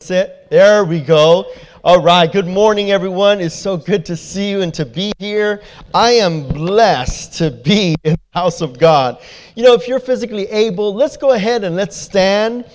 Sit. 0.00 0.46
There 0.48 0.84
we 0.84 1.00
go. 1.00 1.52
All 1.82 2.00
right. 2.00 2.30
Good 2.30 2.46
morning, 2.46 2.92
everyone. 2.92 3.40
It's 3.40 3.52
so 3.52 3.76
good 3.76 4.06
to 4.06 4.16
see 4.16 4.48
you 4.48 4.62
and 4.62 4.72
to 4.74 4.86
be 4.86 5.10
here. 5.18 5.60
I 5.92 6.12
am 6.12 6.46
blessed 6.46 7.32
to 7.38 7.50
be 7.50 7.96
in 8.04 8.12
the 8.12 8.20
house 8.30 8.60
of 8.60 8.78
God. 8.78 9.20
You 9.56 9.64
know, 9.64 9.74
if 9.74 9.88
you're 9.88 9.98
physically 9.98 10.46
able, 10.50 10.94
let's 10.94 11.16
go 11.16 11.32
ahead 11.32 11.64
and 11.64 11.74
let's 11.74 11.96
stand. 11.96 12.66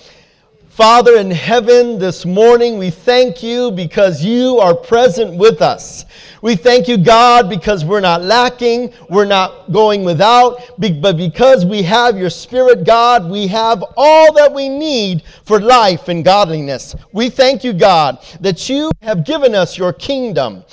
Father 0.73 1.17
in 1.17 1.29
heaven, 1.29 1.99
this 1.99 2.25
morning 2.25 2.79
we 2.79 2.89
thank 2.89 3.43
you 3.43 3.69
because 3.69 4.25
you 4.25 4.57
are 4.57 4.73
present 4.73 5.37
with 5.37 5.61
us. 5.61 6.05
We 6.41 6.55
thank 6.55 6.87
you, 6.87 6.97
God, 6.97 7.47
because 7.47 7.85
we're 7.85 7.99
not 7.99 8.23
lacking, 8.23 8.91
we're 9.07 9.23
not 9.25 9.71
going 9.71 10.03
without, 10.03 10.59
but 10.79 11.15
because 11.15 11.63
we 11.63 11.83
have 11.83 12.17
your 12.17 12.31
Spirit, 12.31 12.85
God, 12.85 13.29
we 13.29 13.45
have 13.45 13.83
all 13.95 14.33
that 14.33 14.51
we 14.51 14.67
need 14.67 15.21
for 15.45 15.59
life 15.61 16.07
and 16.07 16.25
godliness. 16.25 16.95
We 17.11 17.29
thank 17.29 17.63
you, 17.63 17.73
God, 17.73 18.17
that 18.41 18.67
you 18.67 18.89
have 19.03 19.23
given 19.25 19.53
us 19.53 19.77
your 19.77 19.93
kingdom. 19.93 20.63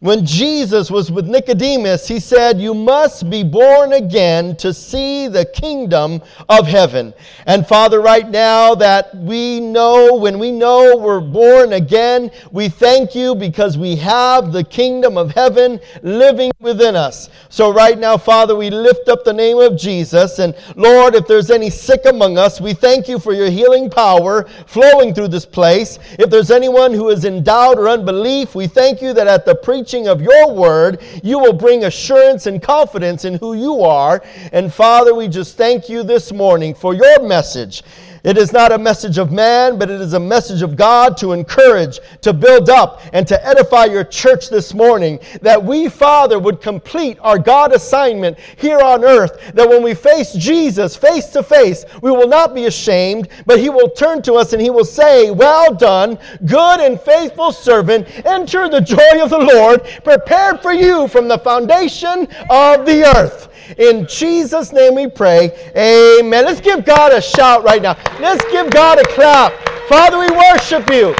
When 0.00 0.24
Jesus 0.24 0.90
was 0.90 1.12
with 1.12 1.28
Nicodemus, 1.28 2.08
he 2.08 2.20
said, 2.20 2.58
You 2.58 2.72
must 2.72 3.28
be 3.28 3.44
born 3.44 3.92
again 3.92 4.56
to 4.56 4.72
see 4.72 5.28
the 5.28 5.44
kingdom 5.44 6.22
of 6.48 6.66
heaven. 6.66 7.12
And 7.44 7.66
Father, 7.66 8.00
right 8.00 8.26
now 8.26 8.74
that 8.76 9.14
we 9.14 9.60
know, 9.60 10.16
when 10.16 10.38
we 10.38 10.52
know 10.52 10.96
we're 10.96 11.20
born 11.20 11.74
again, 11.74 12.30
we 12.50 12.70
thank 12.70 13.14
you 13.14 13.34
because 13.34 13.76
we 13.76 13.94
have 13.96 14.54
the 14.54 14.64
kingdom 14.64 15.18
of 15.18 15.32
heaven 15.32 15.78
living 16.00 16.50
within 16.60 16.96
us. 16.96 17.28
So, 17.50 17.70
right 17.70 17.98
now, 17.98 18.16
Father, 18.16 18.56
we 18.56 18.70
lift 18.70 19.10
up 19.10 19.22
the 19.22 19.34
name 19.34 19.58
of 19.58 19.78
Jesus. 19.78 20.38
And 20.38 20.56
Lord, 20.76 21.14
if 21.14 21.26
there's 21.26 21.50
any 21.50 21.68
sick 21.68 22.06
among 22.06 22.38
us, 22.38 22.58
we 22.58 22.72
thank 22.72 23.06
you 23.06 23.18
for 23.18 23.34
your 23.34 23.50
healing 23.50 23.90
power 23.90 24.48
flowing 24.66 25.12
through 25.12 25.28
this 25.28 25.44
place. 25.44 25.98
If 26.18 26.30
there's 26.30 26.50
anyone 26.50 26.94
who 26.94 27.10
is 27.10 27.26
in 27.26 27.42
doubt 27.42 27.76
or 27.76 27.90
unbelief, 27.90 28.54
we 28.54 28.66
thank 28.66 29.02
you 29.02 29.12
that 29.12 29.26
at 29.26 29.44
the 29.44 29.54
preaching 29.54 29.89
preaching 29.90 30.06
of 30.06 30.22
your 30.22 30.54
word, 30.54 31.02
you 31.24 31.36
will 31.36 31.52
bring 31.52 31.82
assurance 31.82 32.46
and 32.46 32.62
confidence 32.62 33.24
in 33.24 33.34
who 33.34 33.54
you 33.54 33.80
are. 33.80 34.22
And 34.52 34.72
Father, 34.72 35.16
we 35.16 35.26
just 35.26 35.56
thank 35.56 35.88
you 35.88 36.04
this 36.04 36.32
morning 36.32 36.76
for 36.76 36.94
your 36.94 37.26
message. 37.26 37.82
It 38.22 38.36
is 38.36 38.52
not 38.52 38.72
a 38.72 38.78
message 38.78 39.16
of 39.16 39.32
man, 39.32 39.78
but 39.78 39.90
it 39.90 40.00
is 40.00 40.12
a 40.12 40.20
message 40.20 40.62
of 40.62 40.76
God 40.76 41.16
to 41.18 41.32
encourage, 41.32 42.00
to 42.20 42.32
build 42.32 42.68
up, 42.68 43.00
and 43.12 43.26
to 43.26 43.46
edify 43.46 43.86
your 43.86 44.04
church 44.04 44.50
this 44.50 44.74
morning. 44.74 45.18
That 45.40 45.62
we, 45.62 45.88
Father, 45.88 46.38
would 46.38 46.60
complete 46.60 47.18
our 47.22 47.38
God 47.38 47.72
assignment 47.72 48.38
here 48.56 48.78
on 48.78 49.04
earth. 49.04 49.52
That 49.54 49.68
when 49.68 49.82
we 49.82 49.94
face 49.94 50.34
Jesus 50.34 50.96
face 50.96 51.26
to 51.28 51.42
face, 51.42 51.84
we 52.02 52.10
will 52.10 52.28
not 52.28 52.54
be 52.54 52.66
ashamed, 52.66 53.28
but 53.46 53.58
he 53.58 53.70
will 53.70 53.88
turn 53.88 54.20
to 54.22 54.34
us 54.34 54.52
and 54.52 54.60
he 54.60 54.70
will 54.70 54.84
say, 54.84 55.30
Well 55.30 55.74
done, 55.74 56.18
good 56.44 56.80
and 56.80 57.00
faithful 57.00 57.52
servant. 57.52 58.06
Enter 58.26 58.68
the 58.68 58.80
joy 58.80 59.22
of 59.22 59.30
the 59.30 59.38
Lord, 59.38 59.82
prepared 60.04 60.60
for 60.60 60.72
you 60.72 61.08
from 61.08 61.28
the 61.28 61.38
foundation 61.38 62.28
of 62.50 62.84
the 62.84 63.04
earth. 63.16 63.49
In 63.78 64.06
Jesus' 64.06 64.72
name 64.72 64.94
we 64.94 65.08
pray. 65.08 65.50
Amen. 65.76 66.44
Let's 66.44 66.60
give 66.60 66.84
God 66.84 67.12
a 67.12 67.20
shout 67.20 67.64
right 67.64 67.82
now. 67.82 67.96
Let's 68.20 68.44
give 68.50 68.70
God 68.70 68.98
a 68.98 69.04
clap. 69.04 69.52
Father, 69.88 70.18
we 70.18 70.28
worship 70.30 70.88
you. 70.90 71.14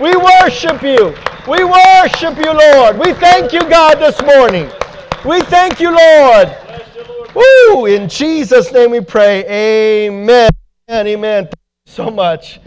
We 0.00 0.16
worship 0.16 0.82
you. 0.82 1.14
We 1.48 1.64
worship 1.64 2.36
you, 2.38 2.52
Lord. 2.52 2.98
We 2.98 3.12
thank 3.14 3.52
you, 3.52 3.60
God, 3.68 3.96
this 3.96 4.20
morning. 4.22 4.70
We 5.24 5.40
thank 5.42 5.80
you, 5.80 5.90
Lord. 5.90 6.56
Woo! 7.34 7.86
In 7.86 8.08
Jesus' 8.08 8.72
name 8.72 8.90
we 8.90 9.00
pray. 9.00 9.44
Amen. 10.08 10.50
Amen. 10.90 11.44
Thank 11.44 11.54
you 11.54 11.92
so 11.92 12.10
much. 12.10 12.60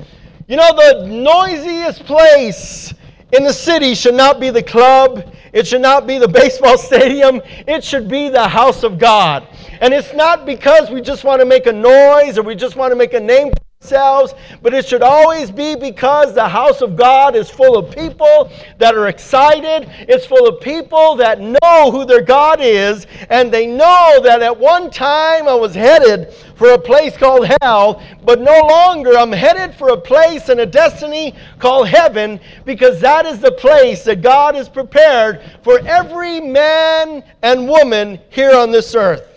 You 0.48 0.58
know, 0.58 0.70
the 0.76 1.08
noisiest 1.08 2.06
place 2.06 2.94
in 3.36 3.44
the 3.44 3.54
city 3.54 3.96
should 3.96 4.16
not 4.16 4.40
be 4.40 4.50
the 4.50 4.64
club. 4.64 5.34
It 5.52 5.68
should 5.68 5.82
not 5.82 6.08
be 6.08 6.18
the 6.18 6.28
baseball 6.42 6.78
stadium. 6.78 7.42
It 7.68 7.84
should 7.84 8.08
be 8.08 8.30
the 8.30 8.48
house 8.48 8.84
of 8.84 8.98
God. 8.98 9.48
And 9.82 9.94
it's 9.94 10.14
not 10.14 10.46
because 10.46 10.90
we 10.90 11.02
just 11.02 11.24
want 11.24 11.42
to 11.42 11.46
make 11.46 11.66
a 11.68 11.74
noise 11.74 12.38
or 12.38 12.44
we 12.44 12.56
just 12.56 12.76
want 12.76 12.92
to 12.92 12.96
make 12.96 13.14
a 13.14 13.20
name 13.20 13.52
for 13.86 13.96
ourselves, 13.96 14.34
but 14.62 14.74
it 14.74 14.86
should 14.86 15.02
always 15.02 15.52
be 15.52 15.76
because 15.76 16.34
the 16.34 16.48
house 16.48 16.82
of 16.82 16.96
God 16.96 17.36
is 17.36 17.50
full 17.50 17.78
of 17.78 17.96
people 17.96 18.52
that 18.78 18.96
are 18.96 19.08
excited. 19.08 19.90
It's 20.08 20.26
full 20.26 20.48
of 20.48 20.62
people 20.62 21.16
that 21.18 21.40
know 21.40 21.92
who 21.92 22.06
their 22.06 22.22
God 22.22 22.60
is, 22.62 23.06
and 23.30 23.52
they 23.52 23.68
know 23.68 24.20
that 24.24 24.42
at 24.42 24.58
one 24.58 24.90
time 24.90 25.48
I 25.48 25.54
was 25.54 25.76
headed 25.76 26.34
for 26.56 26.72
a 26.72 26.80
place 26.80 27.18
called 27.18 27.48
hell, 27.62 28.02
but 28.24 28.42
no 28.42 28.60
longer 28.68 29.18
I'm 29.18 29.32
headed 29.32 29.76
for 29.76 29.90
a 29.90 29.98
place 29.98 30.50
and 30.50 30.60
a 30.62 30.66
destiny 30.66 31.36
called 31.60 31.88
heaven 31.88 32.40
because 32.66 33.00
that 33.02 33.26
is 33.26 33.40
the 33.40 33.52
place 33.52 34.04
that 34.06 34.22
God 34.22 34.56
has 34.56 34.70
prepared 34.70 35.42
for 35.64 35.80
every 35.86 36.40
man 36.40 37.24
and 37.42 37.68
woman 37.68 38.20
here 38.30 38.56
on 38.56 38.72
this 38.72 38.96
earth. 38.96 39.35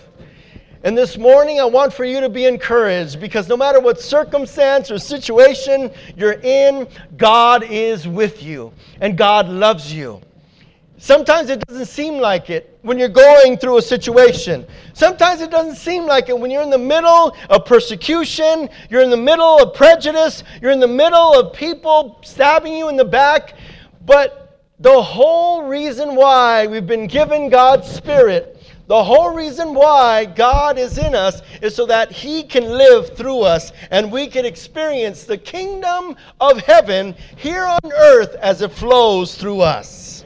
And 0.84 0.97
this 0.97 1.19
morning, 1.19 1.59
I 1.59 1.65
want 1.65 1.93
for 1.93 2.05
you 2.05 2.21
to 2.21 2.28
be 2.28 2.44
encouraged 2.44 3.21
because 3.21 3.49
no 3.49 3.56
matter 3.56 3.81
what 3.81 4.00
circumstance 4.00 4.93
or 4.93 4.99
situation 4.99 5.91
you're 6.16 6.41
in, 6.43 6.87
God 7.16 7.65
is 7.65 8.06
with 8.06 8.44
you 8.44 8.72
and 9.00 9.19
God 9.19 9.49
loves 9.49 9.93
you. 9.93 10.21
Sometimes 10.97 11.50
it 11.50 11.65
doesn't 11.66 11.87
seem 11.87 12.19
like 12.19 12.49
it 12.49 12.78
when 12.83 12.97
you're 12.97 13.09
going 13.09 13.56
through 13.56 13.78
a 13.78 13.83
situation. 13.83 14.66
Sometimes 14.94 15.41
it 15.41 15.50
doesn't 15.50 15.77
seem 15.77 16.06
like 16.06 16.28
it 16.28 16.39
when 16.39 16.50
you're 16.50 16.62
in 16.62 16.71
the 16.71 16.78
middle 16.78 17.37
of 17.50 17.65
persecution, 17.65 18.69
you're 18.89 19.03
in 19.03 19.10
the 19.10 19.16
middle 19.16 19.60
of 19.60 19.75
prejudice, 19.75 20.45
you're 20.62 20.72
in 20.72 20.81
the 20.81 20.89
middle 20.89 21.34
of 21.34 21.53
people 21.53 22.21
stabbing 22.22 22.72
you 22.72 22.89
in 22.89 22.97
the 22.97 23.05
back. 23.05 23.55
But 24.06 24.62
the 24.78 25.03
whole 25.03 25.65
reason 25.65 26.15
why 26.15 26.69
we've 26.69 26.87
been 26.87 27.09
given 27.09 27.49
God's 27.49 27.89
Spirit 27.89 28.58
the 28.88 29.04
whole 29.04 29.34
reason 29.34 29.75
why 29.75 30.25
God 30.25 30.78
is 30.78 30.97
in 30.97 31.15
us 31.15 31.43
is 31.60 31.75
so 31.75 31.84
that 31.87 32.10
He 32.10 32.43
can 32.43 32.65
live 32.65 33.15
through 33.15 33.43
us 33.43 33.71
and 33.91 34.10
we 34.10 34.26
can 34.26 34.47
experience 34.47 35.25
the 35.25 35.37
kingdom 35.37 36.16
of 36.41 36.59
heaven 36.60 37.15
here 37.37 37.66
on 37.66 37.93
earth 37.93 38.34
as 38.37 38.62
it 38.62 38.72
flows 38.72 39.34
through 39.34 39.60
us. 39.60 40.25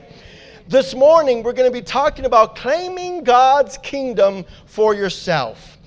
This 0.69 0.95
morning, 0.95 1.43
we're 1.43 1.53
going 1.53 1.71
to 1.71 1.77
be 1.77 1.85
talking 1.85 2.25
about 2.25 2.55
claiming 2.55 3.25
God's 3.25 3.79
kingdom 3.79 4.45
for 4.65 4.95
yourself. 4.95 5.79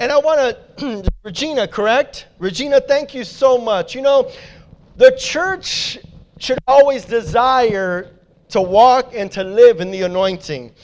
And 0.00 0.10
I 0.10 0.18
want 0.18 0.58
to, 0.78 1.08
Regina, 1.22 1.68
correct? 1.68 2.26
Regina, 2.40 2.80
thank 2.80 3.14
you 3.14 3.22
so 3.22 3.56
much. 3.56 3.94
You 3.94 4.02
know, 4.02 4.32
the 4.96 5.16
church 5.16 5.98
should 6.38 6.58
always 6.66 7.04
desire 7.04 8.16
to 8.48 8.60
walk 8.60 9.12
and 9.14 9.30
to 9.30 9.44
live 9.44 9.80
in 9.80 9.92
the 9.92 10.02
anointing. 10.02 10.74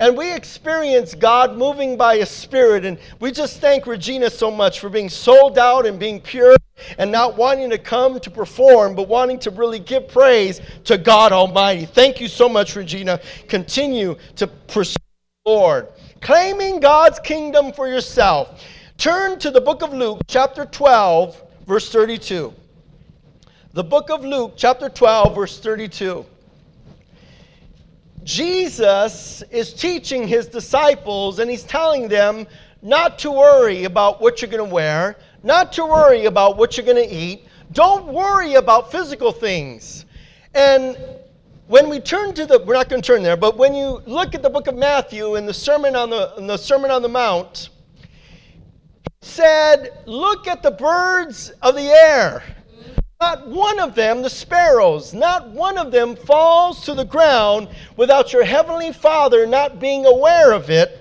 And 0.00 0.16
we 0.16 0.32
experience 0.32 1.14
God 1.14 1.56
moving 1.56 1.96
by 1.96 2.18
His 2.18 2.30
Spirit. 2.30 2.84
And 2.84 2.98
we 3.20 3.32
just 3.32 3.60
thank 3.60 3.86
Regina 3.86 4.30
so 4.30 4.50
much 4.50 4.80
for 4.80 4.88
being 4.88 5.08
sold 5.08 5.58
out 5.58 5.86
and 5.86 5.98
being 5.98 6.20
pure 6.20 6.56
and 6.98 7.10
not 7.10 7.36
wanting 7.36 7.70
to 7.70 7.78
come 7.78 8.20
to 8.20 8.30
perform, 8.30 8.94
but 8.94 9.08
wanting 9.08 9.38
to 9.40 9.50
really 9.50 9.80
give 9.80 10.08
praise 10.08 10.60
to 10.84 10.96
God 10.96 11.32
Almighty. 11.32 11.84
Thank 11.86 12.20
you 12.20 12.28
so 12.28 12.48
much, 12.48 12.76
Regina. 12.76 13.20
Continue 13.48 14.16
to 14.36 14.46
pursue 14.46 14.96
the 15.44 15.50
Lord. 15.50 15.88
Claiming 16.20 16.78
God's 16.78 17.18
kingdom 17.18 17.72
for 17.72 17.88
yourself. 17.88 18.62
Turn 18.98 19.38
to 19.40 19.50
the 19.50 19.60
book 19.60 19.82
of 19.82 19.92
Luke, 19.92 20.20
chapter 20.28 20.64
12, 20.64 21.42
verse 21.66 21.90
32. 21.90 22.52
The 23.72 23.84
book 23.84 24.10
of 24.10 24.24
Luke, 24.24 24.54
chapter 24.56 24.88
12, 24.88 25.34
verse 25.34 25.60
32. 25.60 26.24
Jesus 28.28 29.42
is 29.50 29.72
teaching 29.72 30.28
his 30.28 30.48
disciples 30.48 31.38
and 31.38 31.50
he's 31.50 31.62
telling 31.62 32.08
them 32.08 32.46
not 32.82 33.18
to 33.20 33.30
worry 33.30 33.84
about 33.84 34.20
what 34.20 34.42
you're 34.42 34.50
going 34.50 34.68
to 34.68 34.74
wear, 34.74 35.16
not 35.42 35.72
to 35.72 35.86
worry 35.86 36.26
about 36.26 36.58
what 36.58 36.76
you're 36.76 36.84
going 36.84 37.08
to 37.08 37.10
eat. 37.10 37.46
Don't 37.72 38.06
worry 38.08 38.56
about 38.56 38.92
physical 38.92 39.32
things. 39.32 40.04
And 40.52 40.98
when 41.68 41.88
we 41.88 42.00
turn 42.00 42.34
to 42.34 42.44
the, 42.44 42.58
we're 42.58 42.74
not 42.74 42.90
going 42.90 43.00
to 43.00 43.06
turn 43.06 43.22
there, 43.22 43.34
but 43.34 43.56
when 43.56 43.74
you 43.74 44.02
look 44.04 44.34
at 44.34 44.42
the 44.42 44.50
book 44.50 44.66
of 44.66 44.76
Matthew 44.76 45.36
in 45.36 45.46
the 45.46 45.54
Sermon 45.54 45.96
on 45.96 46.10
the, 46.10 46.34
the 46.36 46.58
Sermon 46.58 46.90
on 46.90 47.00
the 47.00 47.08
Mount, 47.08 47.70
said, 49.22 50.02
Look 50.04 50.46
at 50.46 50.62
the 50.62 50.72
birds 50.72 51.50
of 51.62 51.74
the 51.76 51.88
air. 51.88 52.42
Not 53.20 53.48
one 53.48 53.80
of 53.80 53.96
them, 53.96 54.22
the 54.22 54.30
sparrows, 54.30 55.12
not 55.12 55.50
one 55.50 55.76
of 55.76 55.90
them 55.90 56.14
falls 56.14 56.84
to 56.84 56.94
the 56.94 57.04
ground 57.04 57.68
without 57.96 58.32
your 58.32 58.44
heavenly 58.44 58.92
Father 58.92 59.44
not 59.44 59.80
being 59.80 60.06
aware 60.06 60.52
of 60.52 60.70
it. 60.70 60.96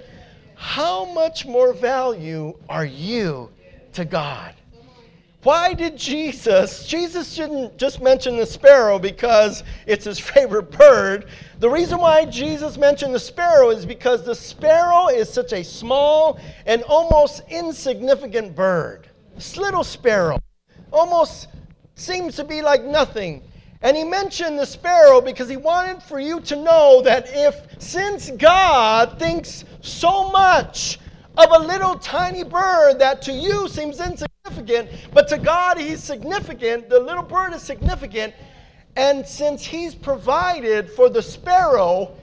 How 0.56 1.06
much 1.06 1.46
more 1.46 1.74
value 1.74 2.58
are 2.68 2.86
you 2.86 3.52
to 3.94 4.04
God? 4.04 4.56
Why 5.44 5.75
did 5.75 5.96
Jesus? 5.96 6.88
Jesus 6.88 7.36
didn't 7.36 7.78
just 7.78 8.02
mention 8.02 8.36
the 8.36 8.48
sparrow 8.48 8.98
because 8.98 9.63
it's 9.86 10.06
his 10.06 10.18
favorite 10.34 10.72
bird. 10.72 11.28
The 11.60 11.70
reason 11.70 12.00
why 12.00 12.25
Jesus 12.25 12.78
mentioned 12.78 13.13
the 13.13 13.20
sparrow 13.20 13.70
is 13.70 13.86
because 13.86 14.25
the 14.25 14.34
sparrow 14.34 15.10
is 15.10 15.31
such 15.31 15.54
a 15.54 15.63
small 15.63 16.40
and 16.66 16.81
almost 16.81 17.44
insignificant 17.52 18.56
bird. 18.56 19.08
This 19.36 19.56
little 19.56 19.84
sparrow 19.84 20.40
almost 20.92 21.48
seems 21.98 22.36
to 22.36 22.44
be 22.44 22.62
like 22.62 22.84
nothing. 22.84 23.44
And 23.82 23.98
he 23.98 24.04
mentioned 24.04 24.58
the 24.58 24.66
sparrow 24.66 25.20
because 25.20 25.50
he 25.50 25.58
wanted 25.58 26.02
for 26.02 26.20
you 26.20 26.40
to 26.42 26.56
know 26.56 27.02
that 27.04 27.26
if, 27.30 27.56
since 27.80 28.32
God 28.32 29.20
thinks 29.20 29.66
so 29.82 30.32
much 30.32 31.00
of 31.38 31.52
a 31.52 31.60
little 31.60 31.96
tiny 32.00 32.44
bird 32.44 32.98
that 33.00 33.22
to 33.24 33.32
you 33.32 33.68
seems 33.68 34.00
insignificant, 34.00 34.90
but 35.14 35.28
to 35.28 35.38
God 35.38 35.78
he's 35.78 36.04
significant, 36.04 36.90
the 36.90 37.00
little 37.00 37.24
bird 37.24 37.54
is 37.54 37.62
significant, 37.62 38.34
and 38.96 39.26
since 39.26 39.64
he's 39.64 39.94
provided 39.94 40.90
for 40.90 41.10
the 41.10 41.22
sparrow, 41.22 42.16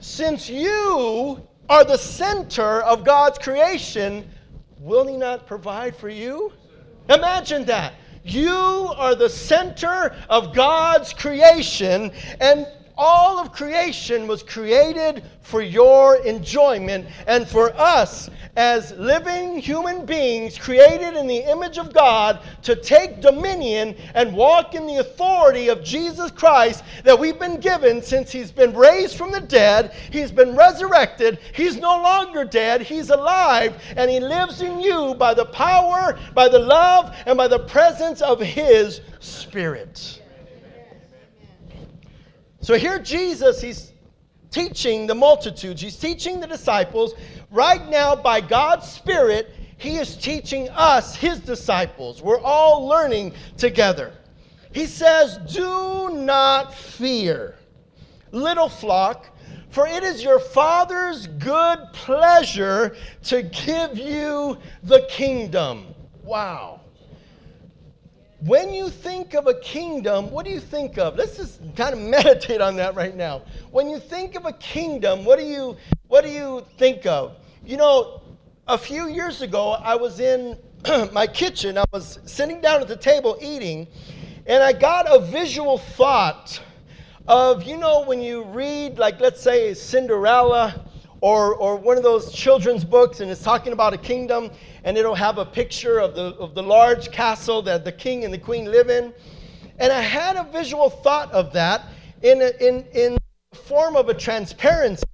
since 0.00 0.48
you 0.48 1.46
are 1.68 1.84
the 1.84 1.98
center 1.98 2.80
of 2.82 3.04
God's 3.04 3.38
creation, 3.38 4.28
will 4.78 5.06
he 5.06 5.16
not 5.16 5.46
provide 5.46 5.94
for 5.94 6.08
you? 6.08 6.52
Imagine 7.10 7.66
that. 7.66 7.92
You 8.24 8.94
are 8.96 9.14
the 9.14 9.28
center 9.28 10.14
of 10.28 10.54
God's 10.54 11.12
creation, 11.12 12.12
and 12.40 12.66
all 12.96 13.38
of 13.38 13.52
creation 13.52 14.26
was 14.26 14.42
created 14.42 15.24
for 15.40 15.62
your 15.62 16.16
enjoyment 16.24 17.06
and 17.26 17.48
for 17.48 17.74
us 17.76 18.30
as 18.56 18.92
living 18.92 19.58
human 19.58 20.04
beings 20.04 20.58
created 20.58 21.14
in 21.14 21.26
the 21.26 21.50
image 21.50 21.78
of 21.78 21.92
God 21.92 22.40
to 22.62 22.76
take 22.76 23.20
dominion 23.20 23.96
and 24.14 24.34
walk 24.34 24.74
in 24.74 24.86
the 24.86 24.96
authority 24.96 25.68
of 25.68 25.82
Jesus 25.82 26.30
Christ 26.30 26.84
that 27.04 27.18
we've 27.18 27.38
been 27.38 27.60
given 27.60 28.02
since 28.02 28.30
he's 28.30 28.52
been 28.52 28.74
raised 28.74 29.16
from 29.16 29.32
the 29.32 29.40
dead, 29.40 29.92
he's 30.10 30.30
been 30.30 30.54
resurrected, 30.54 31.38
he's 31.54 31.76
no 31.76 32.02
longer 32.02 32.44
dead, 32.44 32.82
he's 32.82 33.10
alive, 33.10 33.82
and 33.96 34.10
he 34.10 34.20
lives 34.20 34.60
in 34.60 34.80
you 34.80 35.14
by 35.14 35.34
the 35.34 35.46
power, 35.46 36.18
by 36.34 36.48
the 36.48 36.58
love, 36.58 37.14
and 37.26 37.36
by 37.36 37.48
the 37.48 37.58
presence 37.58 38.20
of 38.20 38.40
his 38.40 39.00
spirit. 39.20 40.21
So 42.62 42.78
here 42.78 43.00
Jesus, 43.00 43.60
he's 43.60 43.92
teaching 44.52 45.08
the 45.08 45.14
multitudes, 45.16 45.82
he's 45.82 45.96
teaching 45.96 46.38
the 46.38 46.46
disciples. 46.46 47.14
Right 47.50 47.86
now, 47.90 48.14
by 48.14 48.40
God's 48.40 48.88
Spirit, 48.88 49.50
he 49.78 49.96
is 49.96 50.16
teaching 50.16 50.68
us, 50.70 51.16
his 51.16 51.40
disciples. 51.40 52.22
We're 52.22 52.40
all 52.40 52.86
learning 52.86 53.34
together. 53.56 54.12
He 54.72 54.86
says, 54.86 55.38
Do 55.52 56.10
not 56.10 56.72
fear, 56.72 57.56
little 58.30 58.68
flock, 58.68 59.26
for 59.70 59.88
it 59.88 60.04
is 60.04 60.22
your 60.22 60.38
Father's 60.38 61.26
good 61.26 61.80
pleasure 61.92 62.94
to 63.24 63.42
give 63.42 63.98
you 63.98 64.56
the 64.84 65.04
kingdom. 65.10 65.86
Wow 66.22 66.81
when 68.44 68.74
you 68.74 68.90
think 68.90 69.34
of 69.34 69.46
a 69.46 69.54
kingdom, 69.54 70.30
what 70.30 70.44
do 70.44 70.50
you 70.50 70.58
think 70.58 70.98
of? 70.98 71.16
Let's 71.16 71.36
just 71.36 71.60
kind 71.76 71.94
of 71.94 72.00
meditate 72.10 72.60
on 72.60 72.76
that 72.76 72.94
right 72.94 73.14
now. 73.14 73.42
When 73.70 73.88
you 73.88 73.98
think 73.98 74.34
of 74.34 74.46
a 74.46 74.52
kingdom, 74.54 75.24
what 75.24 75.38
do 75.38 75.44
you 75.44 75.76
what 76.08 76.24
do 76.24 76.30
you 76.30 76.64
think 76.76 77.06
of? 77.06 77.36
You 77.64 77.76
know, 77.76 78.20
a 78.66 78.76
few 78.76 79.08
years 79.08 79.42
ago, 79.42 79.72
I 79.72 79.94
was 79.94 80.18
in 80.18 80.58
my 81.12 81.26
kitchen. 81.26 81.78
I 81.78 81.84
was 81.92 82.18
sitting 82.24 82.60
down 82.60 82.80
at 82.80 82.88
the 82.88 82.96
table 82.96 83.38
eating, 83.40 83.86
and 84.46 84.62
I 84.62 84.72
got 84.72 85.06
a 85.08 85.20
visual 85.20 85.78
thought 85.78 86.60
of 87.28 87.62
you 87.62 87.76
know 87.76 88.02
when 88.04 88.20
you 88.20 88.42
read 88.42 88.98
like 88.98 89.20
let's 89.20 89.40
say 89.40 89.72
Cinderella 89.74 90.84
or, 91.20 91.54
or 91.54 91.76
one 91.76 91.96
of 91.96 92.02
those 92.02 92.32
children's 92.32 92.84
books 92.84 93.20
and 93.20 93.30
it's 93.30 93.44
talking 93.44 93.72
about 93.72 93.94
a 93.94 93.98
kingdom 93.98 94.50
and 94.84 94.96
it'll 94.98 95.14
have 95.14 95.38
a 95.38 95.44
picture 95.44 95.98
of 95.98 96.14
the, 96.14 96.34
of 96.38 96.54
the 96.54 96.62
large 96.62 97.10
castle 97.10 97.62
that 97.62 97.84
the 97.84 97.92
king 97.92 98.24
and 98.24 98.32
the 98.32 98.38
queen 98.38 98.66
live 98.66 98.90
in. 98.90 99.12
And 99.78 99.92
I 99.92 100.00
had 100.00 100.36
a 100.36 100.44
visual 100.44 100.90
thought 100.90 101.30
of 101.32 101.52
that 101.52 101.82
in, 102.22 102.40
a, 102.40 102.50
in, 102.60 102.84
in 102.92 103.18
the 103.50 103.56
form 103.56 103.96
of 103.96 104.08
a 104.08 104.14
transparency, 104.14 105.04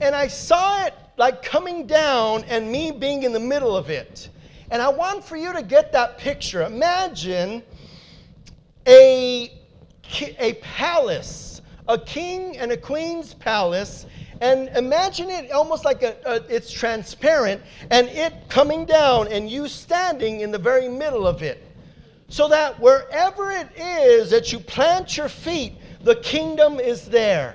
and 0.00 0.14
I 0.14 0.28
saw 0.28 0.84
it 0.86 0.94
like 1.16 1.42
coming 1.42 1.86
down 1.86 2.44
and 2.44 2.70
me 2.70 2.90
being 2.90 3.22
in 3.22 3.32
the 3.32 3.40
middle 3.40 3.76
of 3.76 3.90
it. 3.90 4.28
And 4.70 4.80
I 4.80 4.88
want 4.88 5.22
for 5.22 5.36
you 5.36 5.52
to 5.52 5.62
get 5.62 5.92
that 5.92 6.18
picture. 6.18 6.62
Imagine 6.62 7.62
a, 8.86 9.52
a 10.38 10.54
palace, 10.54 11.60
a 11.88 11.98
king 11.98 12.56
and 12.56 12.72
a 12.72 12.76
queen's 12.76 13.34
palace, 13.34 14.06
and 14.42 14.70
imagine 14.70 15.30
it 15.30 15.52
almost 15.52 15.84
like 15.84 16.02
a, 16.02 16.16
a, 16.26 16.34
it's 16.52 16.72
transparent 16.72 17.62
and 17.90 18.08
it 18.08 18.34
coming 18.48 18.84
down 18.84 19.28
and 19.28 19.48
you 19.48 19.68
standing 19.68 20.40
in 20.40 20.50
the 20.50 20.58
very 20.58 20.88
middle 20.88 21.28
of 21.28 21.44
it. 21.44 21.64
So 22.28 22.48
that 22.48 22.80
wherever 22.80 23.52
it 23.52 23.68
is 23.78 24.30
that 24.30 24.52
you 24.52 24.58
plant 24.58 25.16
your 25.16 25.28
feet, 25.28 25.74
the 26.02 26.16
kingdom 26.16 26.80
is 26.80 27.04
there. 27.04 27.54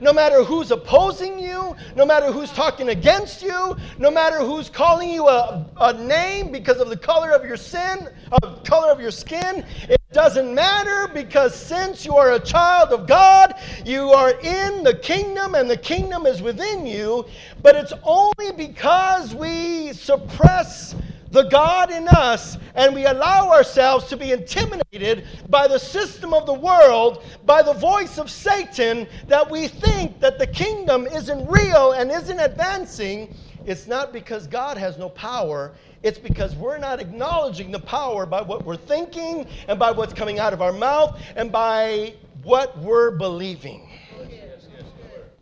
No 0.00 0.14
matter 0.14 0.42
who's 0.42 0.70
opposing 0.70 1.38
you, 1.38 1.76
no 1.94 2.06
matter 2.06 2.32
who's 2.32 2.50
talking 2.50 2.88
against 2.88 3.42
you, 3.42 3.76
no 3.98 4.10
matter 4.10 4.38
who's 4.38 4.70
calling 4.70 5.10
you 5.10 5.28
a, 5.28 5.66
a 5.78 5.92
name 5.92 6.50
because 6.50 6.78
of 6.78 6.88
the 6.88 6.96
color 6.96 7.32
of 7.32 7.44
your 7.44 7.58
sin, 7.58 8.08
of 8.42 8.64
color 8.64 8.90
of 8.90 9.00
your 9.00 9.10
skin, 9.10 9.64
it 9.88 10.00
doesn't 10.12 10.54
matter 10.54 11.12
because 11.12 11.54
since 11.54 12.06
you 12.06 12.16
are 12.16 12.32
a 12.32 12.40
child 12.40 12.92
of 12.92 13.06
God, 13.06 13.54
you 13.84 14.10
are 14.10 14.30
in 14.40 14.82
the 14.82 14.94
kingdom 14.94 15.54
and 15.54 15.68
the 15.68 15.76
kingdom 15.76 16.24
is 16.24 16.40
within 16.40 16.86
you. 16.86 17.26
But 17.62 17.76
it's 17.76 17.92
only 18.02 18.52
because 18.56 19.34
we 19.34 19.92
suppress 19.92 20.94
the 21.30 21.44
God 21.44 21.90
in 21.90 22.08
us 22.08 22.58
and 22.74 22.94
we 22.94 23.06
allow 23.06 23.50
ourselves 23.50 24.06
to 24.06 24.16
be 24.16 24.32
intimidated 24.32 25.26
by 25.48 25.68
the 25.68 25.78
system 25.78 26.34
of 26.34 26.46
the 26.46 26.54
world, 26.54 27.22
by 27.44 27.62
the 27.62 27.72
voice 27.72 28.18
of 28.18 28.30
Satan, 28.30 29.06
that 29.28 29.48
we 29.50 29.68
think 29.68 30.20
that 30.20 30.38
the 30.38 30.46
kingdom 30.46 31.06
isn't 31.06 31.46
real 31.46 31.92
and 31.92 32.10
isn't 32.10 32.40
advancing. 32.40 33.32
It's 33.64 33.86
not 33.86 34.12
because 34.12 34.46
God 34.46 34.76
has 34.76 34.98
no 34.98 35.08
power, 35.10 35.72
it's 36.02 36.18
because 36.18 36.56
we're 36.56 36.78
not 36.78 36.98
acknowledging 36.98 37.70
the 37.70 37.78
power 37.78 38.24
by 38.24 38.40
what 38.40 38.64
we're 38.64 38.76
thinking 38.76 39.46
and 39.68 39.78
by 39.78 39.90
what's 39.90 40.14
coming 40.14 40.38
out 40.38 40.52
of 40.52 40.62
our 40.62 40.72
mouth 40.72 41.20
and 41.36 41.52
by 41.52 42.14
what 42.42 42.76
we're 42.78 43.10
believing. 43.10 43.89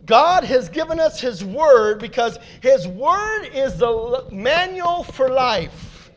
God 0.09 0.43
has 0.45 0.71
given 0.71 0.99
us 0.99 1.21
His 1.21 1.45
Word 1.45 2.01
because 2.01 2.39
His 2.63 2.89
Word 2.89 3.45
is 3.55 3.79
the 3.79 4.25
manual 4.33 5.05
for 5.05 5.29
life. 5.29 6.11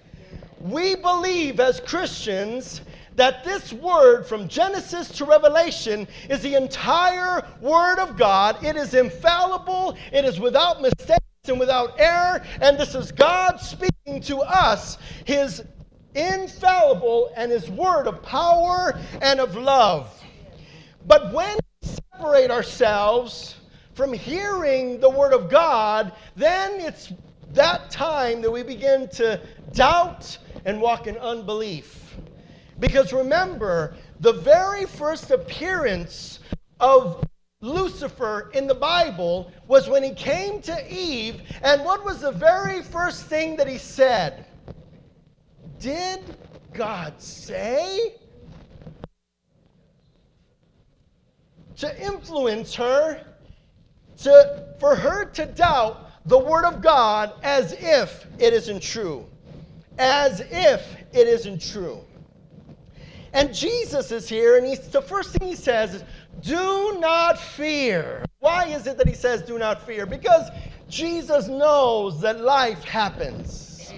We 0.62 0.96
believe 0.96 1.60
as 1.60 1.80
Christians 1.82 2.82
that 3.18 3.44
this 3.44 3.74
Word 3.74 4.26
from 4.26 4.48
Genesis 4.48 5.10
to 5.10 5.26
Revelation 5.26 6.08
is 6.30 6.42
the 6.42 6.56
entire 6.56 7.46
Word 7.60 8.00
of 8.00 8.18
God. 8.18 8.64
It 8.64 8.78
is 8.78 8.94
infallible, 8.94 9.98
it 10.14 10.24
is 10.24 10.40
without 10.40 10.82
mistakes 10.82 11.20
and 11.48 11.60
without 11.60 12.00
error, 12.00 12.42
and 12.62 12.78
this 12.78 12.96
is 12.96 13.12
God 13.12 13.60
speaking 13.60 14.22
to 14.22 14.38
us, 14.38 14.98
His 15.26 15.64
infallible 16.16 17.34
and 17.36 17.52
His 17.52 17.70
word 17.70 18.08
of 18.08 18.22
power 18.24 18.98
and 19.22 19.40
of 19.40 19.56
love. 19.56 20.24
But 21.08 21.34
when 21.34 21.58
we 21.82 21.90
separate 21.90 22.52
ourselves 22.52 23.56
from 23.94 24.14
hearing 24.14 25.00
the 25.00 25.10
word 25.10 25.34
of 25.34 25.50
God, 25.50 26.14
then 26.36 26.80
it's 26.80 27.12
that 27.54 27.90
time 27.90 28.42
that 28.42 28.52
we 28.52 28.64
begin 28.64 29.10
to 29.10 29.40
doubt 29.74 30.38
and 30.66 30.82
walk 30.82 31.08
in 31.08 31.18
unbelief. 31.18 32.18
Because 32.80 33.14
remember, 33.14 33.96
the 34.20 34.34
very 34.34 34.86
first 34.86 35.32
appearance 35.32 36.40
of 36.80 37.28
Lucifer 37.62 38.50
in 38.54 38.66
the 38.66 38.76
Bible 38.76 39.52
was 39.68 39.88
when 39.88 40.04
he 40.04 40.14
came 40.14 40.62
to 40.64 40.94
Eve, 40.94 41.42
and 41.62 41.84
what 41.86 42.04
was 42.04 42.22
the 42.22 42.32
very 42.32 42.82
first 42.82 43.26
thing 43.26 43.56
that 43.58 43.68
he 43.68 43.78
said? 43.78 44.46
Did 45.80 46.36
God 46.74 47.22
say? 47.22 48.14
To 51.78 52.04
influence 52.04 52.76
her, 52.76 53.22
to, 54.24 54.64
for 54.80 54.96
her 54.96 55.26
to 55.26 55.46
doubt 55.46 56.10
the 56.26 56.38
Word 56.38 56.66
of 56.66 56.82
God 56.82 57.34
as 57.44 57.74
if 57.74 58.28
it 58.40 58.54
isn't 58.54 58.82
true. 58.82 59.26
As 59.98 60.42
if 60.42 60.96
it 61.14 61.28
isn't 61.28 61.62
true. 61.62 62.02
And 63.34 63.54
Jesus 63.54 64.12
is 64.12 64.28
here, 64.28 64.58
and 64.58 64.68
he's, 64.68 64.80
the 64.90 65.02
first 65.02 65.32
thing 65.32 65.48
he 65.48 65.56
says 65.56 65.96
is, 65.96 66.04
Do 66.42 66.98
not 67.00 67.40
fear. 67.40 68.28
Why 68.40 68.66
is 68.66 68.88
it 68.88 68.98
that 68.98 69.08
he 69.08 69.14
says, 69.14 69.42
Do 69.42 69.58
not 69.58 69.82
fear? 69.86 70.06
Because 70.06 70.50
Jesus 70.90 71.48
knows 71.48 72.20
that 72.22 72.42
life 72.42 72.84
happens. 72.84 73.94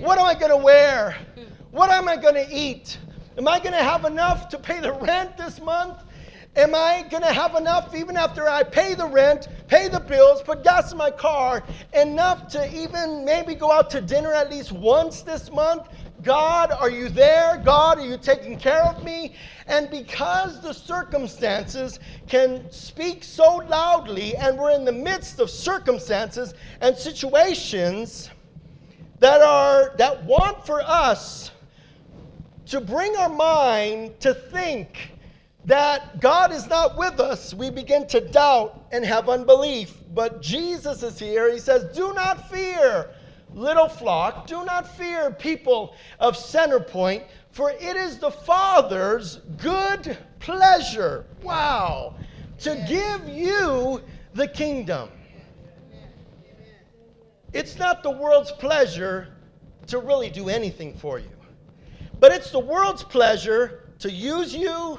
What 0.00 0.18
am 0.18 0.26
I 0.26 0.34
going 0.34 0.50
to 0.50 0.56
wear? 0.56 1.16
What 1.70 1.90
am 1.90 2.08
I 2.08 2.16
going 2.16 2.34
to 2.34 2.46
eat? 2.54 2.98
Am 3.38 3.48
I 3.48 3.58
going 3.58 3.72
to 3.72 3.82
have 3.82 4.04
enough 4.04 4.48
to 4.50 4.58
pay 4.58 4.80
the 4.80 4.92
rent 4.92 5.36
this 5.36 5.60
month? 5.60 6.03
Am 6.56 6.72
I 6.72 7.04
going 7.10 7.24
to 7.24 7.32
have 7.32 7.56
enough 7.56 7.94
even 7.96 8.16
after 8.16 8.48
I 8.48 8.62
pay 8.62 8.94
the 8.94 9.08
rent, 9.08 9.48
pay 9.66 9.88
the 9.88 9.98
bills, 9.98 10.40
put 10.40 10.62
gas 10.62 10.92
in 10.92 10.98
my 10.98 11.10
car, 11.10 11.64
enough 11.92 12.46
to 12.48 12.72
even 12.76 13.24
maybe 13.24 13.56
go 13.56 13.72
out 13.72 13.90
to 13.90 14.00
dinner 14.00 14.32
at 14.32 14.50
least 14.50 14.70
once 14.70 15.22
this 15.22 15.50
month? 15.50 15.88
God, 16.22 16.70
are 16.70 16.90
you 16.90 17.08
there? 17.08 17.58
God, 17.58 17.98
are 17.98 18.06
you 18.06 18.16
taking 18.16 18.56
care 18.56 18.84
of 18.84 19.02
me? 19.02 19.34
And 19.66 19.90
because 19.90 20.60
the 20.60 20.72
circumstances 20.72 21.98
can 22.28 22.62
speak 22.70 23.24
so 23.24 23.56
loudly, 23.68 24.36
and 24.36 24.56
we're 24.56 24.76
in 24.76 24.84
the 24.84 24.92
midst 24.92 25.40
of 25.40 25.50
circumstances 25.50 26.54
and 26.80 26.96
situations 26.96 28.30
that 29.18 29.42
are 29.42 29.92
that 29.96 30.24
want 30.24 30.64
for 30.64 30.82
us 30.82 31.50
to 32.66 32.80
bring 32.80 33.16
our 33.16 33.28
mind 33.28 34.20
to 34.20 34.34
think 34.34 35.10
that 35.66 36.20
God 36.20 36.52
is 36.52 36.66
not 36.66 36.96
with 36.96 37.20
us, 37.20 37.54
we 37.54 37.70
begin 37.70 38.06
to 38.08 38.20
doubt 38.20 38.86
and 38.92 39.04
have 39.04 39.28
unbelief. 39.28 39.94
But 40.12 40.42
Jesus 40.42 41.02
is 41.02 41.18
here. 41.18 41.52
He 41.52 41.58
says, 41.58 41.94
Do 41.96 42.12
not 42.12 42.50
fear, 42.50 43.10
little 43.54 43.88
flock. 43.88 44.46
Do 44.46 44.64
not 44.64 44.86
fear, 44.96 45.30
people 45.30 45.94
of 46.20 46.36
Centerpoint, 46.36 47.24
for 47.50 47.70
it 47.70 47.96
is 47.96 48.18
the 48.18 48.30
Father's 48.30 49.40
good 49.56 50.18
pleasure. 50.38 51.24
Wow. 51.42 52.14
To 52.60 52.84
give 52.88 53.28
you 53.28 54.02
the 54.34 54.48
kingdom. 54.48 55.08
It's 57.52 57.78
not 57.78 58.02
the 58.02 58.10
world's 58.10 58.50
pleasure 58.52 59.28
to 59.86 59.98
really 59.98 60.28
do 60.28 60.48
anything 60.48 60.94
for 60.96 61.18
you, 61.18 61.30
but 62.18 62.32
it's 62.32 62.50
the 62.50 62.58
world's 62.58 63.04
pleasure 63.04 63.90
to 64.00 64.10
use 64.10 64.54
you 64.54 64.98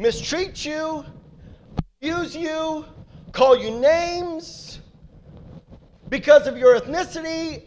mistreat 0.00 0.64
you, 0.64 1.04
abuse 2.00 2.34
you, 2.34 2.86
call 3.32 3.54
you 3.54 3.70
names 3.70 4.80
because 6.08 6.46
of 6.46 6.56
your 6.56 6.80
ethnicity, 6.80 7.64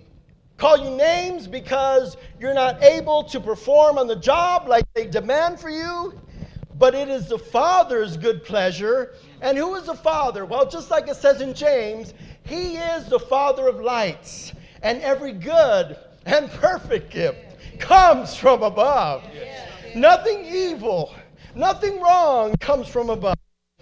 call 0.58 0.76
you 0.78 0.90
names 0.98 1.48
because 1.48 2.18
you're 2.40 2.56
not 2.56 2.82
able 2.84 3.24
to 3.24 3.40
perform 3.40 4.00
on 4.00 4.08
the 4.08 4.16
job 4.16 4.68
like 4.68 4.84
they 4.96 5.06
demand 5.06 5.60
for 5.60 5.70
you. 5.70 6.20
But 6.80 6.96
it 6.96 7.08
is 7.08 7.28
the 7.28 7.38
Father's 7.38 8.18
good 8.18 8.44
pleasure. 8.44 9.14
And 9.42 9.56
who 9.56 9.76
is 9.76 9.86
the 9.86 9.94
Father? 9.94 10.44
Well, 10.44 10.68
just 10.68 10.90
like 10.90 11.08
it 11.08 11.16
says 11.16 11.40
in 11.40 11.54
James, 11.54 12.16
He 12.46 12.78
is 12.78 13.08
the 13.10 13.20
Father 13.20 13.68
of 13.68 13.80
lights, 13.80 14.54
and 14.82 15.00
every 15.04 15.34
good 15.34 15.98
and 16.26 16.50
perfect 16.50 17.12
gift 17.12 17.38
comes 17.80 18.36
from 18.36 18.64
above. 18.64 19.24
Nothing 19.96 20.46
evil 20.46 21.14
Nothing 21.56 22.02
wrong 22.02 22.56
comes 22.58 22.88
from 22.88 23.10
above. 23.10 23.38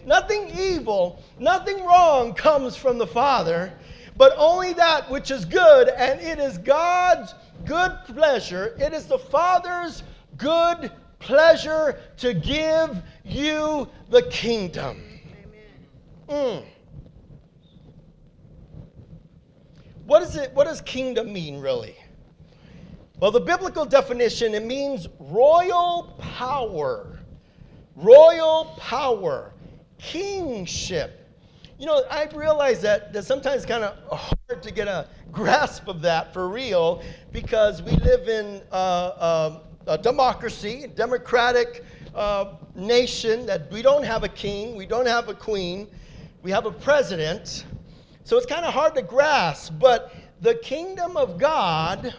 Nothing 0.06 0.50
evil, 0.58 1.22
nothing 1.40 1.86
wrong 1.86 2.34
comes 2.34 2.76
from 2.76 2.98
the 2.98 3.08
Father, 3.08 3.72
but 4.18 4.34
only 4.36 4.74
that 4.74 5.10
which 5.10 5.30
is 5.30 5.46
good, 5.46 5.90
and 5.90 6.20
it 6.20 6.40
is 6.40 6.58
God's 6.58 7.36
good 7.66 7.92
pleasure. 8.08 8.76
It 8.80 8.94
is 8.94 9.06
the 9.06 9.20
Father's 9.20 10.04
good 10.38 10.92
pleasure 11.20 12.00
to 12.18 12.34
give 12.34 13.02
you 13.24 13.88
the 14.10 14.24
kingdom. 14.24 15.04
Amen. 16.30 16.64
Mm. 16.64 16.66
What 20.06 20.24
is 20.24 20.36
it? 20.36 20.52
What 20.54 20.66
does 20.66 20.82
kingdom 20.82 21.32
mean, 21.32 21.60
really? 21.60 21.96
Well, 23.20 23.32
the 23.32 23.40
biblical 23.40 23.86
definition 23.86 24.56
it 24.56 24.66
means 24.66 25.08
royal 25.20 26.16
power 26.20 27.21
royal 27.96 28.76
power, 28.78 29.54
kingship. 29.98 31.18
You 31.78 31.88
know, 31.88 32.04
I 32.10 32.26
realize 32.36 32.82
that, 32.82 33.12
that 33.14 33.24
sometimes 33.24 33.58
it's 33.58 33.66
kind 33.66 33.84
of 33.84 33.96
hard 34.20 34.62
to 34.62 34.72
get 34.72 34.88
a 34.88 35.08
grasp 35.32 35.88
of 35.88 36.02
that 36.02 36.34
for 36.34 36.48
real 36.48 37.02
because 37.32 37.82
we 37.82 37.92
live 37.94 38.28
in 38.28 38.62
uh, 38.72 38.76
uh, 38.76 39.60
a 39.88 39.98
democracy, 39.98 40.84
a 40.84 40.88
democratic 40.88 41.84
uh, 42.14 42.54
nation 42.76 43.46
that 43.46 43.72
we 43.72 43.82
don't 43.82 44.04
have 44.04 44.24
a 44.24 44.30
king, 44.30 44.76
we 44.76 44.86
don't 44.86 45.08
have 45.08 45.30
a 45.30 45.34
queen, 45.34 45.88
we 46.44 46.52
have 46.52 46.66
a 46.66 46.72
president. 46.72 47.66
So 48.24 48.38
it's 48.38 48.46
kind 48.46 48.66
of 48.66 48.74
hard 48.74 48.94
to 48.96 49.02
grasp, 49.02 49.74
but 49.80 50.14
the 50.42 50.56
kingdom 50.56 51.18
of 51.18 51.40
God, 51.40 52.14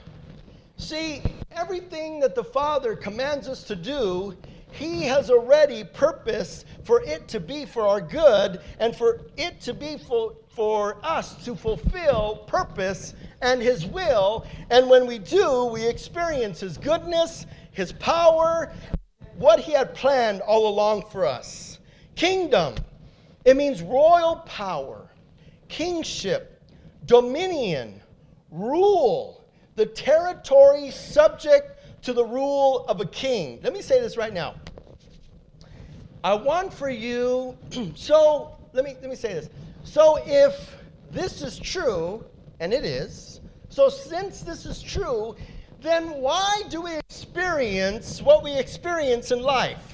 see, 0.77 1.23
everything 1.53 2.21
that 2.21 2.35
the 2.35 2.45
Father 2.45 2.97
commands 2.97 3.49
us 3.49 3.63
to 3.65 3.77
do 3.77 4.37
he 4.73 5.03
has 5.05 5.31
already 5.31 5.85
purposed 5.85 6.67
for 6.85 7.03
it 7.03 7.29
to 7.29 7.41
be 7.41 7.65
for 7.65 7.83
our 7.87 8.01
good 8.01 8.61
and 8.79 8.97
for 8.97 9.21
it 9.37 9.61
to 9.61 9.75
be 9.75 9.99
for, 9.99 10.35
for 10.49 10.99
us 11.03 11.45
to 11.45 11.55
fulfill 11.55 12.45
purpose 12.47 13.15
and 13.43 13.61
His 13.61 13.87
will. 13.87 14.47
And 14.71 14.89
when 14.89 15.07
we 15.07 15.19
do, 15.19 15.67
we 15.67 15.87
experience 15.87 16.61
His 16.61 16.79
goodness, 16.79 17.47
His 17.73 17.93
power, 17.93 18.73
what 19.37 19.61
He 19.61 19.73
had 19.73 19.95
planned 19.95 20.41
all 20.41 20.69
along 20.69 21.05
for 21.11 21.27
us. 21.27 21.79
Kingdom, 22.15 22.75
it 23.45 23.57
means 23.57 23.83
royal 23.83 24.37
power, 24.47 25.11
kingship, 25.69 26.63
dominion, 27.07 28.01
rule, 28.51 29.45
the 29.75 29.87
territory 29.87 30.91
subject 30.91 32.03
to 32.03 32.13
the 32.13 32.25
rule 32.25 32.85
of 32.89 33.01
a 33.01 33.07
king. 33.07 33.61
Let 33.63 33.73
me 33.73 33.81
say 33.81 34.01
this 34.01 34.17
right 34.17 34.33
now. 34.33 34.55
I 36.25 36.35
want 36.35 36.73
for 36.73 36.89
you, 36.89 37.57
so 37.97 38.57
let 38.73 38.85
me 38.85 38.97
let 39.01 39.11
me 39.11 39.17
say 39.17 39.35
this. 39.35 39.49
So 39.85 40.19
if 40.25 40.77
this 41.11 41.43
is 41.43 41.59
true, 41.59 42.25
and 42.61 42.73
it 42.73 42.85
is, 42.85 43.41
so 43.69 43.89
since 43.89 44.43
this 44.43 44.65
is 44.65 44.81
true, 44.81 45.35
then 45.81 46.11
why 46.21 46.63
do 46.69 46.83
we 46.83 46.95
experience 46.95 48.23
what 48.23 48.45
we 48.45 48.57
experience 48.57 49.33
in 49.33 49.43
life? 49.43 49.92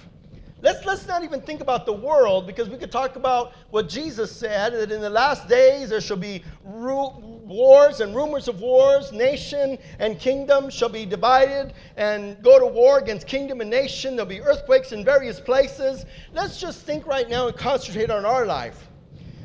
Let's, 0.61 0.85
let's 0.85 1.07
not 1.07 1.23
even 1.23 1.41
think 1.41 1.61
about 1.61 1.87
the 1.87 1.93
world 1.93 2.45
because 2.45 2.69
we 2.69 2.79
could 2.79 2.91
talk 2.91 3.15
about 3.15 3.53
what 3.71 3.89
Jesus 3.89 4.33
said 4.33 4.73
that 4.73 4.91
in 4.91 5.01
the 5.01 5.11
last 5.11 5.49
days 5.49 5.91
there 5.91 6.01
shall 6.01 6.17
be 6.17 6.43
ru- 6.65 7.13
wars 7.17 8.01
and 8.01 8.15
rumors 8.15 8.49
of 8.49 8.61
wars. 8.61 9.13
Nation 9.13 9.79
and 10.01 10.19
kingdom 10.19 10.69
shall 10.69 10.89
be 10.89 11.07
divided 11.07 11.75
and 11.97 12.43
go 12.43 12.59
to 12.59 12.67
war 12.67 12.99
against 12.99 13.29
kingdom 13.29 13.61
and 13.61 13.71
nation. 13.71 14.17
There'll 14.17 14.29
be 14.29 14.41
earthquakes 14.41 14.91
in 14.91 15.05
various 15.05 15.39
places. 15.39 16.05
Let's 16.33 16.61
just 16.61 16.85
think 16.85 17.07
right 17.07 17.29
now 17.29 17.47
and 17.47 17.57
concentrate 17.57 18.11
on 18.11 18.25
our 18.25 18.45
life. 18.45 18.89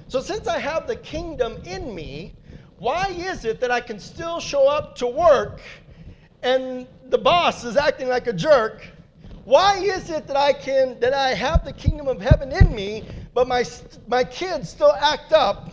So, 0.08 0.20
since 0.20 0.48
I 0.48 0.58
have 0.58 0.88
the 0.88 0.96
kingdom 0.96 1.58
in 1.63 1.93
me, 1.93 2.34
why 2.79 3.10
is 3.10 3.46
it 3.46 3.60
that 3.62 3.70
I 3.70 3.82
can 3.82 4.00
still 4.00 4.39
show 4.39 4.67
up 4.67 4.96
to 4.98 5.08
work 5.08 5.62
and 6.41 6.88
the 7.10 7.17
boss 7.20 7.63
is 7.63 7.77
acting 7.77 8.10
like 8.10 8.25
a 8.25 8.34
jerk? 8.34 8.84
Why 9.46 9.78
is 9.78 10.10
it 10.10 10.28
that 10.28 10.38
I 10.38 10.54
can 10.54 11.00
that 11.02 11.14
I 11.14 11.34
have 11.34 11.66
the 11.66 11.74
kingdom 11.74 12.08
of 12.08 12.22
heaven 12.22 12.52
in 12.52 12.74
me, 12.74 13.04
but 13.34 13.48
my 13.48 13.66
my 14.08 14.24
kids 14.24 14.70
still 14.70 14.94
act 14.94 15.34
up? 15.34 15.72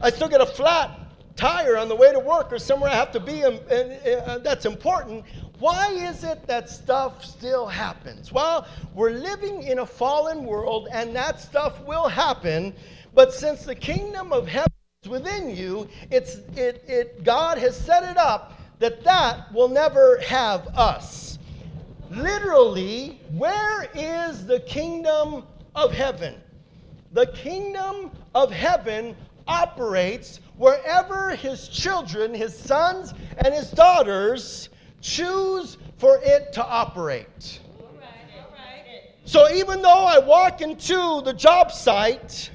I 0.00 0.10
still 0.10 0.28
get 0.28 0.40
a 0.40 0.46
flat 0.46 0.98
tire 1.36 1.76
on 1.76 1.88
the 1.88 1.94
way 1.94 2.12
to 2.12 2.18
work 2.18 2.52
or 2.52 2.58
somewhere 2.58 2.90
I 2.90 2.96
have 2.96 3.12
to 3.12 3.20
be, 3.20 3.42
and, 3.42 3.60
and, 3.70 3.92
and 3.92 4.44
that's 4.44 4.66
important. 4.66 5.24
Why 5.60 5.92
is 5.92 6.24
it 6.24 6.44
that 6.48 6.68
stuff 6.68 7.24
still 7.24 7.66
happens? 7.66 8.32
Well, 8.32 8.66
we're 8.94 9.10
living 9.10 9.62
in 9.62 9.78
a 9.78 9.86
fallen 9.86 10.44
world, 10.44 10.88
and 10.92 11.14
that 11.14 11.40
stuff 11.40 11.80
will 11.84 12.08
happen. 12.08 12.74
But 13.14 13.32
since 13.32 13.64
the 13.64 13.74
kingdom 13.74 14.32
of 14.32 14.48
heaven 14.48 14.72
is 15.04 15.08
within 15.08 15.54
you, 15.54 15.88
it's 16.10 16.36
it, 16.56 16.82
it 16.88 17.22
God 17.22 17.58
has 17.58 17.76
set 17.76 18.02
it 18.02 18.16
up 18.16 18.58
that 18.80 19.04
that 19.04 19.52
will 19.52 19.68
never 19.68 20.18
have 20.18 20.66
us 20.76 21.27
literally, 22.10 23.20
where 23.32 23.88
is 23.94 24.46
the 24.46 24.60
kingdom 24.60 25.44
of 25.74 25.92
heaven? 25.92 26.34
The 27.12 27.26
kingdom 27.26 28.10
of 28.34 28.50
heaven 28.50 29.16
operates 29.46 30.40
wherever 30.56 31.34
his 31.34 31.68
children, 31.68 32.34
his 32.34 32.56
sons 32.56 33.14
and 33.38 33.54
his 33.54 33.70
daughters, 33.70 34.68
choose 35.00 35.78
for 35.96 36.20
it 36.22 36.52
to 36.54 36.64
operate. 36.64 37.60
So 39.24 39.50
even 39.52 39.82
though 39.82 40.06
I 40.06 40.18
walk 40.18 40.62
into 40.62 41.20
the 41.22 41.34
job 41.34 41.70
site 41.70 42.50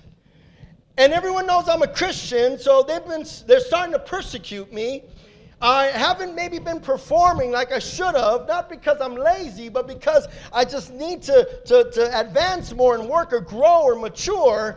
and 0.97 1.13
everyone 1.13 1.45
knows 1.45 1.69
I'm 1.69 1.83
a 1.83 1.87
Christian, 1.87 2.57
so 2.57 2.81
they've 2.81 3.05
been 3.05 3.25
they're 3.45 3.59
starting 3.59 3.93
to 3.93 3.99
persecute 3.99 4.73
me 4.73 5.03
I 5.63 5.85
haven't 5.85 6.35
maybe 6.35 6.59
been 6.59 6.81
performing 6.81 7.51
like 7.51 7.71
I 7.71 7.79
should 7.79 8.15
have, 8.15 8.49
not 8.49 8.69
because 8.69 8.97
I'm 8.99 9.15
lazy, 9.15 9.69
but 9.69 9.87
because 9.87 10.27
I 10.51 10.65
just 10.65 10.91
need 10.91 11.21
to, 11.23 11.47
to, 11.67 11.89
to 11.89 12.19
advance 12.19 12.73
more 12.73 12.95
and 12.95 13.07
work 13.07 13.31
or 13.31 13.39
grow 13.39 13.81
or 13.83 13.95
mature. 13.95 14.75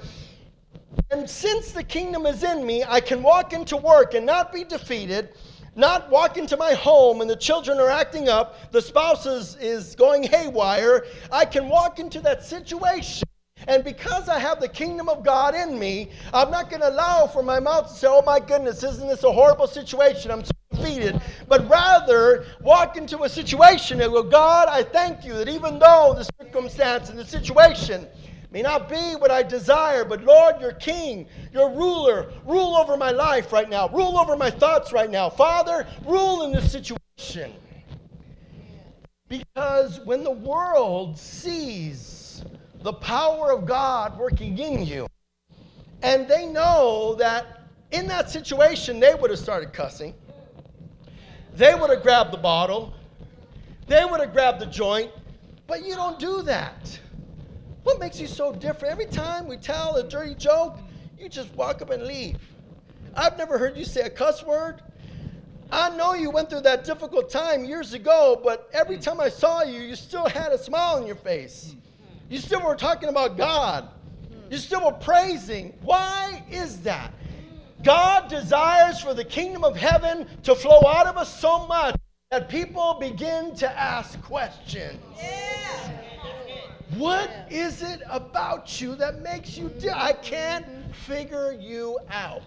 And 1.11 1.29
since 1.29 1.73
the 1.73 1.83
kingdom 1.83 2.25
is 2.25 2.45
in 2.45 2.65
me, 2.65 2.85
I 2.87 3.01
can 3.01 3.21
walk 3.21 3.53
into 3.53 3.77
work 3.77 4.15
and 4.15 4.25
not 4.25 4.53
be 4.53 4.63
defeated, 4.63 5.31
not 5.75 6.09
walk 6.09 6.37
into 6.37 6.57
my 6.57 6.75
home 6.75 7.21
and 7.21 7.29
the 7.29 7.35
children 7.35 7.81
are 7.81 7.91
acting 7.91 8.29
up, 8.29 8.71
the 8.71 8.81
spouse 8.81 9.27
is, 9.27 9.57
is 9.57 9.97
going 9.97 10.23
haywire. 10.23 11.05
I 11.33 11.47
can 11.47 11.69
walk 11.69 11.99
into 11.99 12.21
that 12.21 12.45
situation 12.45 13.27
and 13.67 13.83
because 13.83 14.29
I 14.29 14.39
have 14.39 14.61
the 14.61 14.69
kingdom 14.69 15.09
of 15.09 15.25
God 15.25 15.55
in 15.55 15.79
me, 15.79 16.11
I'm 16.33 16.51
not 16.51 16.71
going 16.71 16.83
to 16.83 16.91
allow 16.91 17.27
for 17.27 17.43
my 17.43 17.59
mouth 17.59 17.89
to 17.89 17.95
say, 17.95 18.07
oh 18.09 18.23
my 18.23 18.39
goodness, 18.39 18.85
isn't 18.85 19.09
this 19.09 19.25
a 19.25 19.33
horrible 19.33 19.67
situation? 19.67 20.31
I'm 20.31 20.45
so 20.45 20.53
defeated. 20.87 21.21
But 21.49 21.69
rather, 21.69 22.47
walk 22.61 22.97
into 22.97 23.23
a 23.23 23.29
situation 23.29 24.01
and 24.01 24.13
go, 24.13 24.23
God, 24.23 24.69
I 24.69 24.83
thank 24.83 25.25
you 25.25 25.35
that 25.35 25.49
even 25.49 25.79
though 25.79 26.15
the 26.17 26.25
circumstance 26.41 27.11
and 27.11 27.19
the 27.19 27.25
situation 27.25 28.07
may 28.51 28.63
not 28.63 28.89
be 28.89 29.15
what 29.17 29.31
I 29.31 29.43
desire, 29.43 30.05
but 30.05 30.23
Lord, 30.25 30.57
you're 30.61 30.73
king, 30.73 31.27
you're 31.53 31.71
ruler. 31.71 32.33
Rule 32.47 32.77
over 32.77 32.97
my 32.97 33.11
life 33.11 33.53
right 33.53 33.69
now, 33.69 33.89
rule 33.89 34.19
over 34.19 34.37
my 34.37 34.51
thoughts 34.51 34.93
right 34.93 35.11
now. 35.11 35.29
Father, 35.29 35.87
rule 36.05 36.45
in 36.45 36.53
this 36.53 36.71
situation. 36.71 37.53
Because 39.29 40.01
when 40.05 40.23
the 40.23 40.31
world 40.31 41.19
sees 41.19 42.45
the 42.83 42.93
power 42.93 43.51
of 43.51 43.67
God 43.67 44.17
working 44.17 44.57
in 44.59 44.87
you. 44.87 45.09
And 46.03 46.29
they 46.29 46.47
know 46.47 47.17
that 47.17 47.65
in 47.91 48.07
that 48.07 48.31
situation, 48.31 49.01
they 49.01 49.15
would 49.15 49.31
have 49.31 49.41
started 49.41 49.73
cussing. 49.73 50.15
They 51.57 51.75
would 51.75 51.89
have 51.89 52.03
grabbed 52.03 52.33
the 52.33 52.39
bottle. 52.39 52.93
They 53.87 54.05
would 54.05 54.21
have 54.21 54.35
grabbed 54.35 54.61
the 54.61 54.67
joint. 54.67 55.11
But 55.67 55.87
you 55.87 55.95
don't 55.95 56.19
do 56.19 56.43
that. 56.43 57.01
What 57.83 57.99
makes 57.99 58.21
you 58.21 58.27
so 58.27 58.53
different? 58.53 58.93
Every 58.93 59.07
time 59.07 59.49
we 59.49 59.57
tell 59.57 59.97
a 59.97 60.03
dirty 60.03 60.35
joke, 60.35 60.79
you 61.19 61.31
just 61.31 61.55
walk 61.55 61.81
up 61.81 61.89
and 61.89 62.03
leave. 62.03 62.39
I've 63.15 63.39
never 63.39 63.57
heard 63.57 63.75
you 63.77 63.87
say 63.87 64.03
a 64.03 64.11
cuss 64.11 64.45
word. 64.45 64.83
I 65.73 65.89
know 65.97 66.13
you 66.13 66.31
went 66.31 66.51
through 66.51 66.61
that 66.63 66.85
difficult 66.85 67.31
time 67.31 67.65
years 67.65 67.95
ago, 67.95 68.39
but 68.45 68.69
every 68.75 68.99
time 68.99 69.19
I 69.19 69.31
saw 69.31 69.63
you, 69.63 69.81
you 69.81 69.97
still 69.97 70.29
had 70.29 70.53
a 70.53 70.59
smile 70.59 70.97
on 70.97 71.07
your 71.07 71.17
face. 71.17 71.75
You 72.29 72.39
still 72.39 72.63
were 72.63 72.77
talking 72.77 73.09
about 73.09 73.39
God. 73.39 73.89
You 74.51 74.59
still 74.59 74.85
were 74.85 74.93
praising. 74.93 75.73
Why 75.81 76.45
is 76.51 76.81
that? 76.83 77.13
God 77.83 78.29
desires 78.29 79.01
for 79.01 79.15
the 79.15 79.25
kingdom 79.25 79.65
of 79.65 79.77
heaven 79.77 80.27
to 80.45 80.55
flow 80.55 80.81
out 80.87 81.07
of 81.07 81.17
us 81.17 81.41
so 81.41 81.67
much 81.67 81.97
that 82.31 82.49
people 82.49 82.97
begin 83.01 83.55
to 83.57 83.79
ask 83.79 84.21
questions. 84.23 85.01
Yeah. 85.17 85.91
What 86.97 87.31
is 87.51 87.83
it 87.83 88.01
about 88.09 88.81
you 88.81 88.95
that 88.97 89.21
makes 89.23 89.57
you 89.59 89.69
di- 89.79 89.91
I 89.91 90.13
can't 90.13 90.67
figure 90.95 91.53
you 91.53 91.99
out. 92.11 92.43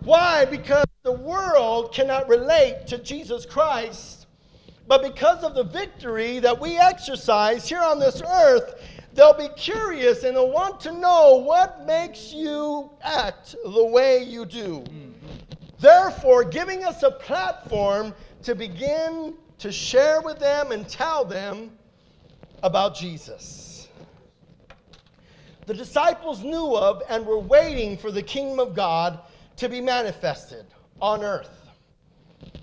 Why? 0.00 0.44
Because 0.44 0.84
the 1.02 1.12
world 1.12 1.94
cannot 1.94 2.28
relate 2.28 2.86
to 2.88 2.98
Jesus 2.98 3.46
Christ 3.46 4.22
but 4.86 5.02
because 5.02 5.44
of 5.44 5.54
the 5.54 5.64
victory 5.64 6.38
that 6.40 6.60
we 6.60 6.76
exercise 6.76 7.68
here 7.68 7.80
on 7.80 7.98
this 7.98 8.20
earth, 8.20 8.74
they'll 9.14 9.36
be 9.36 9.48
curious 9.56 10.24
and 10.24 10.36
they'll 10.36 10.50
want 10.50 10.80
to 10.80 10.92
know 10.92 11.36
what 11.36 11.86
makes 11.86 12.32
you 12.32 12.90
act 13.02 13.54
the 13.64 13.84
way 13.84 14.22
you 14.22 14.44
do. 14.44 14.84
Therefore, 15.80 16.44
giving 16.44 16.84
us 16.84 17.02
a 17.02 17.10
platform 17.10 18.14
to 18.42 18.54
begin 18.54 19.34
to 19.58 19.72
share 19.72 20.20
with 20.20 20.38
them 20.38 20.72
and 20.72 20.88
tell 20.88 21.24
them 21.24 21.72
about 22.62 22.94
Jesus. 22.94 23.88
The 25.66 25.74
disciples 25.74 26.42
knew 26.42 26.76
of 26.76 27.02
and 27.08 27.24
were 27.24 27.38
waiting 27.38 27.96
for 27.96 28.10
the 28.10 28.22
kingdom 28.22 28.58
of 28.58 28.74
God 28.74 29.20
to 29.56 29.68
be 29.68 29.80
manifested 29.80 30.66
on 31.00 31.22
earth. 31.22 31.70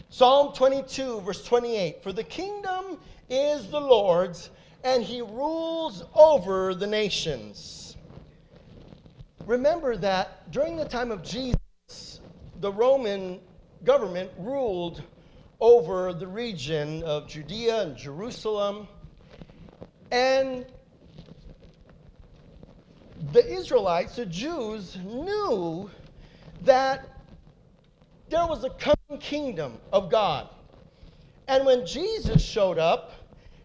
Psalm 0.09 0.53
22, 0.53 1.21
verse 1.21 1.43
28 1.43 2.03
For 2.03 2.12
the 2.12 2.23
kingdom 2.23 2.97
is 3.29 3.69
the 3.69 3.79
Lord's, 3.79 4.49
and 4.83 5.03
he 5.03 5.21
rules 5.21 6.03
over 6.15 6.73
the 6.73 6.87
nations. 6.87 7.97
Remember 9.45 9.97
that 9.97 10.51
during 10.51 10.77
the 10.77 10.85
time 10.85 11.11
of 11.11 11.23
Jesus, 11.23 11.57
the 12.59 12.71
Roman 12.71 13.39
government 13.83 14.31
ruled 14.37 15.01
over 15.59 16.13
the 16.13 16.27
region 16.27 17.03
of 17.03 17.27
Judea 17.27 17.81
and 17.81 17.97
Jerusalem. 17.97 18.87
And 20.11 20.65
the 23.31 23.45
Israelites, 23.45 24.15
the 24.15 24.25
Jews, 24.25 24.97
knew 25.03 25.89
that 26.61 27.07
there 28.29 28.47
was 28.47 28.63
a 28.63 28.69
coming 28.69 29.19
kingdom 29.19 29.77
of 29.91 30.09
God. 30.09 30.47
And 31.47 31.65
when 31.65 31.85
Jesus 31.85 32.43
showed 32.43 32.77
up 32.77 33.13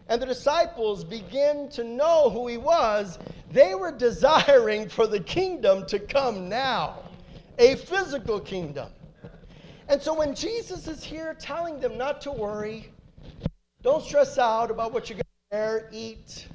and 0.07 0.21
the 0.21 0.25
disciples 0.25 1.03
begin 1.03 1.69
to 1.69 1.83
know 1.83 2.29
who 2.29 2.47
he 2.47 2.57
was, 2.57 3.19
they 3.51 3.75
were 3.75 3.91
desiring 3.91 4.89
for 4.89 5.07
the 5.07 5.19
kingdom 5.19 5.85
to 5.87 5.99
come 5.99 6.47
now, 6.49 6.99
a 7.57 7.75
physical 7.75 8.39
kingdom. 8.39 8.89
And 9.87 10.01
so 10.01 10.13
when 10.13 10.35
Jesus 10.35 10.87
is 10.87 11.03
here 11.03 11.35
telling 11.39 11.79
them 11.79 11.97
not 11.97 12.21
to 12.21 12.31
worry, 12.31 12.91
don't 13.81 14.03
stress 14.03 14.37
out 14.37 14.71
about 14.71 14.91
what 14.91 15.09
you're 15.09 15.17
going 15.17 15.23
to 15.51 15.57
wear, 15.57 15.89
eat, 15.91 16.47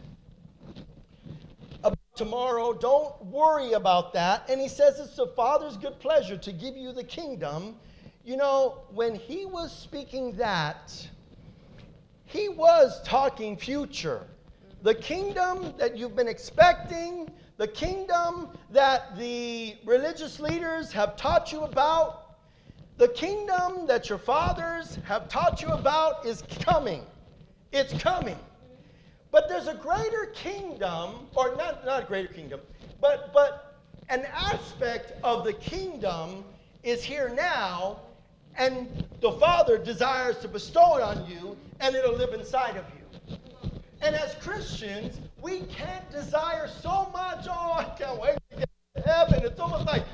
about 1.82 1.98
tomorrow, 2.16 2.72
don't 2.72 3.24
worry 3.24 3.72
about 3.72 4.12
that. 4.14 4.48
And 4.50 4.60
he 4.60 4.68
says 4.68 4.98
it's 4.98 5.16
the 5.16 5.28
Father's 5.28 5.76
good 5.76 5.98
pleasure 6.00 6.36
to 6.36 6.52
give 6.52 6.76
you 6.76 6.92
the 6.92 7.04
kingdom 7.04 7.76
you 8.24 8.36
know, 8.36 8.82
when 8.92 9.14
he 9.14 9.46
was 9.46 9.76
speaking 9.76 10.32
that, 10.36 11.08
he 12.30 12.48
was 12.48 13.02
talking 13.02 13.56
future. 13.56 14.22
The 14.82 14.94
kingdom 14.94 15.74
that 15.78 15.96
you've 15.96 16.14
been 16.14 16.28
expecting, 16.28 17.28
the 17.56 17.66
kingdom 17.66 18.50
that 18.70 19.16
the 19.18 19.74
religious 19.84 20.38
leaders 20.38 20.92
have 20.92 21.16
taught 21.16 21.50
you 21.50 21.62
about, 21.64 22.36
the 22.98 23.08
kingdom 23.08 23.86
that 23.88 24.08
your 24.08 24.18
fathers 24.18 24.98
have 25.02 25.28
taught 25.28 25.60
you 25.60 25.70
about 25.70 26.24
is 26.24 26.44
coming. 26.60 27.02
It's 27.72 28.00
coming. 28.00 28.38
But 29.32 29.48
there's 29.48 29.66
a 29.66 29.74
greater 29.74 30.26
kingdom, 30.32 31.26
or 31.34 31.56
not, 31.56 31.84
not 31.84 32.04
a 32.04 32.06
greater 32.06 32.32
kingdom, 32.32 32.60
but, 33.00 33.32
but 33.32 33.80
an 34.08 34.24
aspect 34.32 35.14
of 35.24 35.44
the 35.44 35.54
kingdom 35.54 36.44
is 36.84 37.02
here 37.02 37.28
now 37.28 37.98
and 38.60 38.86
the 39.22 39.32
Father 39.32 39.78
desires 39.78 40.36
to 40.38 40.48
bestow 40.48 40.96
it 40.96 41.02
on 41.02 41.26
you, 41.26 41.56
and 41.80 41.96
it'll 41.96 42.14
live 42.14 42.34
inside 42.34 42.76
of 42.76 42.84
you. 42.94 43.38
And 44.02 44.14
as 44.14 44.34
Christians, 44.34 45.18
we 45.40 45.60
can't 45.60 46.08
desire 46.10 46.68
so 46.68 47.08
much. 47.12 47.46
Oh, 47.48 47.72
I 47.72 47.84
can't 47.98 48.20
wait 48.20 48.36
to 48.50 48.56
get 48.58 48.70
to 48.96 49.02
heaven. 49.02 49.42
It's 49.44 49.58
almost 49.58 49.86
like 49.86 50.04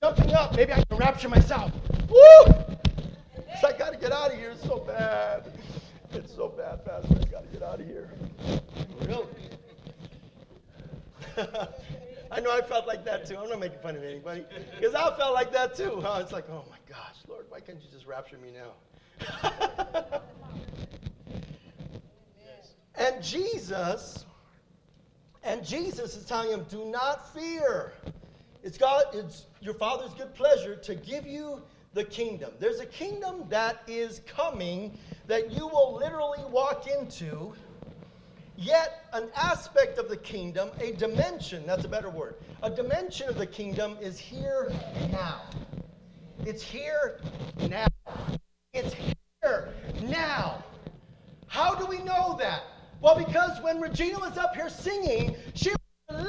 jumping 0.00 0.32
up. 0.34 0.54
Maybe 0.54 0.72
I 0.72 0.82
can 0.84 0.98
rapture 0.98 1.28
myself. 1.28 1.72
Woo! 2.08 2.54
So 3.60 3.68
I 3.68 3.72
got 3.76 3.92
to 3.92 3.98
get 3.98 4.12
out 4.12 4.32
of 4.32 4.38
here. 4.38 4.50
It's 4.50 4.62
so 4.62 4.78
bad. 4.78 5.52
It's 6.12 6.32
so 6.32 6.48
bad, 6.48 6.84
Pastor. 6.84 7.16
I 7.20 7.24
got 7.24 7.42
to 7.42 7.48
get 7.52 7.62
out 7.62 7.80
of 7.80 7.86
here. 7.86 8.08
Really? 9.00 9.26
I 12.30 12.40
know 12.40 12.50
I 12.50 12.60
felt 12.60 12.86
like 12.86 13.04
that 13.04 13.26
too. 13.26 13.36
I'm 13.36 13.48
not 13.48 13.60
making 13.60 13.78
fun 13.80 13.96
of 13.96 14.04
anybody 14.04 14.44
because 14.78 14.94
I 14.94 15.16
felt 15.16 15.34
like 15.34 15.52
that 15.52 15.76
too. 15.76 16.00
Huh? 16.02 16.20
It's 16.22 16.32
like, 16.32 16.48
oh 16.50 16.64
my 16.70 16.78
gosh, 16.88 17.16
Lord, 17.28 17.46
why 17.48 17.60
can't 17.60 17.80
you 17.80 17.88
just 17.90 18.06
rapture 18.06 18.38
me 18.38 18.52
now? 18.52 18.72
and 22.96 23.22
Jesus, 23.22 24.24
and 25.42 25.64
Jesus 25.64 26.16
is 26.16 26.24
telling 26.24 26.50
him, 26.50 26.66
do 26.68 26.84
not 26.84 27.32
fear. 27.34 27.92
It's 28.62 28.78
God, 28.78 29.04
it's 29.12 29.46
your 29.60 29.74
Father's 29.74 30.14
good 30.14 30.34
pleasure 30.34 30.76
to 30.76 30.94
give 30.94 31.26
you 31.26 31.62
the 31.94 32.04
kingdom. 32.04 32.52
There's 32.58 32.80
a 32.80 32.86
kingdom 32.86 33.44
that 33.48 33.82
is 33.86 34.20
coming 34.26 34.98
that 35.26 35.50
you 35.50 35.66
will 35.66 35.94
literally 35.94 36.44
walk 36.50 36.86
into 36.86 37.54
Yet, 38.58 39.06
an 39.12 39.28
aspect 39.36 39.98
of 39.98 40.08
the 40.08 40.16
kingdom, 40.16 40.70
a 40.80 40.92
dimension, 40.92 41.66
that's 41.66 41.84
a 41.84 41.88
better 41.88 42.08
word, 42.08 42.36
a 42.62 42.70
dimension 42.70 43.28
of 43.28 43.36
the 43.36 43.46
kingdom 43.46 43.98
is 44.00 44.18
here 44.18 44.72
now. 45.10 45.42
It's 46.44 46.62
here 46.62 47.20
now. 47.68 47.86
It's 48.72 48.94
here 48.94 49.74
now. 50.04 50.64
How 51.46 51.74
do 51.74 51.86
we 51.86 51.98
know 51.98 52.36
that? 52.38 52.62
Well, 53.00 53.16
because 53.16 53.60
when 53.62 53.80
Regina 53.80 54.18
was 54.18 54.38
up 54.38 54.54
here 54.54 54.70
singing, 54.70 55.36
she 55.54 55.70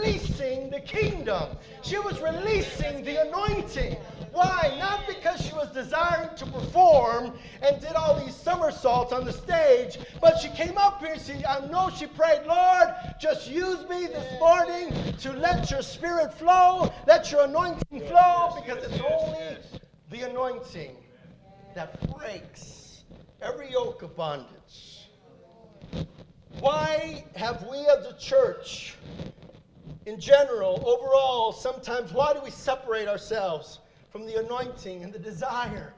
releasing 0.08 0.70
the 0.70 0.80
kingdom. 0.80 1.50
She 1.82 1.98
was 2.00 2.20
releasing 2.20 3.04
the 3.04 3.28
anointing. 3.28 3.98
Why? 4.32 4.76
Not 4.80 5.08
because 5.08 5.42
she 5.42 5.54
was 5.54 5.70
desiring 5.72 6.36
to 6.38 6.46
perform 6.46 7.34
and 7.62 7.80
did 7.82 7.94
all 7.94 8.20
these 8.20 8.36
somersaults 8.36 9.14
on 9.14 9.26
the 9.26 9.34
stage, 9.34 10.00
but 10.22 10.38
she 10.40 10.50
came 10.50 10.78
up 10.78 11.00
here 11.00 11.14
and 11.14 11.22
she, 11.22 11.46
I 11.46 11.66
know 11.68 11.90
she 11.90 12.08
prayed, 12.08 12.46
Lord, 12.46 12.90
just 13.20 13.50
use 13.50 13.88
me 13.90 14.08
this 14.08 14.40
morning 14.40 14.94
to 15.20 15.34
let 15.34 15.70
your 15.70 15.82
spirit 15.82 16.34
flow, 16.34 16.92
let 17.06 17.32
your 17.32 17.46
anointing 17.46 18.08
flow, 18.08 18.54
because 18.56 18.84
it's 18.84 19.02
only 19.02 19.58
the 20.10 20.30
anointing 20.30 20.96
that 21.76 22.18
breaks 22.18 23.04
every 23.42 23.72
yoke 23.72 24.02
of 24.02 24.16
bondage. 24.16 25.10
Why 26.60 27.26
have 27.36 27.68
we 27.68 27.78
as 27.86 28.06
a 28.08 28.18
church, 28.18 28.96
in 30.08 30.18
general, 30.22 30.82
overall, 30.88 31.52
sometimes, 31.52 32.14
why 32.14 32.32
do 32.34 32.40
we 32.42 32.50
separate 32.50 33.10
ourselves 33.10 33.80
from 34.10 34.26
the 34.26 34.40
anointing 34.40 35.04
and 35.04 35.12
the 35.12 35.20
desire 35.20 35.94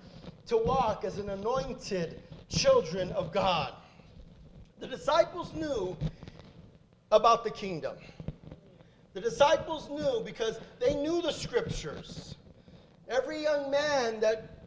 to 0.48 0.58
walk 0.58 1.04
as 1.06 1.20
an 1.20 1.30
anointed 1.30 2.20
children 2.50 3.12
of 3.12 3.32
God? 3.32 3.72
The 4.80 4.88
disciples 4.88 5.54
knew 5.54 5.96
about 7.12 7.44
the 7.44 7.52
kingdom. 7.52 7.98
The 9.14 9.22
disciples 9.22 9.88
knew 9.92 10.24
because 10.26 10.60
they 10.80 10.96
knew 10.96 11.22
the 11.22 11.32
scriptures. 11.32 12.36
Every 13.10 13.44
young 13.44 13.70
man 13.70 14.20
that 14.22 14.64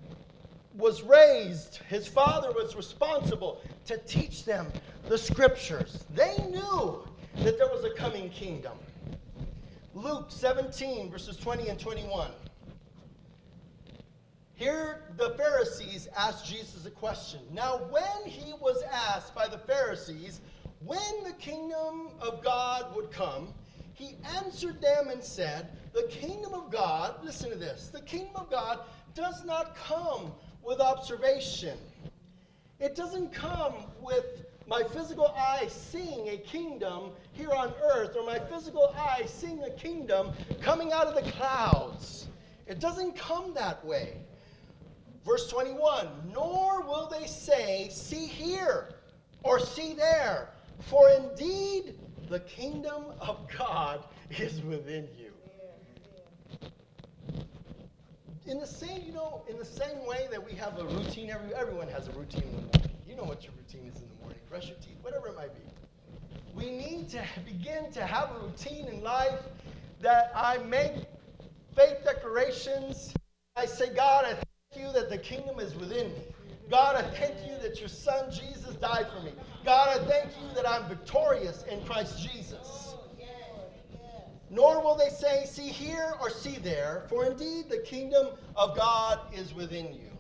was 0.75 1.03
raised, 1.03 1.81
his 1.89 2.07
father 2.07 2.53
was 2.53 2.77
responsible 2.77 3.61
to 3.87 3.97
teach 4.07 4.45
them 4.45 4.69
the 5.09 5.19
scriptures. 5.19 6.05
They 6.15 6.37
knew 6.49 7.03
that 7.39 7.59
there 7.59 7.67
was 7.67 7.85
a 7.85 7.91
coming 7.91 8.31
kingdom. 8.31 8.75
Luke 9.95 10.27
17, 10.31 11.11
verses 11.11 11.37
20 11.37 11.69
and 11.69 11.79
21. 11.79 12.31
Here, 14.55 15.03
the 15.17 15.31
Pharisees 15.37 16.09
asked 16.17 16.47
Jesus 16.47 16.87
a 16.87 16.91
question. 16.91 17.41
Now, 17.53 17.79
when 17.91 18.25
he 18.25 18.55
was 18.55 18.83
asked 18.91 19.35
by 19.35 19.49
the 19.49 19.59
Pharisees 19.59 20.41
when 20.85 21.25
the 21.25 21.33
kingdom 21.33 22.09
of 22.21 22.43
God 22.43 22.95
would 22.97 23.11
come, 23.11 23.49
he 23.93 24.17
answered 24.37 24.81
them 24.81 25.09
and 25.09 25.23
said, 25.23 25.69
The 25.93 26.09
kingdom 26.09 26.55
of 26.55 26.71
God, 26.71 27.17
listen 27.23 27.51
to 27.51 27.57
this, 27.57 27.89
the 27.89 28.01
kingdom 28.01 28.37
of 28.37 28.51
God 28.51 28.81
does 29.15 29.45
not 29.45 29.77
come 29.77 30.33
with 30.63 30.81
observation. 30.81 31.77
It 32.81 32.97
doesn't 32.97 33.33
come 33.33 33.75
with 34.01 34.45
my 34.73 34.83
physical 34.83 35.27
eye 35.37 35.67
seeing 35.69 36.31
a 36.31 36.39
kingdom 36.39 37.11
here 37.35 37.51
on 37.51 37.75
earth 37.93 38.17
or 38.17 38.25
my 38.25 38.39
physical 38.39 38.95
eye 38.97 39.23
seeing 39.27 39.63
a 39.65 39.71
kingdom 39.73 40.33
coming 40.63 40.95
out 40.95 41.07
of 41.07 41.15
the 41.15 41.31
clouds. 41.33 42.29
It 42.67 42.81
doesn't 42.81 43.15
come 43.15 43.53
that 43.53 43.85
way. 43.85 44.17
Verse 45.27 45.51
21 45.51 46.09
Nor 46.33 46.81
will 46.85 47.07
they 47.07 47.27
say, 47.27 47.91
See 47.93 48.25
here 48.25 48.95
or 49.43 49.61
see 49.61 49.93
there, 49.93 50.49
for 50.81 51.11
indeed 51.11 51.95
the 52.31 52.41
kingdom 52.41 53.05
of 53.21 53.47
God 53.59 54.03
is 54.31 54.63
within 54.63 55.07
you. 55.19 55.33
In 58.47 58.59
the 58.59 58.67
same, 58.67 59.03
you 59.05 59.13
know, 59.13 59.43
in 59.51 59.59
the 59.59 59.67
same 59.67 60.07
way 60.07 60.29
that 60.31 60.43
we 60.43 60.57
have 60.57 60.79
a 60.79 60.85
routine, 60.85 61.29
every, 61.29 61.55
everyone 61.55 61.89
has 61.89 62.09
a 62.09 62.13
routine. 62.13 62.71
You 63.13 63.19
know 63.19 63.25
what 63.25 63.45
your 63.45 63.53
routine 63.59 63.87
is 63.93 64.01
in 64.01 64.09
the 64.09 64.23
morning. 64.23 64.39
Brush 64.49 64.69
your 64.69 64.79
teeth, 64.79 64.97
whatever 65.03 65.29
it 65.29 65.37
might 65.37 65.55
be. 65.55 65.61
We 66.55 66.71
need 66.71 67.11
to 67.11 67.23
begin 67.45 67.93
to 67.93 68.07
have 68.07 68.31
a 68.31 68.39
routine 68.47 68.87
in 68.87 69.03
life 69.03 69.39
that 70.01 70.33
I 70.35 70.57
make 70.57 70.93
faith 71.77 71.99
declarations. 72.07 73.15
I 73.55 73.67
say, 73.67 73.93
God, 73.93 74.25
I 74.25 74.33
thank 74.33 74.87
you 74.87 74.93
that 74.95 75.11
the 75.11 75.19
kingdom 75.19 75.61
is 75.61 75.75
within 75.75 76.09
me. 76.09 76.23
God, 76.71 76.97
I 76.97 77.03
thank 77.03 77.47
you 77.47 77.59
that 77.61 77.81
your 77.81 77.91
son 77.91 78.31
Jesus 78.31 78.77
died 78.77 79.09
for 79.15 79.23
me. 79.23 79.33
God, 79.63 79.89
I 79.91 80.03
thank 80.07 80.31
you 80.41 80.55
that 80.55 80.67
I'm 80.67 80.89
victorious 80.89 81.65
in 81.65 81.85
Christ 81.85 82.27
Jesus. 82.27 82.95
Nor 84.49 84.83
will 84.83 84.97
they 84.97 85.11
say, 85.11 85.45
See 85.45 85.69
here 85.69 86.15
or 86.19 86.31
see 86.31 86.57
there, 86.57 87.05
for 87.11 87.27
indeed 87.27 87.69
the 87.69 87.83
kingdom 87.85 88.29
of 88.57 88.75
God 88.75 89.21
is 89.35 89.53
within 89.53 89.93
you. 89.93 90.12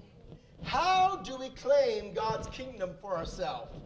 How 0.64 1.16
do 1.16 1.37
we 1.37 1.51
claim 1.51 2.14
God's 2.14 2.48
kingdom 2.48 2.90
for 3.01 3.16
ourselves? 3.16 3.79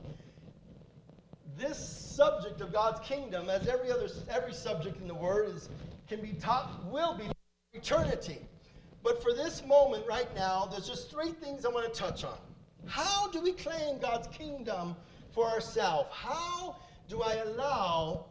This 1.57 1.79
subject 1.79 2.61
of 2.61 2.73
God's 2.73 3.01
kingdom, 3.07 3.49
as 3.49 3.67
every 3.67 3.91
other 3.91 4.09
every 4.31 4.53
subject 4.53 5.01
in 5.01 5.09
the 5.09 5.15
Word, 5.15 5.55
is 5.55 5.69
can 6.09 6.21
be 6.21 6.35
taught, 6.35 6.85
will 6.87 7.17
be 7.17 7.25
eternity. 7.73 8.39
But 9.03 9.23
for 9.23 9.33
this 9.33 9.65
moment 9.65 10.05
right 10.07 10.33
now, 10.35 10.67
there's 10.67 10.87
just 10.87 11.11
three 11.11 11.33
things 11.33 11.65
I 11.65 11.69
want 11.69 11.93
to 11.93 11.99
touch 11.99 12.25
on. 12.25 12.39
How 12.87 13.29
do 13.31 13.41
we 13.41 13.53
claim 13.53 13.99
God's 13.99 14.29
kingdom 14.29 14.97
for 15.33 15.47
ourselves? 15.47 16.09
How 16.13 16.77
do 17.09 17.23
I 17.23 17.35
allow 17.37 18.27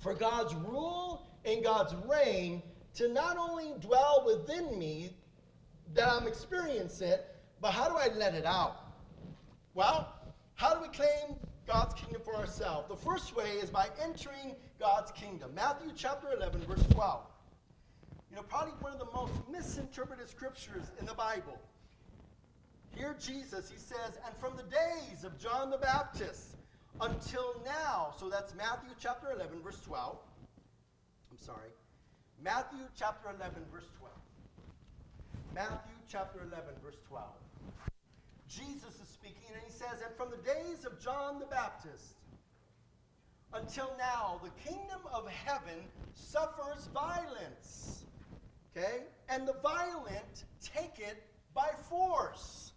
for 0.00 0.14
God's 0.14 0.54
rule 0.54 1.26
and 1.44 1.62
God's 1.62 1.94
reign 2.06 2.62
to 2.94 3.08
not 3.08 3.36
only 3.36 3.72
dwell 3.80 4.24
within 4.26 4.78
me, 4.78 5.10
that 5.94 6.08
I'm 6.08 6.26
experiencing 6.26 7.08
it, 7.08 7.31
but 7.62 7.70
how 7.70 7.88
do 7.88 7.96
I 7.96 8.08
let 8.16 8.34
it 8.34 8.44
out? 8.44 8.92
Well, 9.74 10.12
how 10.56 10.74
do 10.74 10.82
we 10.82 10.88
claim 10.88 11.36
God's 11.66 11.94
kingdom 11.94 12.20
for 12.24 12.34
ourselves? 12.34 12.88
The 12.88 12.96
first 12.96 13.36
way 13.36 13.52
is 13.62 13.70
by 13.70 13.86
entering 14.02 14.56
God's 14.80 15.12
kingdom. 15.12 15.54
Matthew 15.54 15.92
chapter 15.96 16.26
11, 16.36 16.66
verse 16.66 16.84
12. 16.90 17.20
You 18.30 18.36
know, 18.36 18.42
probably 18.42 18.72
one 18.80 18.92
of 18.92 18.98
the 18.98 19.12
most 19.14 19.32
misinterpreted 19.48 20.28
scriptures 20.28 20.90
in 20.98 21.06
the 21.06 21.14
Bible. 21.14 21.56
Here, 22.96 23.14
Jesus, 23.20 23.70
he 23.70 23.78
says, 23.78 24.18
and 24.26 24.36
from 24.38 24.56
the 24.56 24.64
days 24.64 25.24
of 25.24 25.38
John 25.38 25.70
the 25.70 25.78
Baptist 25.78 26.56
until 27.00 27.62
now, 27.64 28.12
so 28.18 28.28
that's 28.28 28.54
Matthew 28.56 28.90
chapter 28.98 29.30
11, 29.32 29.62
verse 29.62 29.78
12. 29.86 30.18
I'm 31.30 31.38
sorry. 31.38 31.70
Matthew 32.42 32.80
chapter 32.98 33.28
11, 33.28 33.62
verse 33.72 33.86
12. 33.98 34.12
Matthew 35.54 35.94
chapter 36.08 36.40
11, 36.40 36.74
verse 36.82 36.96
12. 37.08 37.24
Jesus 38.52 39.00
is 39.00 39.08
speaking, 39.08 39.48
and 39.54 39.62
he 39.64 39.72
says, 39.72 40.02
And 40.04 40.14
from 40.16 40.30
the 40.30 40.36
days 40.36 40.84
of 40.84 41.00
John 41.00 41.38
the 41.38 41.46
Baptist 41.46 42.16
until 43.54 43.90
now, 43.98 44.40
the 44.42 44.50
kingdom 44.68 45.00
of 45.12 45.28
heaven 45.28 45.78
suffers 46.14 46.88
violence. 46.92 48.04
Okay? 48.76 49.04
And 49.28 49.46
the 49.46 49.56
violent 49.62 50.44
take 50.62 50.98
it 50.98 51.22
by 51.54 51.68
force. 51.88 52.72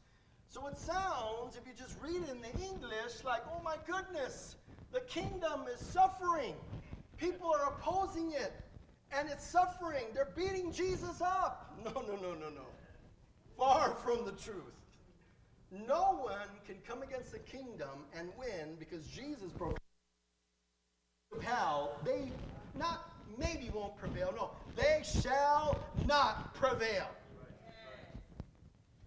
So 0.48 0.68
it 0.68 0.78
sounds, 0.78 1.58
if 1.58 1.68
you 1.68 1.74
just 1.78 1.98
read 2.02 2.24
it 2.24 2.30
in 2.30 2.42
the 2.42 2.52
English, 2.64 3.24
like, 3.26 3.42
oh 3.54 3.62
my 3.62 3.76
goodness, 3.86 4.56
the 4.94 5.02
kingdom 5.02 5.66
is 5.74 5.80
suffering. 5.82 6.56
People 7.18 7.54
are 7.54 7.74
opposing 7.74 8.32
it, 8.32 8.54
and 9.12 9.30
it's 9.30 9.46
suffering. 9.46 10.06
They're 10.14 10.34
beating 10.36 10.72
Jesus 10.72 11.22
up. 11.22 11.62
No, 11.84 11.92
no, 11.92 12.16
no, 12.16 12.34
no, 12.34 12.50
no. 12.50 12.66
Far 13.58 13.96
from 13.96 14.26
the 14.26 14.32
truth. 14.32 14.85
No 15.72 16.20
one 16.22 16.48
can 16.66 16.76
come 16.88 17.02
against 17.02 17.32
the 17.32 17.40
kingdom 17.40 18.06
and 18.18 18.30
win 18.38 18.76
because 18.80 19.06
Jesus 19.08 19.52
proclaimed 19.52 19.80
hell. 21.42 21.98
They 22.06 22.32
not 22.78 23.12
maybe 23.38 23.70
won't 23.74 23.98
prevail. 23.98 24.34
No, 24.36 24.52
they 24.76 25.04
shall 25.04 25.80
not 26.08 26.54
prevail. 26.56 27.08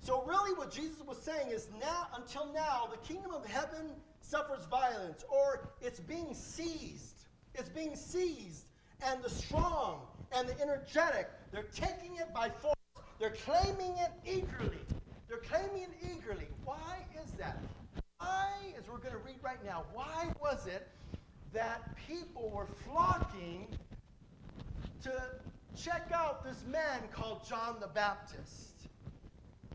So 0.01 0.25
really 0.25 0.57
what 0.57 0.71
Jesus 0.71 1.03
was 1.07 1.19
saying 1.19 1.51
is 1.51 1.69
now 1.81 2.09
until 2.17 2.53
now 2.53 2.89
the 2.91 2.97
kingdom 3.07 3.33
of 3.33 3.45
heaven 3.47 3.93
suffers 4.21 4.65
violence 4.67 5.25
or 5.29 5.69
it's 5.81 6.01
being 6.01 6.35
seized. 6.35 7.25
It's 7.55 7.69
being 7.69 7.95
seized 7.95 8.65
and 9.07 9.23
the 9.23 9.31
strong 9.31 10.01
and 10.33 10.49
the 10.49 10.61
energetic 10.61 11.29
they're 11.53 11.69
taking 11.75 12.17
it 12.17 12.33
by 12.35 12.51
force. 12.51 12.75
They're 13.19 13.31
claiming 13.31 13.97
it 13.99 14.13
eagerly. 14.25 14.79
They're 15.29 15.39
claiming 15.39 15.89
eagerly. 16.03 16.49
Why 16.65 16.97
is 17.23 17.31
that? 17.33 17.63
Why, 18.19 18.49
as 18.79 18.89
we're 18.89 18.99
going 18.99 19.13
to 19.13 19.19
read 19.19 19.39
right 19.43 19.63
now, 19.65 19.85
why 19.93 20.31
was 20.41 20.67
it 20.67 20.89
that 21.53 21.95
people 22.07 22.51
were 22.51 22.67
flocking 22.87 23.69
to 25.03 25.13
check 25.77 26.11
out 26.15 26.45
this 26.45 26.65
man 26.67 27.01
called 27.13 27.47
John 27.47 27.77
the 27.79 27.89
Baptist? 27.89 28.89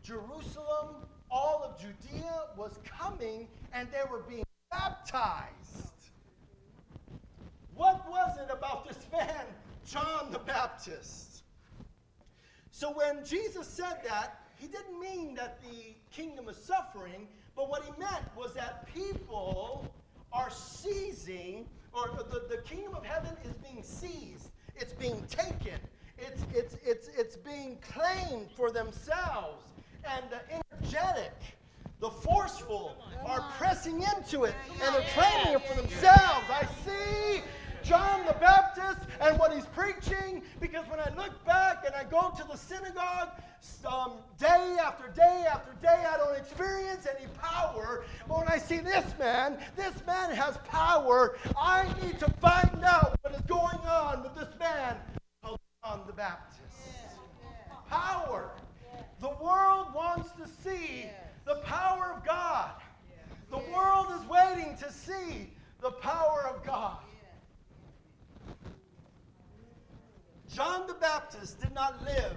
Jerusalem, 0.02 0.96
all 1.30 1.62
of 1.64 1.80
Judea 1.80 2.46
was 2.56 2.78
coming 2.98 3.46
and 3.72 3.88
they 3.92 4.02
were 4.10 4.22
being 4.28 4.44
baptized. 4.70 6.10
What 7.76 8.08
was 8.08 8.38
it 8.38 8.50
about 8.52 8.88
this 8.88 8.98
man, 9.12 9.46
John 9.86 10.32
the 10.32 10.38
Baptist? 10.40 11.42
So 12.72 12.92
when 12.92 13.24
Jesus 13.24 13.68
said 13.68 14.00
that, 14.04 14.43
he 14.56 14.66
didn't 14.66 15.00
mean 15.00 15.34
that 15.34 15.60
the 15.62 15.94
kingdom 16.10 16.48
is 16.48 16.56
suffering, 16.56 17.28
but 17.56 17.68
what 17.68 17.84
he 17.84 17.90
meant 17.98 18.24
was 18.36 18.54
that 18.54 18.86
people 18.92 19.86
are 20.32 20.50
seizing 20.50 21.66
or 21.92 22.10
the, 22.30 22.42
the 22.54 22.60
kingdom 22.62 22.94
of 22.94 23.04
heaven 23.04 23.32
is 23.44 23.52
being 23.54 23.82
seized, 23.82 24.50
it's 24.76 24.92
being 24.92 25.22
taken, 25.28 25.78
it's, 26.18 26.44
it's, 26.52 26.76
it's, 26.84 27.08
it's 27.16 27.36
being 27.36 27.78
claimed 27.80 28.48
for 28.56 28.70
themselves. 28.70 29.64
And 30.04 30.24
the 30.30 30.40
energetic, 30.82 31.32
the 32.00 32.10
forceful 32.10 32.96
are 33.24 33.44
pressing 33.56 34.02
into 34.16 34.44
it 34.44 34.54
and 34.82 34.94
they're 34.94 35.06
claiming 35.14 35.54
it 35.54 35.66
for 35.66 35.80
themselves. 35.80 36.44
I 36.50 36.66
see 36.84 37.42
John 37.84 38.24
the 38.26 38.32
Baptist 38.34 39.00
and 39.20 39.38
what 39.38 39.52
he's 39.52 39.66
preaching 39.66 40.42
because 40.60 40.86
when 40.88 41.00
I 41.00 41.14
look 41.16 41.44
back 41.44 41.84
and 41.84 41.94
I 41.94 42.04
go 42.04 42.32
to 42.36 42.44
the 42.50 42.56
synagogue, 42.56 43.28
um, 43.86 44.12
day 44.38 44.76
after 44.82 45.08
day 45.08 45.44
after 45.50 45.72
day, 45.82 46.04
I 46.06 46.16
don't 46.16 46.36
experience 46.36 47.06
any 47.06 47.26
power. 47.40 48.04
But 48.28 48.38
when 48.38 48.48
I 48.48 48.58
see 48.58 48.78
this 48.78 49.04
man, 49.18 49.58
this 49.76 49.94
man 50.06 50.34
has 50.34 50.56
power. 50.68 51.36
I 51.58 51.86
need 52.02 52.18
to 52.20 52.28
find 52.28 52.82
out 52.84 53.18
what 53.22 53.34
is 53.34 53.42
going 53.42 53.78
on 53.86 54.22
with 54.22 54.34
this 54.34 54.58
man 54.58 54.96
called 55.42 55.60
John 55.84 56.02
the 56.06 56.12
Baptist. 56.14 56.60
Power. 57.90 58.50
The 59.20 59.34
world 59.42 59.88
wants 59.94 60.30
to 60.32 60.48
see 60.62 61.06
the 61.46 61.56
power 61.66 62.14
of 62.16 62.24
God. 62.24 62.70
The 63.50 63.58
world 63.58 64.06
is 64.18 64.26
waiting 64.28 64.76
to 64.78 64.90
see 64.90 65.50
the 65.80 65.90
power 65.90 66.46
of 66.48 66.64
God. 66.64 66.98
John 70.54 70.86
the 70.86 70.94
Baptist 70.94 71.60
did 71.60 71.72
not 71.72 72.00
live 72.04 72.36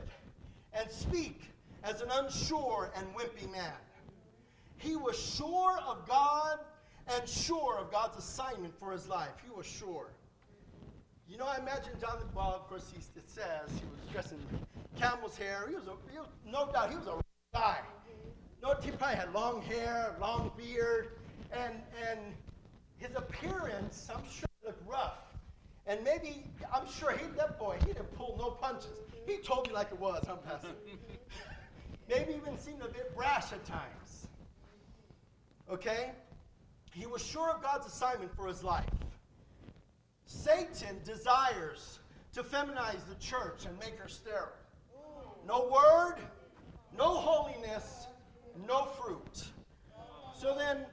and 0.74 0.90
speak 0.90 1.52
as 1.84 2.02
an 2.02 2.10
unsure 2.12 2.90
and 2.96 3.06
wimpy 3.14 3.52
man. 3.52 3.74
He 4.78 4.96
was 4.96 5.16
sure 5.18 5.78
of 5.88 6.08
God 6.08 6.58
and 7.16 7.30
sure 7.30 7.78
of 7.78 7.92
God's 7.92 8.18
assignment 8.18 8.74
for 8.80 8.92
his 8.92 9.08
life. 9.08 9.34
He 9.46 9.56
was 9.56 9.68
sure. 9.68 10.08
You 11.30 11.38
know, 11.38 11.46
I 11.46 11.58
imagine 11.58 11.92
John, 12.02 12.18
the 12.20 12.26
well, 12.36 12.56
of 12.56 12.68
course, 12.68 12.92
he, 12.92 12.98
it 12.98 13.30
says 13.30 13.70
he 13.70 13.86
was 13.86 14.12
dressed 14.12 14.32
in 14.32 14.40
camel's 15.00 15.38
hair. 15.38 15.66
He 15.70 15.76
was, 15.76 15.86
a, 15.86 15.94
he 16.12 16.18
was 16.18 16.28
no 16.44 16.72
doubt, 16.72 16.90
he 16.90 16.98
was 16.98 17.06
a 17.06 17.22
guy. 17.54 17.78
No, 18.64 18.74
he 18.82 18.90
probably 18.92 19.18
had 19.18 19.32
long 19.32 19.62
hair, 19.62 20.16
long 20.20 20.52
beard, 20.58 21.10
and, 21.52 21.76
and 22.10 22.20
his 22.98 23.16
appearance, 23.16 24.10
I'm 24.12 24.24
sure, 24.24 24.48
looked 24.66 24.90
rough. 24.90 25.27
And 25.88 26.04
maybe, 26.04 26.44
I'm 26.74 26.86
sure 26.92 27.14
he, 27.14 27.26
that 27.38 27.58
boy, 27.58 27.78
he 27.80 27.88
didn't 27.88 28.14
pull 28.16 28.36
no 28.38 28.52
punches. 28.52 29.00
He 29.26 29.38
told 29.38 29.68
me 29.68 29.74
like 29.74 29.88
it 29.92 30.00
was, 30.00 30.24
huh, 30.28 30.36
Pastor? 30.36 30.68
maybe 32.10 32.34
even 32.34 32.58
seemed 32.60 32.82
a 32.82 32.88
bit 32.88 33.16
brash 33.16 33.54
at 33.54 33.66
times. 33.66 34.28
Okay? 35.72 36.12
He 36.94 37.06
was 37.06 37.24
sure 37.24 37.52
of 37.52 37.62
God's 37.62 37.88
assignment 37.88 38.36
for 38.36 38.48
his 38.48 38.64
life. 38.64 38.86
Satan 40.26 41.00
desires 41.06 42.00
to 42.34 42.44
feminize 42.44 43.08
the 43.08 43.16
church 43.20 43.66
and 43.66 43.78
make 43.80 43.98
her 43.98 44.10
sterile. 44.10 44.52
No 45.48 45.70
word, 45.72 46.18
no 46.98 47.14
holiness, 47.14 48.08
no 48.68 48.86
fruit. 49.02 49.46
So 50.38 50.56
then, 50.58 50.86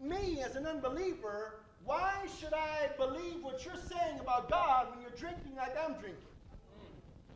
me 0.00 0.40
as 0.42 0.56
an 0.56 0.66
unbeliever 0.66 1.63
why 1.84 2.12
should 2.40 2.54
I 2.54 2.88
believe 2.96 3.42
what 3.42 3.64
you're 3.64 3.74
saying 3.74 4.18
about 4.20 4.48
God 4.48 4.88
when 4.90 5.00
you're 5.02 5.10
drinking 5.10 5.56
like 5.56 5.76
I'm 5.78 5.92
drinking? 5.92 6.18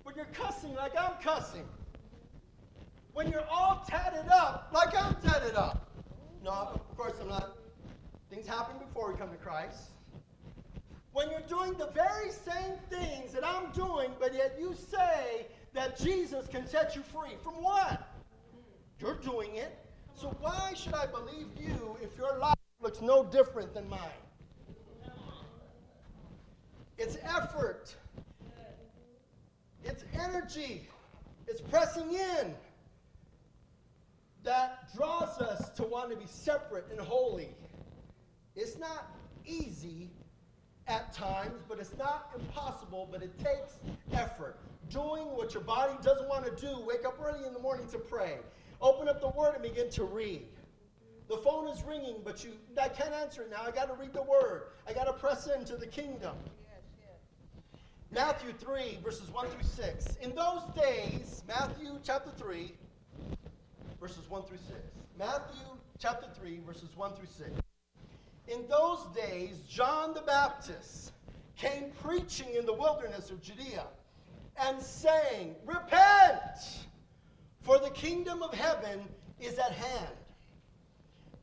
When 0.03 0.15
you're 0.15 0.27
cussing 0.27 0.75
like 0.75 0.93
I'm 0.99 1.21
cussing? 1.23 1.65
When 3.13 3.31
you're 3.31 3.47
all 3.51 3.85
tatted 3.87 4.29
up 4.31 4.71
like 4.73 4.97
I'm 4.97 5.17
tatted 5.17 5.55
up? 5.55 5.91
No, 6.43 6.51
of 6.51 6.97
course 6.97 7.15
I'm 7.21 7.29
not. 7.29 7.57
Things 8.31 8.47
happen 8.47 8.77
before 8.79 9.13
we 9.13 9.19
come 9.19 9.31
to 9.31 9.37
Christ. 9.37 9.91
When 11.13 11.31
you're 11.31 11.41
doing 11.41 11.75
the 11.75 11.89
very 11.89 12.31
same 12.31 12.77
things 12.89 13.33
that 13.33 13.45
I'm 13.45 13.71
doing, 13.73 14.11
but 14.21 14.35
yet 14.35 14.57
you 14.59 14.75
say 14.75 15.47
that 15.75 15.99
Jesus 15.99 16.47
can 16.47 16.67
set 16.67 16.95
you 16.95 17.03
free. 17.03 17.37
From 17.43 17.55
what? 17.55 18.09
You're 19.01 19.17
doing 19.17 19.57
it. 19.57 19.77
So 20.15 20.35
why 20.41 20.73
should 20.75 20.95
I 20.95 21.07
believe 21.07 21.49
you 21.59 21.97
if 22.03 22.17
your 22.17 22.39
life 22.39 22.55
looks 22.81 23.01
no 23.01 23.25
different 23.25 23.75
than 23.75 23.89
mine? 23.89 24.01
It's 26.99 27.17
effort. 27.25 27.95
It's 29.85 30.05
energy. 30.21 30.89
It's 31.47 31.61
pressing 31.61 32.13
in 32.13 32.55
that 34.43 34.95
draws 34.95 35.39
us 35.41 35.71
to 35.71 35.85
want 35.85 36.11
to 36.11 36.17
be 36.17 36.27
separate 36.27 36.87
and 36.91 37.01
holy. 37.01 37.51
It's 38.57 38.79
not 38.79 39.07
easy 39.47 40.11
at 40.87 41.13
times, 41.13 41.63
but 41.69 41.79
it's 41.79 41.97
not 41.99 42.31
impossible, 42.35 43.09
but 43.11 43.23
it 43.23 43.39
takes 43.39 43.79
effort. 44.13 44.59
Doing 44.91 45.25
what 45.37 45.55
your 45.55 45.63
body 45.63 45.95
doesn't 46.03 46.29
want 46.29 46.45
to 46.45 46.67
do, 46.67 46.81
wake 46.87 47.05
up 47.05 47.19
early 47.23 47.47
in 47.47 47.53
the 47.53 47.61
morning 47.61 47.87
to 47.89 47.99
pray. 47.99 48.39
Open 48.81 49.09
up 49.09 49.21
the 49.21 49.29
word 49.29 49.55
and 49.55 49.63
begin 49.63 49.91
to 49.91 50.05
read. 50.05 50.43
The 51.29 51.37
phone 51.37 51.69
is 51.69 51.83
ringing, 51.83 52.17
but 52.25 52.43
you 52.43 52.53
I 52.81 52.89
can't 52.89 53.13
answer 53.13 53.43
it 53.43 53.51
now. 53.51 53.63
I 53.63 53.71
got 53.71 53.89
to 53.89 53.95
read 53.95 54.15
the 54.15 54.23
word. 54.23 54.69
I 54.87 54.95
got 54.95 55.05
to 55.05 55.13
press 55.13 55.47
into 55.47 55.77
the 55.77 55.87
kingdom. 55.87 56.35
Matthew 58.11 58.53
3, 58.55 59.01
verses 59.05 59.31
1 59.31 59.49
through 59.49 59.63
6. 59.63 60.17
In 60.23 60.35
those 60.35 60.63
days, 60.75 61.43
Matthew 61.47 61.99
chapter 62.03 62.31
3, 62.31 62.73
verses 64.01 64.31
1 64.31 64.45
through 64.45 64.57
6. 64.57 64.73
Matthew 65.19 65.67
chapter 65.99 66.27
3, 66.41 66.61
verses 66.67 66.89
1 66.97 67.13
through 67.15 67.27
6. 67.27 67.51
In 68.49 68.67
those 68.67 69.05
days, 69.15 69.59
John 69.69 70.15
the 70.15 70.23
Baptist 70.23 71.13
came 71.59 71.91
preaching 72.03 72.55
in 72.55 72.65
the 72.65 72.73
wilderness 72.73 73.31
of 73.31 73.43
Judea 73.43 73.85
and 74.59 74.81
saying, 74.81 75.55
Repent, 75.67 76.87
for 77.61 77.79
the 77.79 77.91
kingdom 77.91 78.43
of 78.43 78.55
heaven 78.55 79.03
is 79.39 79.59
at 79.59 79.73
hand. 79.73 80.17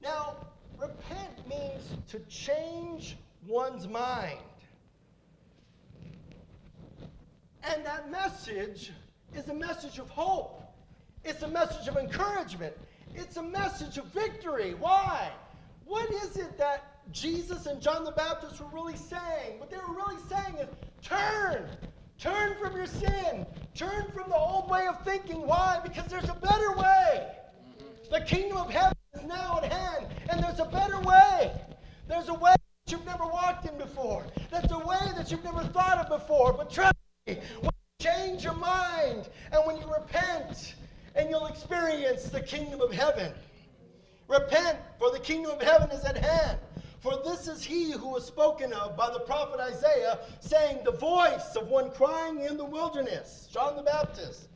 Now, 0.02 0.38
repent 0.80 1.48
means 1.48 1.96
to 2.08 2.20
change 2.22 3.18
one's 3.46 3.88
mind. 3.88 4.40
And 7.68 7.86
that 7.86 8.12
message 8.12 8.92
is 9.36 9.48
a 9.50 9.54
message 9.54 9.98
of 9.98 10.10
hope. 10.10 10.62
It's 11.24 11.42
a 11.42 11.48
message 11.48 11.88
of 11.88 11.98
encouragement. 11.98 12.74
It's 13.16 13.38
a 13.38 13.44
message 13.44 13.98
of 13.98 14.06
victory. 14.06 14.76
Why? 14.76 15.32
What 15.86 16.10
is 16.12 16.38
it 16.38 16.58
that 16.58 17.12
Jesus 17.12 17.66
and 17.66 17.82
John 17.82 18.04
the 18.04 18.12
Baptist 18.12 18.60
were 18.60 18.68
really 18.74 18.98
saying? 18.98 19.60
What 19.60 19.72
they 19.72 19.78
were 19.78 19.96
really 19.96 20.22
saying 20.30 20.56
is 20.58 20.68
turn. 21.02 21.70
Turn 22.20 22.56
from 22.62 22.76
your 22.76 22.88
sin. 22.88 23.46
Turn 23.74 24.12
from 24.14 24.30
the 24.30 24.36
old 24.36 24.70
way 24.70 24.88
of 24.88 25.04
thinking. 25.04 25.46
Why? 25.46 25.80
Because 25.84 26.06
there's 26.08 26.30
a 26.30 26.36
better 26.36 26.72
way. 26.78 27.28
The 28.12 28.22
kingdom 28.22 28.58
of 28.58 28.70
heaven 28.70 28.98
is 29.16 29.24
now 29.24 29.60
at 29.64 29.72
hand, 29.72 30.08
and 30.30 30.44
there's 30.44 30.60
a 30.60 30.66
better 30.66 31.00
way. 31.00 31.52
There's 32.08 32.30
a 32.30 32.34
way 32.34 32.54
that 32.86 32.92
you've 32.92 33.06
never 33.06 33.26
walked 33.26 33.68
in 33.68 33.78
before. 33.78 34.24
That's 34.52 34.72
a 34.72 34.80
way 34.80 35.00
that 35.18 35.32
you've 35.32 35.44
never 35.44 35.64
thought 35.64 35.98
of 35.98 36.10
before. 36.10 36.54
But 36.54 36.70
trust 36.70 36.96
when 37.26 37.38
you 37.64 37.72
change 38.00 38.44
your 38.44 38.54
mind 38.54 39.30
and 39.52 39.66
when 39.66 39.78
you 39.78 39.92
repent, 39.92 40.76
and 41.16 41.28
you'll 41.28 41.48
experience 41.48 42.26
the 42.26 42.42
kingdom 42.42 42.82
of 42.82 42.92
heaven. 42.92 43.32
Repent, 44.28 44.78
for 45.00 45.12
the 45.12 45.20
kingdom 45.20 45.52
of 45.52 45.62
heaven 45.62 45.90
is 45.90 46.04
at 46.04 46.18
hand. 46.18 46.60
For 47.00 47.20
this 47.24 47.48
is 47.48 47.64
he 47.64 47.92
who 47.92 48.10
was 48.10 48.26
spoken 48.26 48.74
of 48.74 48.96
by 48.96 49.12
the 49.12 49.22
prophet 49.22 49.60
Isaiah, 49.60 50.20
saying, 50.40 50.84
The 50.84 50.92
voice 50.92 51.56
of 51.56 51.68
one 51.68 51.90
crying 51.92 52.42
in 52.42 52.58
the 52.58 52.66
wilderness, 52.66 53.48
John 53.52 53.76
the 53.76 53.84
Baptist, 53.84 54.50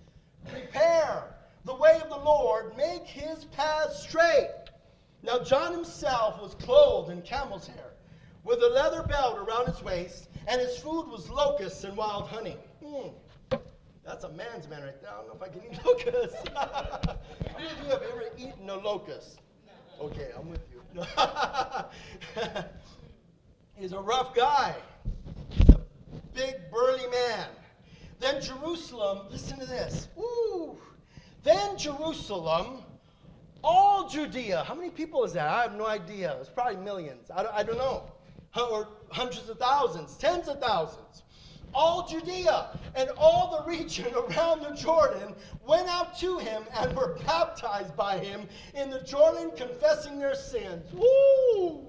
prepare 0.48 1.36
the 1.66 1.76
way 1.76 2.00
of 2.04 2.10
the 2.10 2.18
Lord, 2.18 2.76
make 2.78 3.06
his 3.06 3.46
path 3.46 3.94
straight. 3.94 4.50
Now, 5.24 5.40
John 5.40 5.72
himself 5.72 6.40
was 6.42 6.54
clothed 6.56 7.12
in 7.12 7.22
camel's 7.24 7.68
hair, 7.68 7.94
with 8.44 8.62
a 8.62 8.70
leather 8.70 9.04
belt 9.04 9.38
around 9.40 9.68
his 9.68 9.82
waist 9.84 10.29
and 10.50 10.60
his 10.60 10.78
food 10.78 11.08
was 11.08 11.30
locusts 11.30 11.84
and 11.84 11.96
wild 11.96 12.28
honey. 12.28 12.58
Mm. 12.84 13.14
That's 14.04 14.24
a 14.24 14.30
man's 14.30 14.68
man 14.68 14.82
right 14.82 15.00
there. 15.02 15.12
I 15.12 15.18
don't 15.18 15.28
know 15.28 15.36
if 15.36 15.44
I 15.44 15.50
can 15.50 15.62
eat 15.72 15.80
locusts. 15.86 16.38
Who 17.58 17.66
of 17.66 17.84
you 17.84 17.90
have 17.92 18.02
ever 18.02 18.24
eaten 18.38 18.70
a 18.70 18.76
locust? 18.76 19.40
Okay, 20.02 20.30
I'm 20.36 20.50
with 20.50 20.62
you. 20.72 20.82
He's 23.78 23.94
a 23.94 24.00
rough 24.00 24.34
guy. 24.34 24.76
He's 25.50 25.70
a 25.70 25.80
big, 26.34 26.56
burly 26.72 27.08
man. 27.12 27.48
Then 28.20 28.42
Jerusalem, 28.42 29.28
listen 29.30 29.60
to 29.60 29.66
this. 29.66 30.08
Then 31.44 31.78
Jerusalem, 31.78 32.80
all 33.64 34.10
Judea. 34.10 34.64
How 34.66 34.74
many 34.74 34.90
people 34.90 35.24
is 35.24 35.34
that? 35.34 35.48
I 35.48 35.62
have 35.62 35.76
no 35.76 35.86
idea. 35.86 36.36
It's 36.40 36.50
probably 36.50 36.78
millions. 36.78 37.30
I 37.30 37.44
don't, 37.44 37.54
I 37.54 37.64
don't 37.64 37.78
know 37.78 38.10
or 38.56 38.88
hundreds 39.12 39.50
of 39.50 39.58
thousands, 39.58 40.16
tens 40.18 40.48
of 40.48 40.60
thousands. 40.60 41.24
All 41.74 42.08
Judea 42.08 42.80
and 42.96 43.10
all 43.18 43.60
the 43.60 43.70
region 43.70 44.12
around 44.16 44.62
the 44.62 44.76
Jordan 44.76 45.36
went 45.68 45.88
out 45.88 46.18
to 46.20 46.40
him 46.40 46.64
and 46.76 46.96
were 46.96 47.18
baptized 47.26 47.96
by 47.96 48.18
him 48.18 48.48
in 48.74 48.90
the 48.90 49.02
Jordan, 49.02 49.52
confessing 49.56 50.20
their 50.20 50.36
sins. 50.36 50.92
Woo! 50.94 51.86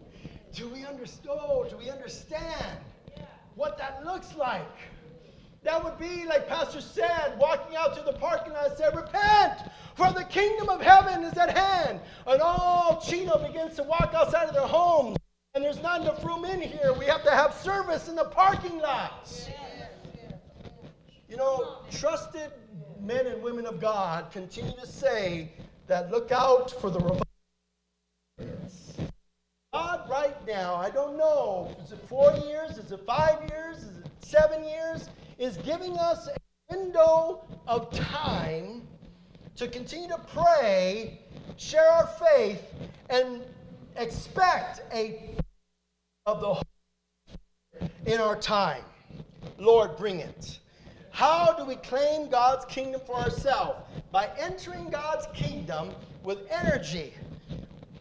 Do 0.52 0.68
we 0.68 0.85
understand? 0.85 1.38
Do 1.70 1.76
we 1.78 1.88
understand 1.88 2.78
what 3.54 3.78
that 3.78 4.04
looks 4.04 4.35
like? 4.37 4.66
That 5.62 5.85
would 5.85 5.98
be, 5.98 6.24
like 6.24 6.48
Pastor 6.48 6.80
said, 6.80 7.38
walking 7.38 7.76
out 7.76 7.94
to 7.96 8.02
the 8.02 8.14
parking 8.14 8.54
lot 8.54 8.68
and 8.68 8.76
said, 8.78 8.96
Repent, 8.96 9.61
for 9.94 10.11
the 10.11 10.24
kingdom 10.24 10.70
of 10.70 10.80
heaven 10.80 11.22
is 11.22 11.37
at 11.37 11.56
hand. 11.56 12.00
And 12.26 12.40
all 12.40 13.02
Chino 13.06 13.38
begins 13.46 13.76
to 13.76 13.83
walk 13.83 14.12
outside 14.14 14.48
of 14.48 14.54
their 14.54 14.66
homes. 14.66 15.18
And 15.54 15.64
there's 15.64 15.82
not 15.82 16.02
enough 16.02 16.24
room 16.24 16.44
in 16.44 16.60
here. 16.60 16.94
We 16.96 17.06
have 17.06 17.24
to 17.24 17.30
have 17.30 17.54
service 17.54 18.08
in 18.08 18.14
the 18.14 18.24
parking 18.24 18.78
lots. 18.78 19.48
You 21.28 21.36
know, 21.36 21.78
trusted 21.90 22.52
men 23.00 23.26
and 23.26 23.42
women 23.42 23.66
of 23.66 23.80
God 23.80 24.30
continue 24.30 24.74
to 24.78 24.86
say 24.86 25.50
that 25.88 26.10
look 26.12 26.30
out 26.30 26.70
for 26.80 26.88
the 26.88 27.00
revival. 27.00 27.26
God, 29.72 30.08
right 30.08 30.46
now, 30.46 30.76
I 30.76 30.90
don't 30.90 31.16
know, 31.16 31.76
is 31.82 31.90
it 31.92 32.00
four 32.08 32.32
years? 32.46 32.78
Is 32.78 32.92
it 32.92 33.00
five 33.04 33.48
years? 33.50 33.78
Is 33.78 33.98
it 33.98 34.06
seven 34.20 34.62
years? 34.64 35.08
Is 35.38 35.56
giving 35.58 35.96
us 35.96 36.28
a 36.28 36.76
window 36.76 37.42
of 37.66 37.90
time 37.90 38.86
to 39.56 39.66
continue 39.66 40.08
to 40.08 40.20
pray, 40.32 41.20
share 41.56 41.88
our 41.88 42.06
faith, 42.06 42.62
and 43.08 43.42
expect 43.96 44.82
a 44.92 45.34
of 46.26 46.40
the 46.40 46.62
in 48.06 48.20
our 48.20 48.37
time. 48.37 48.83
Lord, 49.59 49.96
bring 49.96 50.20
it. 50.20 50.59
How 51.11 51.52
do 51.52 51.64
we 51.64 51.76
claim 51.76 52.28
God's 52.28 52.64
kingdom 52.66 53.00
for 53.06 53.16
ourselves? 53.16 53.80
By 54.12 54.28
entering 54.38 54.90
God's 54.90 55.26
kingdom 55.35 55.90
with 56.22 56.38
energy, 56.50 57.14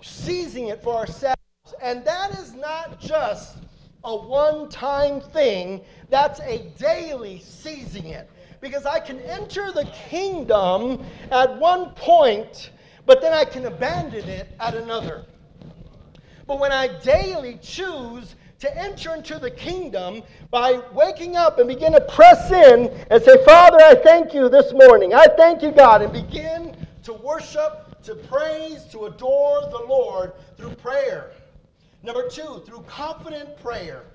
seizing 0.02 0.68
it 0.68 0.84
for 0.84 0.96
ourselves. 0.96 1.38
And 1.82 2.04
that 2.06 2.38
is 2.38 2.54
not 2.54 3.00
just 3.00 3.58
a 4.04 4.16
one 4.16 4.70
time 4.70 5.22
thing, 5.22 5.82
that's 6.10 6.40
a 6.42 6.70
daily 6.78 7.40
seizing 7.40 8.08
it. 8.08 8.30
Because 8.62 8.86
I 8.86 9.00
can 9.00 9.20
enter 9.22 9.72
the 9.72 9.86
kingdom 10.10 11.06
at 11.32 11.58
one 11.58 11.92
point, 11.92 12.72
but 13.06 13.22
then 13.22 13.34
I 13.34 13.46
can 13.46 13.66
abandon 13.66 14.28
it 14.28 14.50
at 14.60 14.76
another. 14.76 15.26
But 16.50 16.60
when 16.60 16.72
I 16.72 16.88
daily 17.04 17.60
choose 17.62 18.34
to 18.58 18.76
enter 18.76 19.14
into 19.14 19.38
the 19.38 19.52
kingdom 19.52 20.24
by 20.50 20.82
waking 20.96 21.36
up 21.36 21.60
and 21.60 21.68
begin 21.68 21.94
to 21.94 22.02
press 22.02 22.50
in 22.50 22.88
and 23.12 23.22
say, 23.22 23.46
Father, 23.46 23.78
I 23.80 23.94
thank 23.94 24.34
you 24.34 24.50
this 24.50 24.74
morning. 24.74 25.14
I 25.14 25.28
thank 25.38 25.62
you, 25.62 25.70
God, 25.70 26.02
and 26.02 26.12
begin 26.12 26.76
to 27.04 27.14
worship, 27.14 28.02
to 28.02 28.16
praise, 28.16 28.84
to 28.86 29.06
adore 29.06 29.62
the 29.70 29.86
Lord 29.88 30.34
through 30.58 30.72
prayer. 30.72 31.34
Number 32.02 32.28
two, 32.28 32.64
through 32.66 32.82
confident 32.88 33.56
prayer. 33.62 34.06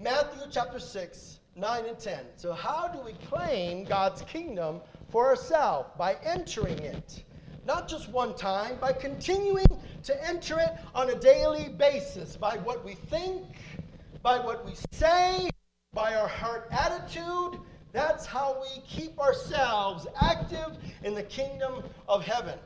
Matthew 0.00 0.42
chapter 0.50 0.80
6, 0.80 1.38
9 1.54 1.84
and 1.84 1.98
10. 2.00 2.18
So, 2.34 2.52
how 2.52 2.88
do 2.88 2.98
we 2.98 3.12
claim 3.28 3.84
God's 3.84 4.22
kingdom 4.22 4.80
for 5.08 5.28
ourselves? 5.28 5.90
By 5.96 6.16
entering 6.24 6.80
it. 6.80 7.22
Not 7.66 7.88
just 7.88 8.08
one 8.10 8.32
time, 8.36 8.76
by 8.80 8.92
continuing 8.92 9.66
to 10.04 10.24
enter 10.24 10.60
it 10.60 10.76
on 10.94 11.10
a 11.10 11.16
daily 11.16 11.68
basis 11.68 12.36
by 12.36 12.58
what 12.58 12.84
we 12.84 12.94
think, 12.94 13.44
by 14.22 14.38
what 14.38 14.64
we 14.64 14.74
say, 14.92 15.50
by 15.92 16.14
our 16.14 16.28
heart 16.28 16.68
attitude. 16.70 17.60
That's 17.92 18.24
how 18.24 18.60
we 18.60 18.82
keep 18.82 19.18
ourselves 19.18 20.06
active 20.20 20.78
in 21.02 21.14
the 21.14 21.24
kingdom 21.24 21.82
of 22.08 22.24
heaven. 22.24 22.56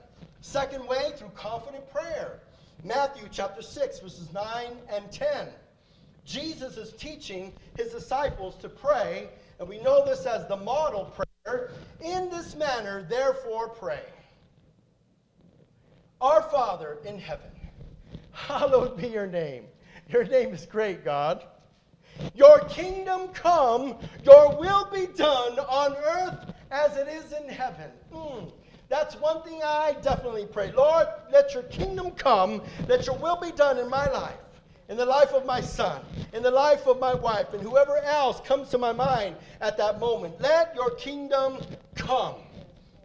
Second 0.42 0.86
way, 0.86 1.12
through 1.16 1.30
confident 1.30 1.90
prayer. 1.90 2.40
Matthew 2.84 3.26
chapter 3.32 3.62
6, 3.62 4.00
verses 4.00 4.30
9 4.34 4.66
and 4.92 5.10
10. 5.10 5.48
Jesus 6.26 6.76
is 6.76 6.92
teaching 6.92 7.54
his 7.74 7.90
disciples 7.90 8.54
to 8.56 8.68
pray, 8.68 9.30
and 9.58 9.66
we 9.66 9.80
know 9.80 10.04
this 10.04 10.26
as 10.26 10.46
the 10.46 10.56
model 10.58 11.10
prayer. 11.46 11.70
In 12.04 12.28
this 12.28 12.54
manner, 12.54 13.06
therefore, 13.08 13.68
pray. 13.68 14.02
Our 16.20 16.42
Father 16.42 16.98
in 17.04 17.18
heaven, 17.18 17.50
hallowed 18.32 18.96
be 18.96 19.08
your 19.08 19.26
name. 19.26 19.64
Your 20.08 20.24
name 20.24 20.52
is 20.52 20.66
great, 20.66 21.02
God. 21.02 21.44
Your 22.34 22.58
kingdom 22.68 23.28
come, 23.28 23.96
your 24.22 24.54
will 24.58 24.86
be 24.92 25.06
done 25.06 25.58
on 25.58 25.96
earth 25.96 26.52
as 26.70 26.96
it 26.98 27.08
is 27.08 27.32
in 27.32 27.48
heaven. 27.48 27.90
Mm. 28.12 28.52
That's 28.90 29.14
one 29.14 29.42
thing 29.42 29.62
I 29.64 29.96
definitely 30.02 30.46
pray. 30.46 30.72
Lord, 30.72 31.06
let 31.32 31.54
your 31.54 31.62
kingdom 31.64 32.10
come, 32.10 32.60
let 32.86 33.06
your 33.06 33.16
will 33.16 33.36
be 33.40 33.52
done 33.52 33.78
in 33.78 33.88
my 33.88 34.10
life, 34.10 34.34
in 34.88 34.98
the 34.98 35.06
life 35.06 35.32
of 35.32 35.46
my 35.46 35.60
son, 35.60 36.02
in 36.34 36.42
the 36.42 36.50
life 36.50 36.86
of 36.86 36.98
my 36.98 37.14
wife, 37.14 37.54
and 37.54 37.62
whoever 37.62 37.96
else 37.98 38.40
comes 38.40 38.68
to 38.70 38.78
my 38.78 38.92
mind 38.92 39.36
at 39.60 39.78
that 39.78 40.00
moment. 40.00 40.38
Let 40.40 40.74
your 40.74 40.90
kingdom 40.96 41.60
come. 41.94 42.34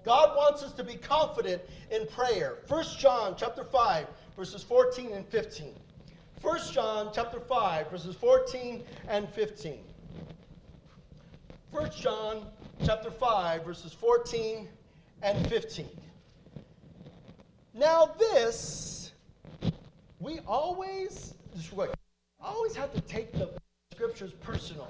God 0.06 0.38
wants 0.38 0.62
us 0.62 0.72
to 0.74 0.84
be 0.84 0.96
confident 0.96 1.63
in 1.89 2.06
prayer. 2.06 2.60
1 2.68 2.86
John 3.00 3.36
chapter 3.36 3.63
5, 3.63 4.08
verses 4.38 4.62
14 4.62 5.12
and 5.12 5.26
15. 5.28 5.74
1 6.41 6.60
John 6.72 7.10
chapter 7.12 7.39
5, 7.39 7.89
verses 7.89 8.15
14 8.15 8.84
and 9.08 9.28
15. 9.30 9.80
1 11.72 11.91
John 12.00 12.46
chapter 12.86 13.10
5, 13.10 13.65
verses 13.65 13.94
14 13.94 14.68
and 15.24 15.48
15. 15.50 15.89
Now, 17.74 18.15
this, 18.20 19.12
we 20.20 20.39
always, 20.48 21.34
always 22.39 22.76
have 22.76 22.94
to 22.94 23.02
take 23.02 23.34
the 23.34 23.50
scriptures 23.91 24.34
personal. 24.34 24.89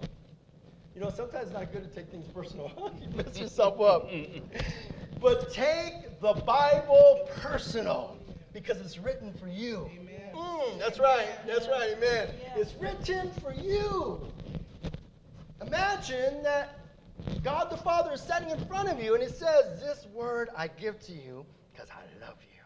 You 0.94 1.02
know, 1.02 1.10
sometimes 1.10 1.46
it's 1.46 1.54
not 1.54 1.72
good 1.72 1.84
to 1.84 1.90
take 1.90 2.10
things 2.10 2.28
personal. 2.34 2.94
you 3.02 3.10
mess 3.16 3.40
yourself 3.40 3.80
up. 3.80 4.10
but 5.26 5.52
take 5.52 6.20
the 6.22 6.34
Bible 6.34 7.28
personal 7.38 8.16
because 8.54 8.80
it's 8.80 9.00
written 9.00 9.34
for 9.34 9.48
you. 9.48 9.90
Mm, 10.36 10.78
that's 10.78 11.00
right. 11.00 11.28
That's 11.48 11.68
right. 11.68 11.96
Amen. 11.98 12.30
It's 12.56 12.76
written 12.76 13.32
for 13.42 13.52
you. 13.52 14.20
Imagine 15.66 16.44
that 16.44 16.78
God 17.44 17.72
the 17.72 17.78
Father 17.78 18.12
is 18.12 18.22
standing 18.22 18.52
in 18.52 18.64
front 18.68 18.88
of 18.88 19.02
you 19.02 19.16
and 19.16 19.24
He 19.24 19.30
says, 19.30 19.82
This 19.82 20.06
word 20.14 20.50
I 20.56 20.68
give 20.68 21.00
to 21.08 21.12
you 21.12 21.44
because 21.74 21.90
I 21.90 22.04
love 22.24 22.38
you, 22.54 22.62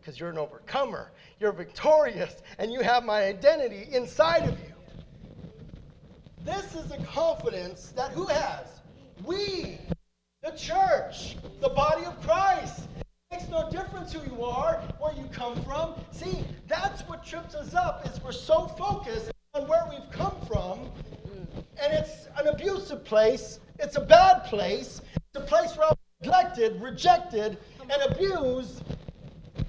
because 0.00 0.20
you're 0.20 0.30
an 0.30 0.38
overcomer, 0.38 1.10
you're 1.40 1.50
victorious, 1.50 2.42
and 2.58 2.72
you 2.72 2.78
have 2.82 3.04
my 3.04 3.24
identity 3.24 3.88
inside 3.90 4.44
of 4.44 4.56
you. 4.60 4.74
This 6.44 6.76
is 6.76 6.86
the 6.86 6.98
confidence 6.98 7.92
that 7.96 8.12
who 8.12 8.26
has? 8.26 8.68
We, 9.24 9.80
the 10.44 10.52
church, 10.52 11.36
the 11.60 11.70
body 11.70 12.04
of 12.04 12.20
Christ. 12.22 12.88
It 12.98 13.06
makes 13.32 13.48
no 13.48 13.70
difference 13.70 14.12
who 14.12 14.22
you 14.30 14.44
are, 14.44 14.82
where 15.00 15.14
you 15.14 15.28
come 15.32 15.60
from. 15.64 15.94
See, 16.12 16.44
that's 16.68 17.02
what 17.02 17.24
trips 17.24 17.54
us 17.54 17.74
up 17.74 18.06
is 18.06 18.22
we're 18.22 18.32
so 18.32 18.68
focused 18.68 19.32
on 19.54 19.66
where 19.66 19.86
we've 19.88 20.10
come 20.10 20.34
from, 20.46 20.90
and 21.82 21.92
it's 21.92 22.28
an 22.38 22.48
abusive 22.48 23.04
place 23.04 23.58
it's 23.78 23.96
a 23.96 24.00
bad 24.00 24.44
place. 24.44 25.02
It's 25.16 25.36
a 25.36 25.46
place 25.46 25.76
where 25.76 25.88
I'm 25.88 25.96
neglected, 26.22 26.80
rejected, 26.80 27.58
and 27.80 28.12
abused. 28.12 28.82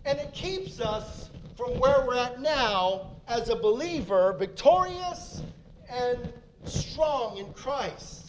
And 0.05 0.19
it 0.19 0.31
keeps 0.33 0.79
us 0.79 1.29
from 1.57 1.79
where 1.79 2.05
we're 2.05 2.17
at 2.17 2.39
now 2.39 3.11
as 3.27 3.49
a 3.49 3.55
believer, 3.55 4.35
victorious 4.37 5.41
and 5.89 6.31
strong 6.65 7.37
in 7.37 7.51
Christ. 7.53 8.24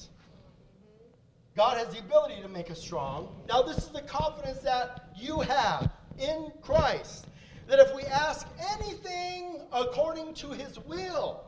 God 1.57 1.79
has 1.79 1.89
the 1.89 2.01
ability 2.01 2.43
to 2.43 2.49
make 2.49 2.71
us 2.71 2.79
strong. 2.79 3.35
Now, 3.49 3.63
this 3.63 3.79
is 3.79 3.89
the 3.89 4.03
confidence 4.03 4.59
that 4.59 5.09
you 5.17 5.41
have 5.41 5.91
in 6.19 6.53
Christ. 6.61 7.29
That 7.67 7.79
if 7.79 7.97
we 7.97 8.03
ask 8.03 8.47
anything 8.79 9.63
according 9.73 10.35
to 10.35 10.51
his 10.51 10.79
will, 10.81 11.47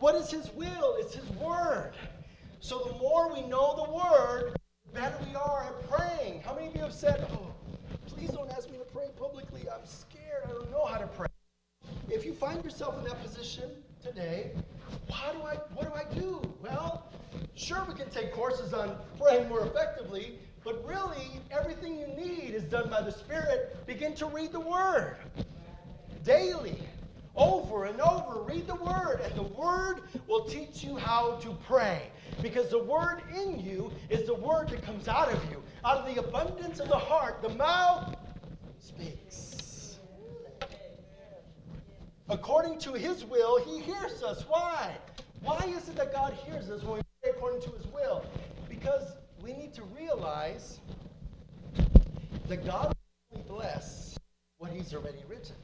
what 0.00 0.16
is 0.16 0.28
his 0.28 0.50
will? 0.54 0.96
It's 0.98 1.14
his 1.14 1.28
word. 1.36 1.92
So 2.58 2.80
the 2.80 2.98
more 2.98 3.32
we 3.32 3.42
know 3.42 3.86
the 3.86 3.92
word, 3.92 4.56
the 4.86 5.00
better 5.00 5.16
we 5.24 5.36
are 5.36 5.66
at 5.68 5.88
praying. 5.88 6.40
How 6.40 6.54
many 6.54 6.66
of 6.66 6.74
you 6.74 6.82
have 6.82 6.92
said, 6.92 7.24
Oh, 7.30 7.54
please 8.06 8.30
don't 8.30 8.50
ask 8.50 8.68
me 8.68 8.78
to 8.78 8.84
pray 8.84 9.06
publicly. 9.16 9.62
I'm 9.72 9.86
scared. 9.86 10.42
I 10.46 10.48
don't 10.48 10.70
know 10.72 10.84
how 10.84 10.98
to 10.98 11.06
pray. 11.06 11.28
If 12.10 12.26
you 12.26 12.34
find 12.34 12.62
yourself 12.64 12.98
in 12.98 13.04
that 13.04 13.22
position 13.22 13.70
today, 14.02 14.50
how 15.12 15.32
do 15.32 15.42
I 15.42 15.54
what 15.74 15.86
do 15.86 15.94
I 15.94 16.12
do? 16.12 16.42
Well, 16.60 17.08
sure 17.54 17.84
we 17.88 17.94
can 17.94 18.10
take 18.10 18.32
courses 18.32 18.72
on 18.72 18.96
praying 19.20 19.48
more 19.48 19.66
effectively, 19.66 20.38
but 20.64 20.84
really 20.86 21.40
everything 21.50 21.98
you 21.98 22.08
need 22.08 22.54
is 22.54 22.64
done 22.64 22.90
by 22.90 23.02
the 23.02 23.12
Spirit. 23.12 23.86
Begin 23.86 24.14
to 24.14 24.26
read 24.26 24.52
the 24.52 24.60
word 24.60 25.16
daily 26.24 26.78
over 27.36 27.84
and 27.84 28.00
over. 28.00 28.42
Read 28.42 28.66
the 28.66 28.74
Word, 28.74 29.20
and 29.22 29.34
the 29.34 29.44
Word 29.44 30.02
will 30.26 30.44
teach 30.44 30.82
you 30.82 30.96
how 30.96 31.36
to 31.36 31.56
pray. 31.66 32.10
Because 32.42 32.68
the 32.68 32.82
Word 32.82 33.22
in 33.32 33.60
you 33.60 33.92
is 34.10 34.26
the 34.26 34.34
Word 34.34 34.68
that 34.70 34.82
comes 34.82 35.08
out 35.08 35.32
of 35.32 35.42
you. 35.50 35.62
Out 35.84 35.98
of 35.98 36.14
the 36.14 36.20
abundance 36.20 36.80
of 36.80 36.88
the 36.88 36.98
heart, 36.98 37.40
the 37.40 37.50
mouth 37.50 38.16
speaks. 38.80 39.48
according 42.28 42.78
to 42.78 42.92
his 42.92 43.24
will, 43.24 43.58
he 43.64 43.80
hears 43.80 44.22
us. 44.22 44.44
Why? 44.48 44.94
Why 45.40 45.64
is 45.66 45.88
it 45.88 45.96
that 45.96 46.12
God 46.12 46.34
hears 46.44 46.68
us 46.70 46.82
when 46.82 46.96
we 46.96 47.07
according 47.38 47.60
to 47.60 47.70
his 47.70 47.86
will? 47.92 48.24
Because 48.68 49.12
we 49.40 49.52
need 49.52 49.72
to 49.74 49.82
realize 49.96 50.80
that 52.48 52.66
God 52.66 52.92
will 53.30 53.38
only 53.38 53.48
bless 53.48 54.18
what 54.58 54.72
he's 54.72 54.92
already 54.92 55.22
written. 55.28 55.54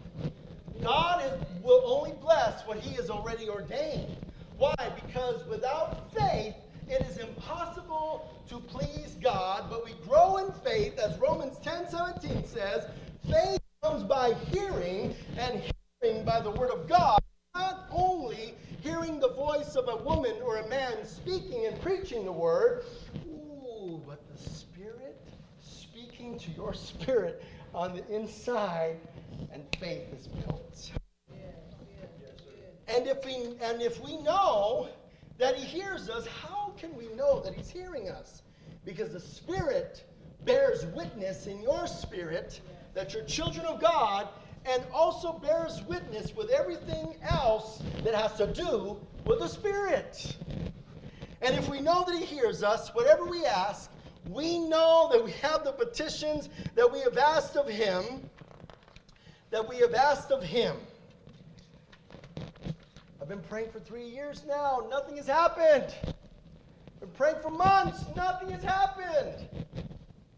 God 0.80 1.24
is, 1.24 1.64
will 1.64 1.82
only 1.84 2.12
bless 2.20 2.64
what 2.64 2.78
he 2.78 2.94
has 2.94 3.10
already 3.10 3.48
ordained. 3.48 4.16
Why? 4.56 4.74
Because 5.04 5.44
without 5.48 6.14
faith, 6.14 6.54
it 6.88 7.02
is 7.02 7.18
impossible 7.18 8.32
to 8.48 8.58
please 8.60 9.16
God, 9.20 9.64
but 9.68 9.84
we 9.84 9.94
grow 10.06 10.36
in 10.36 10.52
faith, 10.64 10.96
as 11.00 11.18
Romans 11.18 11.58
10 11.64 11.88
17 11.88 12.46
says, 12.46 12.86
faith 13.28 13.58
comes 13.82 14.04
by 14.04 14.34
hearing, 14.52 15.16
and 15.36 15.60
hearing 16.00 16.24
by 16.24 16.40
the 16.40 16.52
word 16.52 16.70
of 16.70 16.88
God, 16.88 17.18
not 17.54 17.86
only 17.92 18.54
hearing 18.82 19.20
the 19.20 19.28
voice 19.28 19.76
of 19.76 19.88
a 19.88 20.02
woman 20.02 20.34
or 20.44 20.58
a 20.58 20.68
man 20.68 21.04
speaking 21.06 21.66
and 21.66 21.80
preaching 21.80 22.24
the 22.24 22.32
word, 22.32 22.84
ooh, 23.28 24.02
but 24.06 24.20
the 24.28 24.50
Spirit 24.50 25.16
speaking 25.60 26.36
to 26.38 26.50
your 26.50 26.74
spirit 26.74 27.44
on 27.72 27.94
the 27.94 28.14
inside, 28.14 28.96
and 29.52 29.62
faith 29.78 30.12
is 30.12 30.26
built. 30.26 30.90
And 32.88 33.06
if 33.06 33.24
we 33.24 33.34
and 33.62 33.80
if 33.80 34.00
we 34.00 34.16
know 34.18 34.88
that 35.38 35.56
he 35.56 35.64
hears 35.64 36.10
us, 36.10 36.26
how 36.26 36.72
can 36.76 36.94
we 36.96 37.08
know 37.14 37.40
that 37.40 37.54
he's 37.54 37.70
hearing 37.70 38.08
us? 38.08 38.42
Because 38.84 39.12
the 39.12 39.20
Spirit 39.20 40.04
bears 40.44 40.86
witness 40.86 41.46
in 41.46 41.62
your 41.62 41.86
spirit 41.86 42.60
that 42.94 43.14
you're 43.14 43.24
children 43.24 43.64
of 43.64 43.80
God 43.80 44.28
and 44.66 44.82
also 44.92 45.32
bears 45.32 45.82
witness 45.82 46.34
with 46.34 46.50
everything 46.50 47.14
else 47.22 47.82
that 48.02 48.14
has 48.14 48.32
to 48.34 48.46
do 48.46 48.98
with 49.24 49.38
the 49.38 49.48
Spirit. 49.48 50.36
And 51.42 51.54
if 51.56 51.68
we 51.68 51.80
know 51.80 52.04
that 52.06 52.16
He 52.16 52.24
hears 52.24 52.62
us, 52.62 52.94
whatever 52.94 53.26
we 53.26 53.44
ask, 53.44 53.90
we 54.28 54.58
know 54.58 55.08
that 55.12 55.22
we 55.22 55.32
have 55.32 55.64
the 55.64 55.72
petitions 55.72 56.48
that 56.74 56.90
we 56.90 57.00
have 57.00 57.18
asked 57.18 57.56
of 57.56 57.68
Him, 57.68 58.28
that 59.50 59.68
we 59.68 59.76
have 59.78 59.94
asked 59.94 60.30
of 60.30 60.42
Him. 60.42 60.76
I've 63.20 63.28
been 63.28 63.40
praying 63.40 63.70
for 63.70 63.80
three 63.80 64.06
years 64.06 64.44
now. 64.46 64.86
Nothing 64.90 65.16
has 65.16 65.26
happened. 65.26 65.94
I've 66.04 67.00
been 67.00 67.10
praying 67.10 67.36
for 67.42 67.50
months. 67.50 68.04
Nothing 68.16 68.50
has 68.50 68.62
happened. 68.62 69.48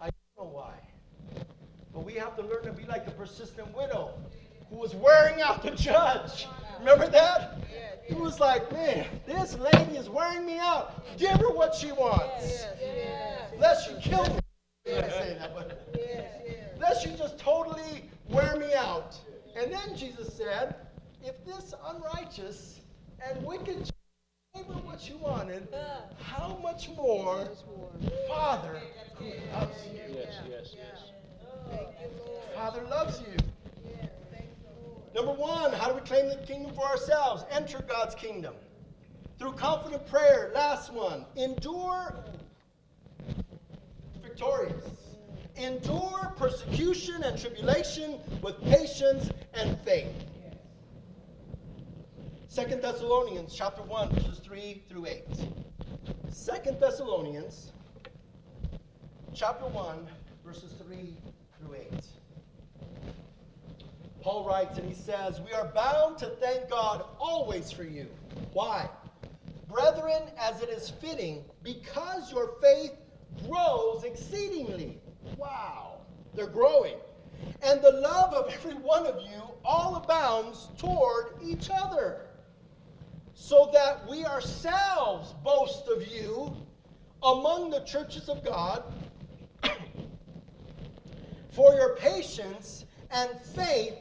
I 0.01 0.05
don't 0.05 0.37
know 0.39 0.51
why. 0.53 0.86
But 1.97 2.05
we 2.05 2.13
have 2.17 2.37
to 2.37 2.43
learn 2.43 2.63
to 2.65 2.73
be 2.73 2.85
like 2.85 3.07
the 3.07 3.11
persistent 3.13 3.75
widow 3.75 4.11
who 4.69 4.77
was 4.77 4.95
wearing 4.95 5.41
out 5.41 5.63
the 5.63 5.71
judge. 5.71 6.47
Remember 6.79 7.09
that? 7.09 7.59
He 8.07 8.13
was 8.15 8.39
like, 8.39 8.71
man, 8.71 9.07
this 9.27 9.57
lady 9.57 9.97
is 9.97 10.11
wearing 10.11 10.45
me 10.45 10.59
out. 10.59 11.17
Give 11.17 11.31
her 11.31 11.51
what 11.51 11.75
she 11.75 11.93
wants. 11.93 12.67
Lest 13.59 13.89
she 13.89 14.11
kill 14.11 14.25
me. 14.25 14.41
Lest 16.79 17.03
she 17.03 17.17
just 17.17 17.39
totally 17.39 18.11
wear 18.29 18.57
me 18.57 18.75
out. 18.75 19.19
And 19.57 19.73
then 19.73 19.97
Jesus 19.97 20.31
said, 20.35 20.75
if 21.25 21.43
this 21.47 21.73
unrighteous 21.87 22.81
and 23.27 23.43
wicked 23.43 23.91
gave 24.55 24.67
her 24.67 24.75
what 24.75 25.01
she 25.01 25.15
wanted, 25.15 25.67
how 26.21 26.59
much 26.63 26.91
more 26.91 27.49
Father 28.29 28.83
who 29.15 29.33
loves 29.55 29.87
you? 29.87 30.15
Yes, 30.15 30.35
yes, 30.47 30.75
yes. 30.77 31.16
Father 32.55 32.83
loves 32.83 33.21
you. 33.21 33.37
Number 35.15 35.33
one, 35.33 35.73
how 35.73 35.89
do 35.89 35.95
we 35.95 36.01
claim 36.01 36.29
the 36.29 36.37
kingdom 36.47 36.75
for 36.75 36.85
ourselves? 36.85 37.45
Enter 37.51 37.83
God's 37.89 38.15
kingdom. 38.15 38.55
Through 39.39 39.53
confident 39.53 40.07
prayer. 40.07 40.51
Last 40.55 40.93
one. 40.93 41.25
Endure 41.37 42.15
victorious. 44.23 44.85
Endure 45.57 46.35
persecution 46.37 47.23
and 47.23 47.41
tribulation 47.41 48.19
with 48.43 48.61
patience 48.65 49.31
and 49.55 49.79
faith. 49.81 50.13
Second 52.49 52.83
Thessalonians 52.83 53.55
chapter 53.55 53.83
1, 53.83 54.11
verses 54.11 54.39
3 54.39 54.83
through 54.89 55.07
8. 55.07 55.25
Second 56.31 56.81
Thessalonians 56.81 57.73
chapter 59.35 59.67
1, 59.67 60.07
verses 60.45 60.75
3 60.87 61.17
through 61.67 61.77
8. 61.77 62.07
Paul 64.23 64.45
writes 64.45 64.79
and 64.79 64.89
he 64.89 64.95
says, 64.95 65.41
We 65.41 65.53
are 65.53 65.67
bound 65.75 66.19
to 66.19 66.27
thank 66.41 66.69
God 66.69 67.05
always 67.19 67.71
for 67.71 67.85
you. 67.85 68.07
Why? 68.53 68.89
Brethren, 69.69 70.23
as 70.39 70.63
it 70.63 70.69
is 70.69 70.91
fitting, 70.91 71.45
because 71.63 72.33
your 72.33 72.55
faith 72.61 72.93
grows 73.49 74.05
exceedingly. 74.05 74.99
Wow, 75.37 76.01
they're 76.35 76.47
growing. 76.47 76.95
And 77.63 77.83
the 77.83 77.93
love 77.93 78.33
of 78.33 78.53
every 78.53 78.75
one 78.75 79.07
of 79.07 79.21
you 79.23 79.43
all 79.65 79.97
abounds 79.97 80.69
toward 80.79 81.35
each 81.45 81.69
other 81.73 82.23
so 83.35 83.71
that 83.73 84.09
we 84.09 84.25
ourselves 84.25 85.35
boast 85.45 85.89
of 85.89 86.07
you 86.07 86.57
among 87.23 87.71
the 87.71 87.81
churches 87.81 88.29
of 88.29 88.45
God 88.45 88.83
for 91.57 91.73
your 91.75 91.97
patience 91.97 92.85
and 93.11 93.31
faith 93.41 93.97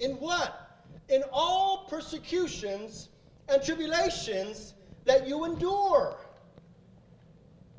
in 0.00 0.12
what? 0.12 0.82
In 1.10 1.22
all 1.30 1.86
persecutions 1.90 3.10
and 3.50 3.62
tribulations 3.62 4.72
that 5.04 5.28
you 5.28 5.44
endure, 5.44 6.16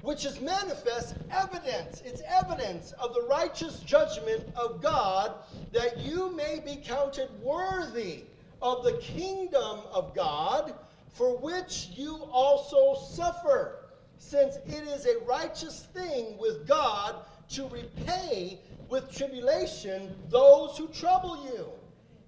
which 0.03 0.23
is 0.23 0.39
manifest 0.39 1.15
evidence. 1.31 2.03
It's 2.05 2.21
evidence 2.27 2.93
of 2.93 3.15
the 3.15 3.23
righteous 3.23 3.79
judgment 3.79 4.43
of 4.55 4.83
God 4.83 5.33
that 5.73 5.97
you 5.97 6.31
may 6.35 6.61
be 6.63 6.75
counted 6.75 7.29
worthy 7.41 8.23
of 8.61 8.83
the 8.83 8.97
kingdom 8.99 9.79
of 9.91 10.13
God 10.15 10.75
for 11.09 11.35
which 11.37 11.89
you 11.95 12.23
also 12.31 12.95
suffer, 13.09 13.85
since 14.19 14.57
it 14.67 14.87
is 14.87 15.07
a 15.07 15.17
righteous 15.25 15.87
thing 15.93 16.37
with 16.37 16.67
God 16.67 17.15
to 17.49 17.67
repay 17.69 18.59
with 18.89 19.11
tribulation 19.15 20.15
those 20.29 20.77
who 20.77 20.87
trouble 20.87 21.45
you. 21.45 21.67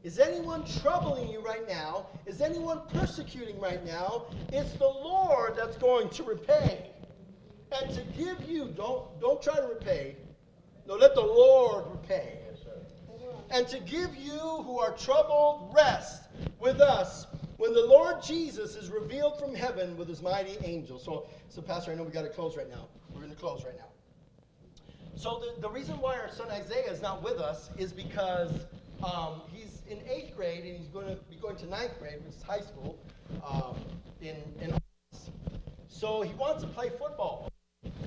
Is 0.03 0.18
anyone 0.18 0.64
troubling 0.82 1.30
you 1.30 1.41
right 1.41 1.68
now? 1.68 2.07
Is 2.26 2.41
anyone 2.41 2.82
persecuting 2.93 3.60
right 3.60 3.86
now? 3.86 4.26
It's 4.53 4.74
the 4.74 4.88
Lord 4.88 5.57
that's 5.57 5.76
going 5.78 6.10
to 6.12 6.24
repay. 6.24 6.89
And 7.72 7.93
to 7.93 8.01
give 8.18 8.49
you, 8.49 8.74
don't, 8.76 9.20
don't 9.20 9.41
try 9.41 9.55
to 9.57 9.68
repay. 9.68 10.16
No, 10.88 10.95
let 10.95 11.16
the 11.16 11.22
Lord 11.22 11.86
repay. 11.91 12.39
And 13.51 13.68
to 13.68 13.80
give 13.80 14.16
you 14.16 14.38
who 14.38 14.80
are 14.80 14.91
troubled 14.91 15.74
rest 15.76 16.24
with 16.60 16.82
us 16.82 17.26
when 17.57 17.74
the 17.74 17.86
Lord 17.86 18.22
Jesus 18.22 18.76
is 18.76 18.89
revealed 18.89 19.39
from 19.39 19.55
heaven 19.55 19.97
with 19.97 20.07
his 20.07 20.22
mighty 20.22 20.57
angels. 20.64 21.03
So, 21.03 21.28
so 21.49 21.62
Pastor, 21.62 21.91
I 21.91 21.95
know 21.95 22.03
we 22.03 22.12
got 22.12 22.22
to 22.22 22.30
close 22.30 22.55
right 22.55 22.70
now. 22.70 22.88
We're 23.12 23.22
going 23.22 23.34
to 23.34 23.39
close 23.39 23.66
right 23.66 23.78
now. 23.78 23.88
So 25.20 25.41
the, 25.43 25.61
the 25.61 25.70
reason 25.70 25.99
why 25.99 26.17
our 26.17 26.32
son 26.32 26.47
Isaiah 26.49 26.89
is 26.89 27.01
not 27.01 27.22
with 27.22 27.39
us 27.39 27.70
is 27.78 27.91
because 27.91 28.51
um, 29.03 29.41
he's 29.51 29.82
in 29.89 29.99
eighth 30.09 30.34
grade 30.34 30.63
and 30.63 30.78
he's 30.78 30.88
going 30.88 31.07
to 31.07 31.17
be 31.30 31.36
going 31.36 31.57
to 31.57 31.65
ninth 31.65 31.99
grade, 31.99 32.24
which 32.26 32.36
is 32.36 32.41
high 32.41 32.61
school, 32.61 32.97
um, 33.45 33.76
in, 34.22 34.38
in 34.61 34.74
So 35.89 36.22
he 36.22 36.34
wants 36.36 36.63
to 36.63 36.70
play 36.70 36.89
football. 36.89 37.51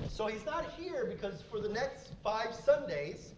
So 0.09 0.25
he's 0.25 0.43
not 0.43 0.71
here 0.71 1.05
because 1.05 1.43
for 1.51 1.59
the 1.59 1.69
next 1.69 2.09
five 2.23 2.55
Sundays, 2.55 3.33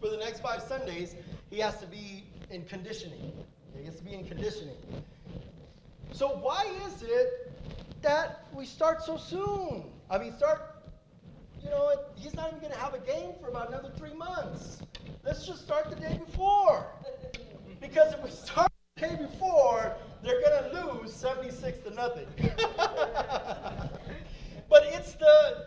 for 0.00 0.08
the 0.08 0.18
next 0.18 0.38
five 0.38 0.62
Sundays, 0.62 1.16
he 1.50 1.58
has 1.58 1.80
to 1.80 1.86
be 1.86 2.22
in 2.50 2.64
conditioning. 2.64 3.32
He 3.76 3.86
has 3.86 3.96
to 3.96 4.04
be 4.04 4.14
in 4.14 4.24
conditioning. 4.24 4.76
So 6.12 6.28
why 6.28 6.64
is 6.86 7.02
it 7.02 7.52
that 8.02 8.44
we 8.54 8.66
start 8.66 9.02
so 9.02 9.16
soon? 9.16 9.90
I 10.08 10.18
mean, 10.18 10.32
start, 10.36 10.69
you 11.62 11.70
know, 11.70 11.92
he's 12.16 12.34
not 12.34 12.48
even 12.48 12.60
going 12.60 12.72
to 12.72 12.78
have 12.78 12.94
a 12.94 12.98
game 12.98 13.32
for 13.40 13.48
about 13.48 13.68
another 13.68 13.90
three 13.96 14.14
months. 14.14 14.82
Let's 15.24 15.46
just 15.46 15.62
start 15.62 15.90
the 15.90 15.96
day 15.96 16.18
before. 16.24 16.86
Because 17.80 18.12
if 18.12 18.22
we 18.22 18.30
start 18.30 18.70
the 18.96 19.08
day 19.08 19.16
before, 19.16 19.94
they're 20.22 20.40
going 20.42 20.70
to 20.70 20.84
lose 21.00 21.12
76 21.14 21.78
to 21.84 21.90
nothing. 21.94 22.26
but 24.68 24.82
it's 24.84 25.14
the 25.14 25.66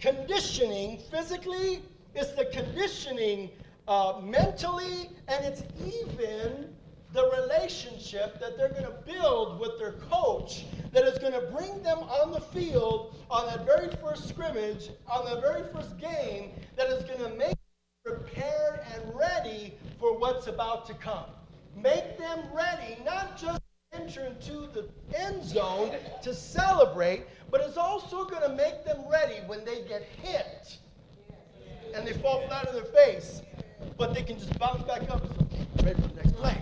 conditioning 0.00 0.98
physically, 1.10 1.82
it's 2.14 2.32
the 2.32 2.46
conditioning 2.46 3.50
uh, 3.86 4.20
mentally, 4.22 5.10
and 5.28 5.44
it's 5.44 5.62
even 5.78 6.74
the 7.12 7.30
relationship 7.42 8.40
that 8.40 8.56
they're 8.56 8.70
going 8.70 8.84
to 8.84 8.96
build 9.06 9.60
with 9.60 9.78
their 9.78 9.92
coach 10.10 10.64
that 10.92 11.04
is 11.04 11.18
going 11.18 11.32
to 11.32 11.40
bring 11.52 11.82
them 11.82 11.98
on 11.98 12.32
the 12.32 12.40
field 12.40 13.14
on 13.30 13.46
that 13.46 13.66
very 13.66 13.88
first 14.02 14.28
scrimmage, 14.28 14.90
on 15.10 15.24
the 15.24 15.40
very 15.40 15.62
first 15.72 15.98
game, 15.98 16.52
that 16.76 16.88
is 16.88 17.04
going 17.04 17.18
to 17.18 17.28
make 17.36 17.56
them 18.04 18.16
prepared 18.16 18.80
and 18.94 19.14
ready 19.14 19.74
for 20.00 20.18
what's 20.18 20.46
about 20.46 20.86
to 20.86 20.94
come. 20.94 21.26
make 21.76 22.18
them 22.18 22.40
ready, 22.54 22.98
not 23.04 23.38
just 23.38 23.60
enter 23.92 24.24
into 24.26 24.68
the 24.72 24.86
end 25.14 25.44
zone 25.44 25.94
to 26.22 26.34
celebrate, 26.34 27.24
but 27.50 27.60
it's 27.60 27.76
also 27.76 28.24
going 28.24 28.42
to 28.42 28.54
make 28.54 28.84
them 28.84 28.98
ready 29.10 29.36
when 29.46 29.64
they 29.64 29.82
get 29.82 30.02
hit 30.22 30.78
and 31.94 32.06
they 32.06 32.12
fall 32.14 32.46
flat 32.46 32.68
on 32.68 32.74
their 32.74 32.84
face. 32.84 33.42
But 33.98 34.14
they 34.14 34.22
can 34.22 34.38
just 34.38 34.58
bounce 34.58 34.82
back 34.84 35.02
up 35.10 35.22
and 35.24 35.84
ready 35.84 36.00
for 36.00 36.08
the 36.08 36.14
next 36.14 36.36
play. 36.36 36.56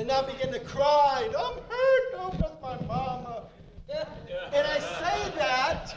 And 0.00 0.08
not 0.08 0.26
begin 0.26 0.50
to 0.54 0.60
cry, 0.60 1.26
I'm 1.26 1.56
hurt, 1.56 2.14
oh, 2.14 2.34
that's 2.38 2.62
my 2.62 2.74
mama. 2.86 3.42
And 4.50 4.66
I 4.66 4.78
say 4.78 5.30
that, 5.36 5.94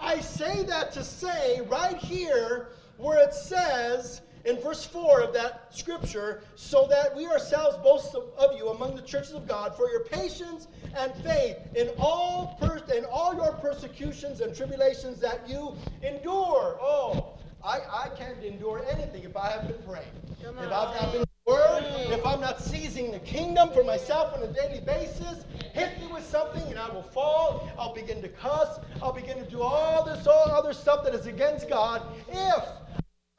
I 0.00 0.20
say 0.20 0.62
that 0.62 0.92
to 0.92 1.02
say 1.02 1.60
right 1.62 1.96
here 1.96 2.68
where 2.96 3.18
it 3.18 3.34
says, 3.34 4.20
in 4.44 4.60
verse 4.60 4.86
4 4.86 5.22
of 5.22 5.34
that 5.34 5.74
scripture, 5.76 6.44
so 6.54 6.86
that 6.88 7.16
we 7.16 7.26
ourselves 7.26 7.76
boast 7.78 8.14
of 8.14 8.56
you 8.56 8.68
among 8.68 8.94
the 8.94 9.02
churches 9.02 9.32
of 9.32 9.48
God 9.48 9.74
for 9.74 9.90
your 9.90 10.04
patience 10.04 10.68
and 10.96 11.12
faith 11.24 11.56
in 11.74 11.90
all 11.98 12.56
per- 12.60 12.84
in 12.94 13.04
all 13.06 13.34
your 13.34 13.54
persecutions 13.54 14.40
and 14.40 14.54
tribulations 14.54 15.18
that 15.18 15.48
you 15.48 15.74
endure. 16.04 16.78
Oh, 16.80 17.32
I, 17.60 17.80
I 18.04 18.08
can't 18.16 18.40
endure 18.44 18.84
anything 18.88 19.24
if 19.24 19.36
I 19.36 19.50
haven't 19.50 19.84
prayed. 19.84 20.04
If 20.40 20.56
I've 20.56 20.70
not 20.70 21.12
been 21.12 21.27
word, 21.48 21.84
if 22.10 22.24
I'm 22.26 22.40
not 22.40 22.60
seizing 22.60 23.10
the 23.10 23.18
kingdom 23.20 23.70
for 23.70 23.82
myself 23.82 24.36
on 24.36 24.42
a 24.42 24.52
daily 24.52 24.80
basis, 24.80 25.44
hit 25.72 25.98
me 25.98 26.06
with 26.12 26.24
something 26.24 26.62
and 26.68 26.78
I 26.78 26.90
will 26.90 27.02
fall. 27.02 27.68
I'll 27.78 27.94
begin 27.94 28.20
to 28.22 28.28
cuss. 28.28 28.78
I'll 29.02 29.14
begin 29.14 29.38
to 29.38 29.50
do 29.50 29.62
all 29.62 30.04
this 30.04 30.26
all 30.26 30.50
other 30.50 30.74
stuff 30.74 31.04
that 31.04 31.14
is 31.14 31.26
against 31.26 31.68
God. 31.68 32.02
If 32.28 32.64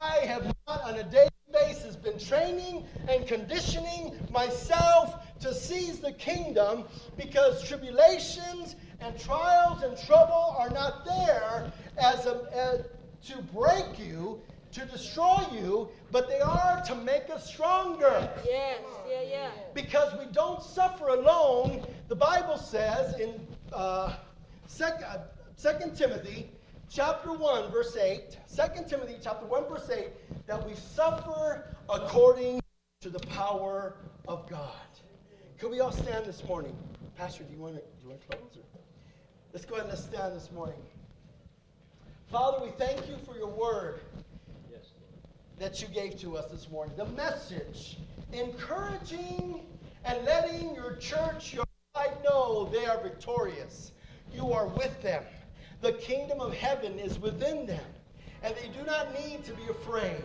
I 0.00 0.16
have 0.26 0.44
not 0.66 0.82
on 0.82 0.96
a 0.96 1.04
daily 1.04 1.28
basis 1.52 1.94
been 1.94 2.18
training 2.18 2.84
and 3.08 3.26
conditioning 3.26 4.18
myself 4.32 5.38
to 5.40 5.54
seize 5.54 6.00
the 6.00 6.12
kingdom 6.12 6.84
because 7.16 7.62
tribulations 7.62 8.76
and 9.00 9.18
trials 9.18 9.82
and 9.82 9.96
trouble 9.96 10.56
are 10.58 10.70
not 10.70 11.04
there 11.04 11.70
as, 11.96 12.26
a, 12.26 12.42
as 12.52 12.86
to 13.28 13.42
break 13.54 13.98
you, 13.98 14.40
to 14.72 14.84
destroy 14.86 15.44
you, 15.52 15.88
but 16.12 16.28
they 16.28 16.40
are 16.40 16.82
to 16.86 16.94
make 16.94 17.28
us 17.30 17.46
stronger. 17.46 18.30
Yes, 18.44 18.80
yeah, 19.08 19.22
yeah. 19.28 19.50
Because 19.74 20.16
we 20.18 20.26
don't 20.32 20.62
suffer 20.62 21.08
alone. 21.08 21.84
The 22.08 22.16
Bible 22.16 22.56
says 22.56 23.18
in 23.18 23.40
uh, 23.72 24.14
2 24.76 24.86
Timothy 25.96 26.50
chapter 26.88 27.32
1, 27.32 27.70
verse 27.70 27.96
8, 27.96 28.36
2 28.54 28.62
Timothy 28.88 29.16
chapter 29.22 29.46
1, 29.46 29.68
verse 29.68 29.90
8, 29.90 30.08
that 30.46 30.66
we 30.66 30.74
suffer 30.74 31.74
according 31.88 32.60
to 33.00 33.10
the 33.10 33.20
power 33.20 33.96
of 34.28 34.48
God. 34.48 34.74
Could 35.58 35.70
we 35.70 35.80
all 35.80 35.92
stand 35.92 36.26
this 36.26 36.44
morning? 36.44 36.76
Pastor, 37.16 37.44
do 37.44 37.52
you 37.52 37.60
want 37.60 37.74
to, 37.74 37.80
do 37.80 37.86
you 38.02 38.08
want 38.08 38.20
to 38.22 38.26
close? 38.28 38.56
Or? 38.56 38.80
Let's 39.52 39.64
go 39.64 39.74
ahead 39.74 39.86
and 39.86 39.92
let's 39.92 40.04
stand 40.04 40.34
this 40.34 40.50
morning. 40.52 40.80
Father, 42.30 42.64
we 42.64 42.70
thank 42.78 43.08
you 43.08 43.16
for 43.26 43.36
your 43.36 43.48
word 43.48 44.00
that 45.60 45.82
you 45.82 45.88
gave 45.88 46.18
to 46.18 46.38
us 46.38 46.50
this 46.50 46.70
morning. 46.70 46.94
The 46.96 47.04
message 47.04 47.98
encouraging 48.32 49.60
and 50.06 50.24
letting 50.24 50.74
your 50.74 50.96
church, 50.96 51.52
your 51.52 51.64
light 51.94 52.24
know 52.24 52.70
they 52.72 52.86
are 52.86 52.98
victorious. 53.02 53.92
You 54.32 54.52
are 54.52 54.66
with 54.66 55.00
them. 55.02 55.22
The 55.82 55.92
kingdom 55.92 56.40
of 56.40 56.54
heaven 56.54 56.98
is 56.98 57.18
within 57.18 57.66
them. 57.66 57.84
And 58.42 58.54
they 58.56 58.68
do 58.68 58.84
not 58.86 59.12
need 59.12 59.44
to 59.44 59.52
be 59.52 59.64
afraid. 59.68 60.22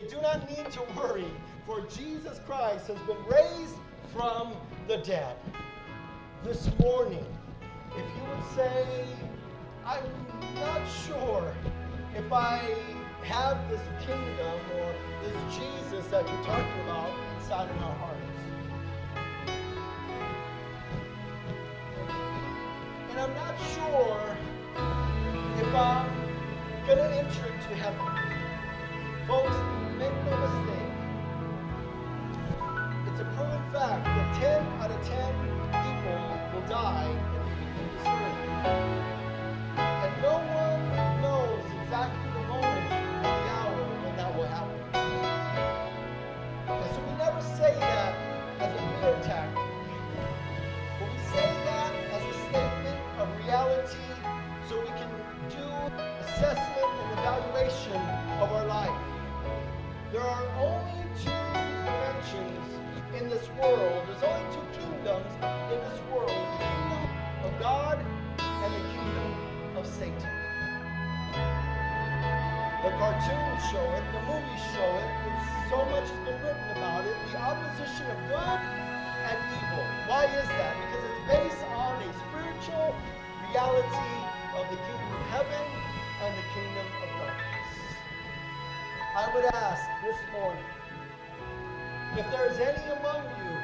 They 0.00 0.06
do 0.06 0.22
not 0.22 0.48
need 0.48 0.70
to 0.72 0.80
worry, 0.96 1.26
for 1.66 1.82
Jesus 1.82 2.40
Christ 2.46 2.86
has 2.86 2.98
been 3.00 3.22
raised 3.26 3.76
from 4.16 4.54
the 4.86 4.96
dead. 4.98 5.36
This 6.42 6.70
morning, 6.80 7.26
if 7.90 8.04
you 8.16 8.22
would 8.30 8.56
say, 8.56 8.86
I'm 9.84 10.02
not 10.54 10.80
sure 11.06 11.52
if 12.16 12.32
I 12.32 12.62
have 13.22 13.70
this 13.70 13.80
kingdom 14.00 14.60
or 14.76 14.94
this 15.22 15.56
Jesus 15.56 16.06
that 16.08 16.28
you're 16.28 16.44
talking 16.44 16.80
about 16.84 17.10
inside 17.36 17.68
of 17.70 17.82
our 17.82 17.94
hearts. 17.96 18.18
And 23.10 23.18
I'm 23.20 23.34
not 23.34 23.54
sure 23.74 24.36
if 25.58 25.74
I'm 25.74 26.10
going 26.86 26.98
to 26.98 27.10
enter 27.16 27.46
into 27.46 27.74
heaven. 27.74 28.06
Folks, 29.26 29.56
make 29.98 30.14
no 30.24 30.36
mistake. 30.38 30.94
It's 33.08 33.20
a 33.20 33.24
proven 33.36 33.62
fact 33.72 34.04
that 34.04 34.28
10 34.40 34.66
out 34.80 34.90
of 34.90 35.06
10 35.06 35.58
people 35.84 36.20
will 36.54 36.66
die 36.68 37.10
in 37.10 37.88
this 37.96 38.06
earth. 38.06 38.88
And 39.76 40.22
no 40.22 40.34
one 40.38 40.57
There 60.10 60.22
are 60.22 60.48
only 60.56 61.04
two 61.20 61.28
dimensions 61.28 62.64
in 63.12 63.28
this 63.28 63.46
world. 63.60 64.08
There's 64.08 64.24
only 64.24 64.48
two 64.56 64.80
kingdoms 64.80 65.28
in 65.68 65.78
this 65.84 66.00
world. 66.08 66.32
The 66.32 66.64
kingdom 66.64 67.04
of 67.44 67.52
God 67.60 68.00
and 68.40 68.72
the 68.72 68.84
kingdom 68.88 69.76
of 69.76 69.84
Satan. 69.86 70.32
The 72.80 72.90
cartoons 72.96 73.62
show 73.68 73.84
it, 73.84 74.04
the 74.16 74.22
movies 74.24 74.64
show 74.72 74.90
it, 74.96 75.10
it's, 75.28 75.68
so 75.68 75.84
much 75.92 76.08
has 76.08 76.24
been 76.24 76.40
written 76.40 76.68
about 76.72 77.04
it. 77.04 77.12
The 77.28 77.36
opposition 77.36 78.08
of 78.08 78.16
good 78.32 78.60
and 79.28 79.36
evil. 79.60 79.84
Why 80.08 80.24
is 80.24 80.48
that? 80.48 80.72
Because 80.88 81.04
it's 81.04 81.24
based 81.28 81.64
on 81.76 82.00
a 82.00 82.08
spiritual 82.32 82.96
reality 83.52 84.17
would 89.38 89.54
ask 89.54 89.86
this 90.02 90.18
morning 90.32 90.64
if 92.18 92.26
there 92.32 92.50
is 92.50 92.58
any 92.58 92.90
among 92.98 93.22
you, 93.38 93.54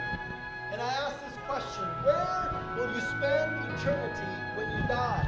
and 0.71 0.81
I 0.81 0.87
ask 1.03 1.19
this 1.27 1.35
question 1.51 1.83
where 2.07 2.47
will 2.79 2.95
you 2.95 3.01
spend 3.01 3.51
eternity 3.75 4.31
when 4.55 4.71
you 4.71 4.87
die? 4.87 5.27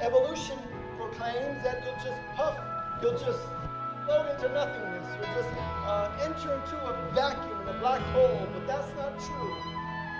Evolution 0.00 0.56
proclaims 0.96 1.62
that 1.64 1.84
you'll 1.84 2.00
just 2.00 2.16
puff, 2.34 2.56
you'll 3.02 3.18
just 3.20 3.44
float 4.06 4.24
into 4.32 4.48
nothingness, 4.48 5.04
you'll 5.20 5.34
just 5.36 5.52
uh, 5.84 6.08
enter 6.24 6.54
into 6.56 6.76
a 6.80 7.12
vacuum 7.12 7.68
a 7.68 7.74
black 7.80 8.00
hole, 8.16 8.48
but 8.54 8.66
that's 8.66 8.88
not 8.96 9.20
true. 9.20 9.56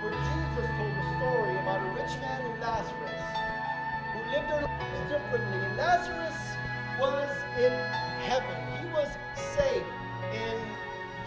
For 0.01 0.13
Jesus 0.13 0.65
told 0.77 0.93
a 0.93 1.05
story 1.17 1.57
about 1.57 1.81
a 1.81 1.89
rich 1.97 2.13
man 2.21 2.53
and 2.53 2.61
Lazarus 2.61 3.25
who 4.13 4.19
lived 4.29 4.45
their 4.45 4.61
lives 4.61 5.09
differently. 5.09 5.57
And 5.57 5.73
Lazarus 5.73 6.37
was 7.01 7.29
in 7.57 7.73
heaven, 8.25 8.57
he 8.57 8.64
was 8.95 9.11
safe 9.35 9.83
in 10.31 10.55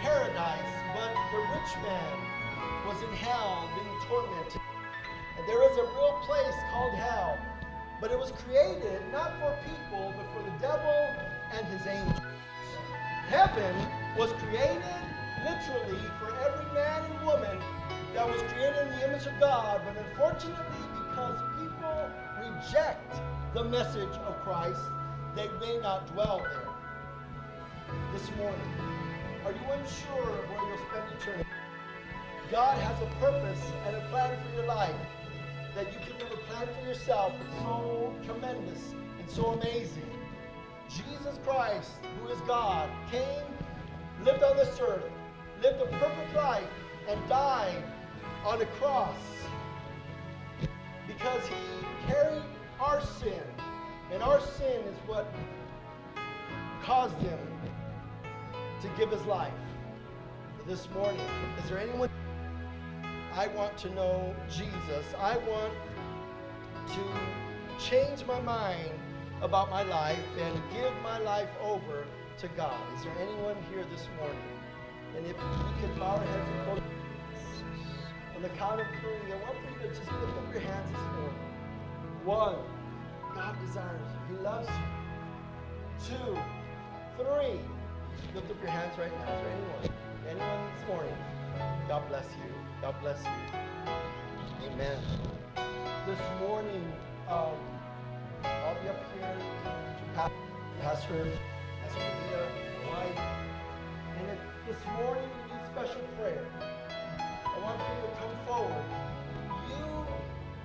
paradise, 0.00 0.72
but 0.96 1.12
the 1.12 1.40
rich 1.52 1.72
man 1.84 2.16
was 2.86 2.96
in 3.02 3.12
hell 3.12 3.68
being 3.76 4.00
tormented. 4.08 4.62
And 5.36 5.46
there 5.46 5.60
is 5.70 5.76
a 5.76 5.82
real 5.82 6.18
place 6.24 6.54
called 6.72 6.94
hell. 6.94 7.36
But 8.00 8.10
it 8.10 8.18
was 8.18 8.32
created 8.32 9.02
not 9.12 9.36
for 9.38 9.54
people, 9.68 10.14
but 10.16 10.24
for 10.32 10.42
the 10.48 10.56
devil 10.64 10.96
and 11.52 11.66
his 11.66 11.86
angels. 11.86 12.20
Heaven 13.28 13.74
was 14.16 14.32
created 14.44 14.82
literally 15.44 16.00
for 16.18 16.32
every 16.40 16.72
man 16.72 17.04
and 17.04 17.26
woman 17.26 17.58
that 18.14 18.26
was 18.26 18.40
created 18.52 18.86
in 18.86 18.98
the 18.98 19.08
image 19.10 19.26
of 19.26 19.38
God. 19.38 19.82
But 19.84 20.02
unfortunately, 20.08 20.88
because 20.94 21.36
people 21.60 22.10
reject 22.40 23.12
the 23.52 23.64
message 23.64 24.16
of 24.24 24.40
Christ, 24.42 24.80
they 25.36 25.50
may 25.60 25.78
not 25.82 26.10
dwell 26.14 26.38
there. 26.38 26.67
This 28.12 28.30
morning, 28.36 28.60
are 29.44 29.52
you 29.52 29.72
unsure 29.72 30.30
of 30.30 30.50
where 30.50 30.68
you'll 30.68 30.86
spend 30.88 31.20
eternity? 31.20 31.48
God 32.50 32.76
has 32.78 33.00
a 33.00 33.06
purpose 33.20 33.62
and 33.86 33.96
a 33.96 34.00
plan 34.10 34.36
for 34.42 34.56
your 34.56 34.66
life 34.66 34.94
that 35.74 35.92
you 35.92 35.98
can 36.00 36.18
never 36.18 36.36
plan 36.48 36.66
for 36.66 36.86
yourself. 36.86 37.32
So 37.60 38.12
tremendous 38.24 38.92
and 39.18 39.30
so 39.30 39.46
amazing. 39.52 40.10
Jesus 40.88 41.38
Christ, 41.44 41.92
who 42.20 42.28
is 42.28 42.40
God, 42.42 42.90
came, 43.10 43.46
lived 44.22 44.42
on 44.42 44.56
this 44.56 44.78
earth, 44.80 45.10
lived 45.62 45.80
a 45.80 45.86
perfect 45.98 46.34
life, 46.34 46.68
and 47.08 47.18
died 47.28 47.84
on 48.44 48.60
a 48.60 48.66
cross 48.66 49.16
because 51.06 51.42
he 51.46 52.12
carried 52.12 52.42
our 52.80 53.00
sin. 53.00 53.42
And 54.12 54.22
our 54.22 54.40
sin 54.40 54.82
is 54.82 54.96
what 55.06 55.32
caused 56.82 57.16
him 57.16 57.38
to 58.82 58.88
give 58.96 59.10
his 59.10 59.24
life. 59.26 59.52
this 60.66 60.88
morning? 60.90 61.20
Is 61.62 61.70
there 61.70 61.78
anyone? 61.78 62.10
I 63.34 63.48
want 63.48 63.76
to 63.78 63.90
know 63.90 64.34
Jesus. 64.48 65.06
I 65.18 65.36
want 65.38 65.72
to 66.88 67.84
change 67.84 68.24
my 68.26 68.40
mind 68.42 68.90
about 69.42 69.70
my 69.70 69.82
life 69.82 70.18
and 70.38 70.62
give 70.72 70.92
my 71.02 71.18
life 71.18 71.48
over 71.62 72.06
to 72.38 72.48
God. 72.48 72.78
Is 72.96 73.04
there 73.04 73.14
anyone 73.20 73.56
here 73.72 73.84
this 73.90 74.08
morning? 74.18 74.38
And 75.16 75.26
if 75.26 75.36
we 75.36 75.80
could 75.80 75.98
bow 75.98 76.16
our 76.16 76.24
heads 76.24 76.50
and 76.50 76.64
close 76.64 76.80
on 78.36 78.42
the 78.42 78.48
count 78.50 78.80
of 78.80 78.86
three, 79.00 79.32
I 79.32 79.36
want 79.44 79.56
for 79.58 79.82
you 79.82 79.88
to 79.88 79.94
just 79.94 80.12
lift 80.12 80.36
up 80.38 80.52
your 80.52 80.62
hands 80.62 80.90
this 80.92 81.00
morning. 81.16 81.34
One, 82.24 82.56
God 83.34 83.56
desires 83.64 84.00
you. 84.30 84.36
He 84.36 84.42
loves 84.42 84.68
you. 84.68 86.16
Two, 86.16 86.38
three. 87.16 87.60
Lift 88.34 88.50
up 88.50 88.62
your 88.62 88.70
hands 88.70 88.98
right 88.98 89.12
now. 89.12 89.26
There 89.26 89.50
anyone? 89.50 89.84
Anyone 90.28 90.70
this 90.76 90.86
morning? 90.88 91.16
God 91.88 92.06
bless 92.08 92.26
you. 92.36 92.52
God 92.82 92.94
bless 93.00 93.24
you. 93.24 94.68
Amen. 94.68 94.98
This 96.06 96.20
morning, 96.40 96.92
um, 97.28 97.56
I'll 98.44 98.74
be 98.82 98.88
up 98.88 99.00
here 99.14 99.34
to 99.34 100.04
Pastor, 100.14 100.34
Pastor 100.80 101.14
Rita, 101.14 102.42
wife. 102.90 103.18
And 104.18 104.28
if 104.30 104.40
this 104.66 104.82
morning 104.98 105.24
you 105.24 105.54
need 105.54 105.64
special 105.72 106.02
prayer, 106.18 106.44
I 107.18 107.58
want 107.62 107.80
you 107.80 107.96
to 108.02 108.10
come 108.20 108.34
forward. 108.46 108.84
You 109.70 110.06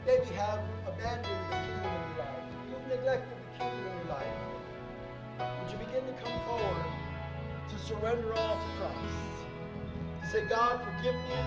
maybe 0.06 0.36
have 0.36 0.60
abandoned 0.86 1.42
the 1.50 1.56
kingdom 1.56 1.86
in 1.86 2.02
your 2.10 2.26
life. 2.26 2.44
You've 2.70 2.88
neglected 2.98 3.38
the 3.38 3.58
kingdom 3.58 3.80
in 3.80 3.98
your 3.98 4.16
life. 4.16 4.38
Would 5.40 5.72
you 5.72 5.78
begin 5.78 6.06
to 6.06 6.14
come 6.22 6.40
forward 6.46 7.03
to 7.70 7.78
surrender 7.80 8.34
all 8.34 8.56
to 8.56 8.70
Christ? 8.78 9.40
To 10.24 10.28
say, 10.30 10.46
God, 10.50 10.82
forgive 10.84 11.16
me. 11.16 11.42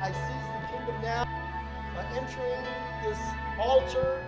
I 0.00 0.12
seize 0.12 0.48
the 0.52 0.76
kingdom 0.76 1.02
now 1.02 1.24
by 1.94 2.04
entering 2.16 2.64
this 3.02 3.18
altar 3.58 4.22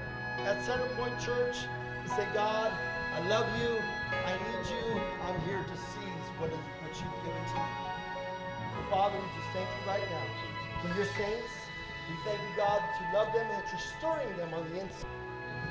at 0.46 0.56
Centerpoint 0.64 1.18
Church 1.20 1.68
to 2.04 2.08
say, 2.14 2.26
God, 2.32 2.72
I 3.14 3.20
love 3.28 3.46
you. 3.60 3.76
I 4.24 4.32
need 4.32 4.64
you. 4.70 5.00
I'm 5.26 5.40
here 5.42 5.62
to 5.62 5.76
seize 5.76 6.26
what, 6.38 6.50
is, 6.50 6.58
what 6.80 6.92
you've 6.96 7.24
given 7.24 7.44
to 7.52 7.56
me. 7.58 7.88
Father, 8.90 9.18
we 9.18 9.28
just 9.36 9.52
thank 9.52 9.68
you 9.68 9.84
right 9.86 10.06
now 10.08 10.26
for 10.80 10.88
your 10.96 11.04
saints. 11.18 11.52
We 12.08 12.16
thank 12.24 12.40
you, 12.40 12.56
God, 12.56 12.80
that 12.80 12.96
you 13.00 13.06
love 13.12 13.32
them 13.34 13.44
and 13.44 13.60
that 13.60 13.68
you're 13.68 13.88
stirring 14.00 14.32
them 14.38 14.54
on 14.54 14.64
the 14.72 14.80
inside. 14.80 15.12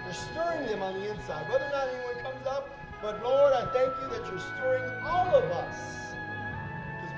You're 0.05 0.13
stirring 0.13 0.67
them 0.67 0.83
on 0.83 0.93
the 0.93 1.09
inside. 1.09 1.49
Whether 1.49 1.65
or 1.65 1.73
not 1.73 1.87
anyone 1.89 2.21
comes 2.21 2.45
up, 2.45 2.69
but 3.01 3.23
Lord, 3.23 3.53
I 3.53 3.65
thank 3.73 3.93
you 4.01 4.07
that 4.09 4.25
you're 4.29 4.39
stirring 4.39 4.83
all 5.03 5.35
of 5.35 5.43
us. 5.51 5.97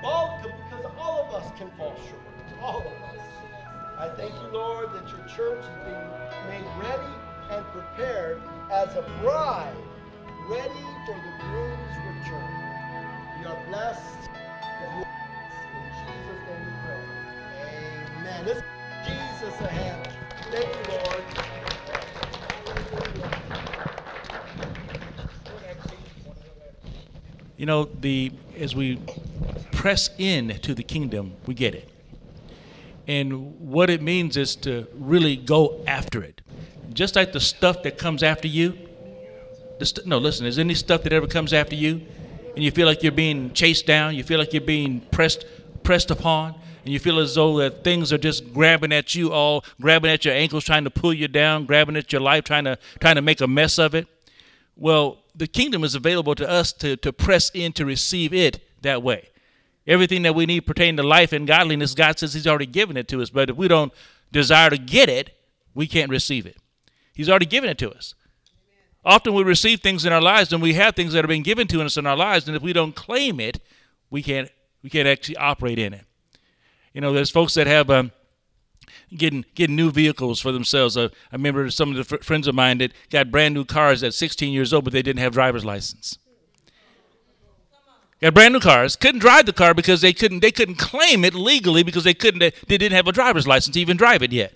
Because 0.00 0.86
all, 0.98 1.26
of 1.26 1.34
us 1.34 1.50
can 1.58 1.70
fall 1.76 1.94
short. 2.08 2.60
All 2.60 2.80
of 2.80 2.86
us. 2.86 3.24
I 3.98 4.08
thank 4.16 4.32
you, 4.32 4.48
Lord, 4.52 4.92
that 4.94 5.08
your 5.08 5.26
church 5.26 5.62
is 5.62 5.78
being 5.84 6.10
made 6.48 6.66
ready 6.78 7.14
and 7.50 7.64
prepared 7.66 8.40
as 8.72 8.94
a 8.96 9.02
bride, 9.20 9.74
ready 10.48 10.86
for 11.06 11.14
the 11.14 11.44
groom's 11.44 11.96
return. 12.08 12.60
We 13.40 13.46
are 13.46 13.66
blessed. 13.68 14.30
In 14.82 15.04
Jesus' 16.00 16.40
name 16.48 16.64
we 16.64 16.72
pray. 16.86 17.02
Amen. 18.18 18.46
Let's 18.46 18.62
Jesus 19.06 19.60
a 19.60 19.68
hand. 19.68 20.08
Thank 20.50 20.66
you, 20.66 20.94
Lord. 20.94 21.49
You 27.60 27.66
know, 27.66 27.84
the 27.84 28.32
as 28.58 28.74
we 28.74 28.98
press 29.70 30.08
in 30.16 30.48
to 30.60 30.74
the 30.74 30.82
kingdom, 30.82 31.34
we 31.44 31.52
get 31.52 31.74
it. 31.74 31.90
And 33.06 33.60
what 33.60 33.90
it 33.90 34.00
means 34.00 34.38
is 34.38 34.56
to 34.64 34.86
really 34.94 35.36
go 35.36 35.84
after 35.86 36.22
it. 36.22 36.40
Just 36.94 37.16
like 37.16 37.32
the 37.32 37.40
stuff 37.40 37.82
that 37.82 37.98
comes 37.98 38.22
after 38.22 38.48
you. 38.48 38.78
St- 39.82 40.06
no, 40.06 40.16
listen, 40.16 40.46
is 40.46 40.58
any 40.58 40.72
stuff 40.72 41.02
that 41.02 41.12
ever 41.12 41.26
comes 41.26 41.52
after 41.52 41.74
you 41.74 42.00
and 42.54 42.64
you 42.64 42.70
feel 42.70 42.86
like 42.86 43.02
you're 43.02 43.12
being 43.12 43.52
chased 43.52 43.84
down, 43.84 44.14
you 44.14 44.24
feel 44.24 44.38
like 44.38 44.54
you're 44.54 44.62
being 44.62 45.02
pressed 45.10 45.44
pressed 45.82 46.10
upon, 46.10 46.54
and 46.84 46.94
you 46.94 46.98
feel 46.98 47.18
as 47.18 47.34
though 47.34 47.58
that 47.58 47.84
things 47.84 48.10
are 48.10 48.16
just 48.16 48.54
grabbing 48.54 48.90
at 48.90 49.14
you 49.14 49.34
all, 49.34 49.66
grabbing 49.78 50.10
at 50.10 50.24
your 50.24 50.32
ankles, 50.32 50.64
trying 50.64 50.84
to 50.84 50.90
pull 50.90 51.12
you 51.12 51.28
down, 51.28 51.66
grabbing 51.66 51.96
at 51.98 52.10
your 52.10 52.22
life, 52.22 52.42
trying 52.42 52.64
to 52.64 52.78
trying 53.00 53.16
to 53.16 53.22
make 53.22 53.42
a 53.42 53.46
mess 53.46 53.78
of 53.78 53.94
it. 53.94 54.06
Well, 54.76 55.18
the 55.40 55.46
kingdom 55.46 55.82
is 55.82 55.94
available 55.94 56.34
to 56.34 56.46
us 56.46 56.70
to, 56.74 56.96
to 56.98 57.14
press 57.14 57.50
in 57.54 57.72
to 57.72 57.86
receive 57.86 58.34
it 58.34 58.62
that 58.82 59.02
way. 59.02 59.30
Everything 59.86 60.20
that 60.22 60.34
we 60.34 60.44
need 60.44 60.60
pertaining 60.66 60.98
to 60.98 61.02
life 61.02 61.32
and 61.32 61.46
godliness, 61.46 61.94
God 61.94 62.18
says 62.18 62.34
He's 62.34 62.46
already 62.46 62.66
given 62.66 62.98
it 62.98 63.08
to 63.08 63.22
us. 63.22 63.30
But 63.30 63.48
if 63.48 63.56
we 63.56 63.66
don't 63.66 63.90
desire 64.30 64.68
to 64.68 64.76
get 64.76 65.08
it, 65.08 65.34
we 65.74 65.86
can't 65.86 66.10
receive 66.10 66.44
it. 66.44 66.58
He's 67.14 67.30
already 67.30 67.46
given 67.46 67.70
it 67.70 67.78
to 67.78 67.90
us. 67.90 68.14
Often 69.02 69.32
we 69.32 69.42
receive 69.42 69.80
things 69.80 70.04
in 70.04 70.12
our 70.12 70.20
lives 70.20 70.52
and 70.52 70.62
we 70.62 70.74
have 70.74 70.94
things 70.94 71.14
that 71.14 71.24
are 71.24 71.28
being 71.28 71.42
given 71.42 71.66
to 71.68 71.80
us 71.80 71.96
in 71.96 72.06
our 72.06 72.16
lives, 72.16 72.46
and 72.46 72.54
if 72.54 72.62
we 72.62 72.74
don't 72.74 72.94
claim 72.94 73.40
it, 73.40 73.60
we 74.10 74.22
can't 74.22 74.50
we 74.82 74.90
can't 74.90 75.08
actually 75.08 75.38
operate 75.38 75.78
in 75.78 75.94
it. 75.94 76.04
You 76.92 77.00
know, 77.00 77.14
there's 77.14 77.30
folks 77.30 77.54
that 77.54 77.66
have 77.66 77.88
um, 77.88 78.12
getting 79.16 79.44
getting 79.54 79.76
new 79.76 79.90
vehicles 79.90 80.40
for 80.40 80.52
themselves. 80.52 80.96
Uh, 80.96 81.08
I 81.32 81.36
remember 81.36 81.70
some 81.70 81.90
of 81.90 81.96
the 81.96 82.04
fr- 82.04 82.22
friends 82.22 82.46
of 82.46 82.54
mine 82.54 82.78
that 82.78 82.92
got 83.10 83.30
brand 83.30 83.54
new 83.54 83.64
cars 83.64 84.02
at 84.02 84.14
16 84.14 84.52
years 84.52 84.72
old, 84.72 84.84
but 84.84 84.92
they 84.92 85.02
didn't 85.02 85.20
have 85.20 85.32
driver's 85.32 85.64
license. 85.64 86.18
Got 88.20 88.34
brand 88.34 88.52
new 88.52 88.60
cars, 88.60 88.96
couldn't 88.96 89.20
drive 89.20 89.46
the 89.46 89.52
car 89.52 89.72
because 89.72 90.02
they 90.02 90.12
couldn't 90.12 90.40
they 90.40 90.50
couldn't 90.50 90.76
claim 90.76 91.24
it 91.24 91.34
legally 91.34 91.82
because 91.82 92.04
they 92.04 92.14
couldn't 92.14 92.40
they 92.40 92.78
didn't 92.78 92.92
have 92.92 93.08
a 93.08 93.12
driver's 93.12 93.46
license 93.46 93.74
to 93.74 93.80
even 93.80 93.96
drive 93.96 94.22
it 94.22 94.32
yet. 94.32 94.54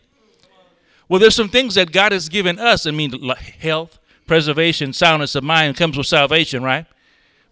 Well, 1.09 1.21
there's 1.21 1.35
some 1.35 1.49
things 1.49 1.75
that 1.75 1.93
God 1.93 2.13
has 2.13 2.29
given 2.29 2.59
us. 2.59 2.87
I 2.87 2.91
mean, 2.91 3.13
health, 3.61 3.99
preservation, 4.27 4.93
soundness 4.93 5.35
of 5.35 5.45
mind 5.45 5.77
comes 5.77 5.99
with 5.99 6.07
salvation, 6.07 6.63
right? 6.63 6.87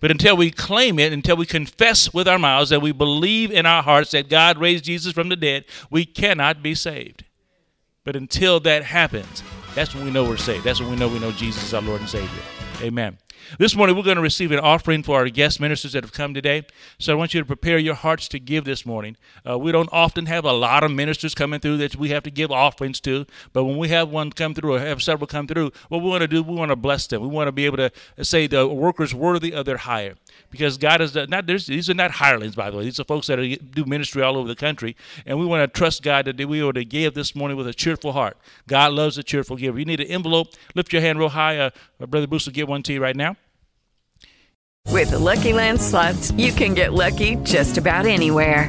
But 0.02 0.10
until 0.10 0.36
we 0.36 0.50
claim 0.50 0.98
it, 0.98 1.12
until 1.12 1.36
we 1.36 1.46
confess 1.46 2.12
with 2.12 2.26
our 2.26 2.38
mouths 2.38 2.70
that 2.70 2.82
we 2.82 2.90
believe 2.90 3.52
in 3.52 3.66
our 3.66 3.84
hearts 3.84 4.10
that 4.10 4.28
God 4.28 4.58
raised 4.58 4.82
Jesus 4.84 5.12
from 5.12 5.28
the 5.28 5.36
dead, 5.36 5.64
we 5.90 6.04
cannot 6.04 6.60
be 6.60 6.74
saved. 6.74 7.24
But 8.02 8.16
until 8.16 8.58
that 8.60 8.82
happens, 8.82 9.44
that's 9.76 9.94
when 9.94 10.04
we 10.04 10.10
know 10.10 10.24
we're 10.24 10.38
saved. 10.38 10.64
That's 10.64 10.80
when 10.80 10.90
we 10.90 10.96
know 10.96 11.06
we 11.06 11.20
know 11.20 11.30
Jesus 11.30 11.62
is 11.62 11.72
our 11.72 11.82
Lord 11.82 12.00
and 12.00 12.10
Savior. 12.10 12.42
Amen. 12.80 13.16
This 13.58 13.76
morning, 13.76 13.96
we're 13.96 14.02
going 14.02 14.16
to 14.16 14.22
receive 14.22 14.52
an 14.52 14.58
offering 14.58 15.02
for 15.02 15.16
our 15.16 15.28
guest 15.28 15.60
ministers 15.60 15.92
that 15.92 16.04
have 16.04 16.12
come 16.12 16.34
today. 16.34 16.64
So 16.98 17.12
I 17.12 17.16
want 17.16 17.34
you 17.34 17.40
to 17.40 17.46
prepare 17.46 17.78
your 17.78 17.94
hearts 17.94 18.28
to 18.28 18.38
give 18.38 18.64
this 18.64 18.86
morning. 18.86 19.16
Uh, 19.48 19.58
we 19.58 19.72
don't 19.72 19.88
often 19.92 20.26
have 20.26 20.44
a 20.44 20.52
lot 20.52 20.84
of 20.84 20.90
ministers 20.90 21.34
coming 21.34 21.60
through 21.60 21.78
that 21.78 21.96
we 21.96 22.10
have 22.10 22.22
to 22.22 22.30
give 22.30 22.50
offerings 22.50 23.00
to, 23.00 23.26
but 23.52 23.64
when 23.64 23.76
we 23.76 23.88
have 23.88 24.08
one 24.08 24.30
come 24.30 24.54
through 24.54 24.74
or 24.74 24.78
have 24.78 25.02
several 25.02 25.26
come 25.26 25.46
through, 25.46 25.72
what 25.88 26.02
we 26.02 26.08
want 26.08 26.22
to 26.22 26.28
do, 26.28 26.42
we 26.42 26.54
want 26.54 26.70
to 26.70 26.76
bless 26.76 27.06
them. 27.06 27.22
We 27.22 27.28
want 27.28 27.48
to 27.48 27.52
be 27.52 27.66
able 27.66 27.78
to 27.78 27.90
say 28.22 28.46
the 28.46 28.66
workers 28.66 29.14
worthy 29.14 29.52
of 29.52 29.66
their 29.66 29.78
hire. 29.78 30.14
Because 30.52 30.78
God 30.78 31.00
is 31.00 31.14
not, 31.14 31.46
there's, 31.46 31.66
these 31.66 31.90
are 31.90 31.94
not 31.94 32.12
hirelings, 32.12 32.54
by 32.54 32.70
the 32.70 32.76
way. 32.76 32.84
These 32.84 33.00
are 33.00 33.04
folks 33.04 33.26
that 33.26 33.40
are, 33.40 33.56
do 33.56 33.84
ministry 33.86 34.22
all 34.22 34.36
over 34.36 34.46
the 34.46 34.54
country. 34.54 34.94
And 35.26 35.40
we 35.40 35.46
want 35.46 35.62
to 35.62 35.78
trust 35.78 36.02
God 36.02 36.26
that 36.26 36.36
we 36.46 36.62
are 36.62 36.72
to 36.74 36.84
give 36.84 37.14
this 37.14 37.34
morning 37.34 37.56
with 37.56 37.66
a 37.66 37.72
cheerful 37.72 38.12
heart. 38.12 38.36
God 38.68 38.92
loves 38.92 39.16
a 39.16 39.22
cheerful 39.22 39.56
giver. 39.56 39.78
You 39.78 39.86
need 39.86 40.00
an 40.00 40.08
envelope, 40.08 40.48
lift 40.74 40.92
your 40.92 41.02
hand 41.02 41.18
real 41.18 41.30
high. 41.30 41.58
Uh, 41.58 41.70
Brother 42.06 42.26
Bruce 42.26 42.46
will 42.46 42.52
give 42.52 42.68
one 42.68 42.82
to 42.84 42.92
you 42.92 43.02
right 43.02 43.16
now. 43.16 43.36
With 44.88 45.10
the 45.10 45.18
Lucky 45.18 45.54
Land 45.54 45.80
slots, 45.80 46.32
you 46.32 46.52
can 46.52 46.74
get 46.74 46.92
lucky 46.92 47.36
just 47.36 47.78
about 47.78 48.04
anywhere. 48.04 48.68